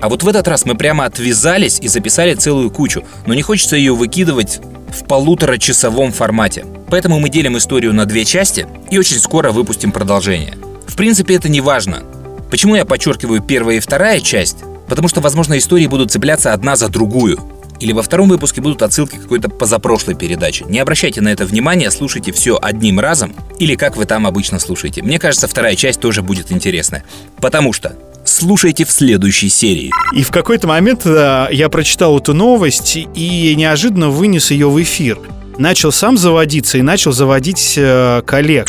А 0.00 0.08
вот 0.08 0.22
в 0.22 0.28
этот 0.28 0.46
раз 0.46 0.64
мы 0.64 0.76
прямо 0.76 1.04
отвязались 1.04 1.78
и 1.80 1.88
записали 1.88 2.34
целую 2.34 2.70
кучу, 2.70 3.04
но 3.26 3.34
не 3.34 3.42
хочется 3.42 3.76
ее 3.76 3.94
выкидывать 3.94 4.60
в 4.88 5.04
полуторачасовом 5.04 6.12
формате. 6.12 6.64
Поэтому 6.88 7.18
мы 7.18 7.28
делим 7.28 7.56
историю 7.58 7.92
на 7.92 8.06
две 8.06 8.24
части 8.24 8.66
и 8.90 8.98
очень 8.98 9.18
скоро 9.18 9.50
выпустим 9.50 9.92
продолжение. 9.92 10.54
В 10.86 10.96
принципе, 10.96 11.34
это 11.34 11.48
не 11.48 11.60
важно. 11.60 12.02
Почему 12.50 12.76
я 12.76 12.84
подчеркиваю 12.84 13.42
первая 13.42 13.76
и 13.76 13.80
вторая 13.80 14.20
часть? 14.20 14.58
Потому 14.88 15.08
что, 15.08 15.20
возможно, 15.20 15.58
истории 15.58 15.86
будут 15.86 16.10
цепляться 16.10 16.52
одна 16.52 16.76
за 16.76 16.88
другую. 16.88 17.38
Или 17.78 17.92
во 17.92 18.02
втором 18.02 18.28
выпуске 18.28 18.60
будут 18.60 18.82
отсылки 18.82 19.16
к 19.16 19.22
какой-то 19.22 19.48
позапрошлой 19.48 20.16
передаче. 20.16 20.64
Не 20.68 20.80
обращайте 20.80 21.20
на 21.20 21.28
это 21.28 21.44
внимания, 21.44 21.90
слушайте 21.90 22.32
все 22.32 22.58
одним 22.60 22.98
разом, 22.98 23.34
или 23.58 23.76
как 23.76 23.96
вы 23.96 24.04
там 24.04 24.26
обычно 24.26 24.58
слушаете. 24.58 25.02
Мне 25.02 25.18
кажется, 25.18 25.46
вторая 25.46 25.76
часть 25.76 26.00
тоже 26.00 26.22
будет 26.22 26.50
интересная. 26.50 27.04
Потому 27.40 27.72
что 27.72 27.96
слушайте 28.28 28.84
в 28.84 28.90
следующей 28.90 29.48
серии. 29.48 29.90
И 30.12 30.22
в 30.22 30.30
какой-то 30.30 30.68
момент 30.68 31.02
э, 31.04 31.48
я 31.50 31.68
прочитал 31.68 32.18
эту 32.18 32.34
новость 32.34 32.96
и 32.96 33.54
неожиданно 33.56 34.10
вынес 34.10 34.50
ее 34.50 34.68
в 34.68 34.80
эфир. 34.80 35.18
Начал 35.58 35.90
сам 35.90 36.16
заводиться 36.16 36.78
и 36.78 36.82
начал 36.82 37.12
заводить 37.12 37.74
э, 37.76 38.22
коллег. 38.26 38.68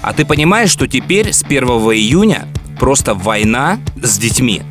А 0.00 0.12
ты 0.12 0.24
понимаешь, 0.24 0.70
что 0.70 0.86
теперь 0.86 1.32
с 1.32 1.42
1 1.42 1.64
июня 1.64 2.48
просто 2.78 3.14
война 3.14 3.78
с 4.02 4.18
детьми? 4.18 4.62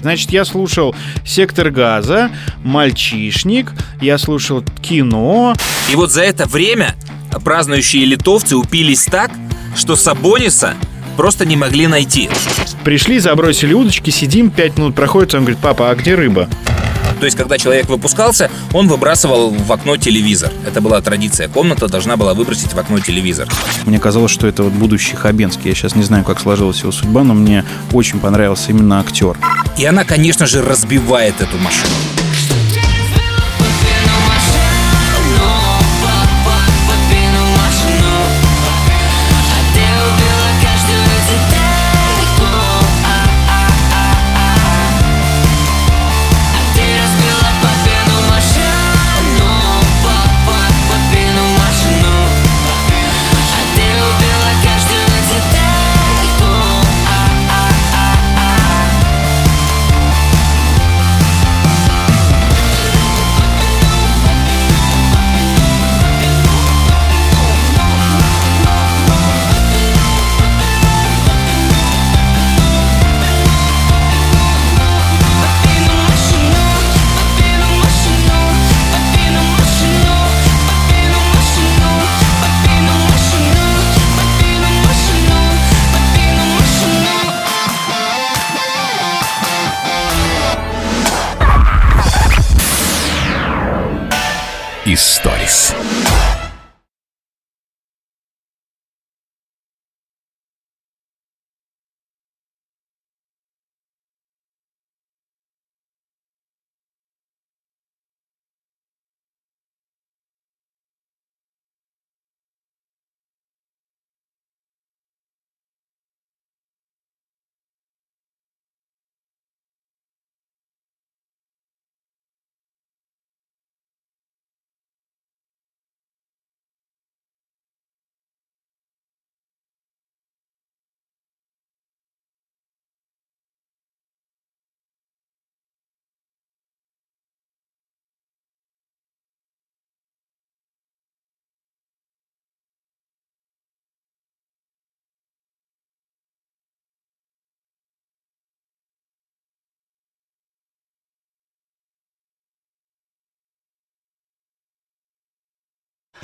Значит, 0.00 0.30
я 0.30 0.44
слушал 0.44 0.94
«Сектор 1.26 1.70
газа», 1.70 2.30
«Мальчишник», 2.64 3.72
я 4.00 4.16
слушал 4.16 4.64
кино. 4.82 5.54
И 5.90 5.96
вот 5.96 6.10
за 6.10 6.22
это 6.22 6.46
время 6.46 6.96
празднующие 7.44 8.06
литовцы 8.06 8.56
упились 8.56 9.04
так, 9.04 9.30
что 9.76 9.96
Сабониса 9.96 10.74
просто 11.20 11.44
не 11.44 11.54
могли 11.54 11.86
найти. 11.86 12.30
Пришли, 12.82 13.18
забросили 13.18 13.74
удочки, 13.74 14.08
сидим, 14.08 14.48
пять 14.48 14.78
минут 14.78 14.94
проходит, 14.94 15.34
он 15.34 15.40
говорит, 15.40 15.58
папа, 15.60 15.90
а 15.90 15.94
где 15.94 16.14
рыба? 16.14 16.48
То 17.18 17.26
есть, 17.26 17.36
когда 17.36 17.58
человек 17.58 17.90
выпускался, 17.90 18.50
он 18.72 18.88
выбрасывал 18.88 19.50
в 19.50 19.70
окно 19.70 19.98
телевизор. 19.98 20.50
Это 20.66 20.80
была 20.80 20.98
традиция. 21.02 21.48
Комната 21.48 21.88
должна 21.88 22.16
была 22.16 22.32
выбросить 22.32 22.72
в 22.72 22.78
окно 22.78 23.00
телевизор. 23.00 23.48
Мне 23.84 23.98
казалось, 23.98 24.30
что 24.30 24.46
это 24.46 24.62
вот 24.62 24.72
будущий 24.72 25.14
Хабенский. 25.14 25.68
Я 25.68 25.74
сейчас 25.74 25.94
не 25.94 26.04
знаю, 26.04 26.24
как 26.24 26.40
сложилась 26.40 26.80
его 26.80 26.90
судьба, 26.90 27.22
но 27.22 27.34
мне 27.34 27.66
очень 27.92 28.18
понравился 28.18 28.70
именно 28.70 29.00
актер. 29.00 29.36
И 29.76 29.84
она, 29.84 30.04
конечно 30.04 30.46
же, 30.46 30.62
разбивает 30.62 31.34
эту 31.42 31.58
машину. 31.58 31.92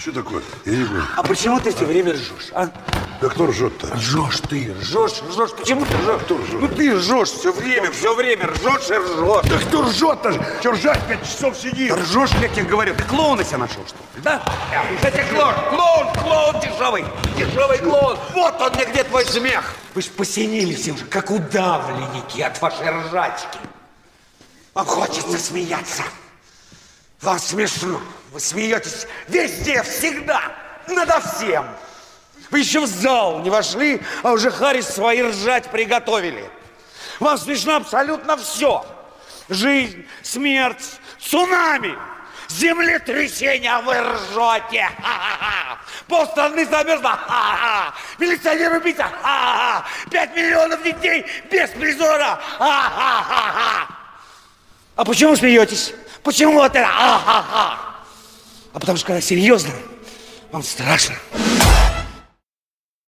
Что 0.07 0.23
такое? 0.23 0.41
Я 0.65 0.73
не 0.77 0.85
понял. 0.85 1.03
А 1.17 1.23
почему 1.25 1.59
ты 1.59 1.75
все 1.75 1.85
время 1.85 2.13
ржешь, 2.13 2.53
а? 2.53 2.71
Да 3.21 3.29
кто 3.29 3.49
ржет-то? 3.49 3.93
Ржешь 3.93 4.41
ты, 4.49 4.73
ржешь, 4.81 5.21
ржешь. 5.29 5.51
Почему 5.51 5.85
ты 5.85 5.97
ржешь? 5.97 6.23
Кто 6.23 6.39
ржет? 6.39 6.61
Ну 6.61 6.69
ты 6.69 6.95
ржешь 6.95 7.31
все 7.31 7.53
время, 7.53 7.91
все 7.91 8.15
время 8.15 8.47
ржешь 8.47 8.89
и 8.89 8.95
ржешь. 8.95 9.51
Да 9.51 9.59
кто 9.67 9.83
ржет-то? 9.83 10.61
Че 10.63 10.71
ржать 10.71 11.05
пять 11.09 11.25
часов 11.25 11.57
сидит? 11.57 11.89
Да 11.89 11.97
ржешь, 11.97 12.31
как 12.41 12.57
я 12.57 12.63
говорю. 12.63 12.95
Ты 12.95 13.03
клоуна 13.03 13.43
себя 13.43 13.59
нашел, 13.59 13.85
что 13.85 13.97
ли? 13.97 14.23
Да? 14.23 14.41
Кстати, 14.95 15.25
клоун, 15.29 15.55
клоун, 15.71 16.15
клоун 16.23 16.61
дешевый. 16.61 17.05
Дешевый 17.37 17.79
клоун. 17.79 18.17
Вот 18.33 18.61
он 18.61 18.73
мне 18.75 18.85
где 18.85 19.03
твой 19.03 19.25
смех. 19.25 19.75
Вы 19.97 20.03
ж 20.03 20.07
посинились 20.07 20.87
уже, 20.87 21.05
как 21.07 21.33
удавленники 21.33 22.43
от 22.43 22.63
вашей 22.63 22.89
ржачки. 22.91 23.59
Вам 24.73 24.87
хочется 24.87 25.37
смеяться. 25.37 26.05
Вам 27.21 27.39
смешно. 27.39 28.01
Вы 28.33 28.41
смеетесь 28.41 29.07
везде, 29.29 29.83
всегда, 29.83 30.41
надо 30.89 31.21
всем. 31.21 31.67
Вы 32.51 32.61
еще 32.61 32.81
в 32.81 32.87
зал 32.87 33.41
не 33.41 33.51
вошли, 33.51 34.01
а 34.23 34.33
уже 34.33 34.51
Харрис 34.51 34.89
свои 34.89 35.23
ржать 35.23 35.71
приготовили. 35.71 36.51
Вам 37.19 37.39
смешно 37.39 37.77
абсолютно 37.77 38.37
все. 38.37 38.85
Жизнь, 39.49 40.07
смерть, 40.23 40.85
цунами, 41.19 41.97
землетрясение, 42.49 43.73
а 43.73 43.81
вы 43.81 43.95
ржете. 43.95 44.89
Ха-ха-ха. 45.03 45.79
Полстраны 46.09 46.67
замерзло. 46.67 47.11
Ха-ха. 47.11 47.95
Милиционер 48.19 48.75
убийца. 48.75 49.09
Пять 50.11 50.37
миллионов 50.37 50.83
детей 50.83 51.25
без 51.51 51.71
призора. 51.71 52.39
А 52.59 53.87
почему 55.05 55.37
смеетесь? 55.37 55.95
Почему 56.27 56.55
вот 56.55 56.75
это? 56.75 56.89
А-ха-ха. 56.89 57.79
А 58.73 58.81
потому 58.81 58.99
что 58.99 59.07
когда 59.07 59.21
серьезно, 59.21 59.71
вам 60.51 60.65
страшно. 60.65 61.15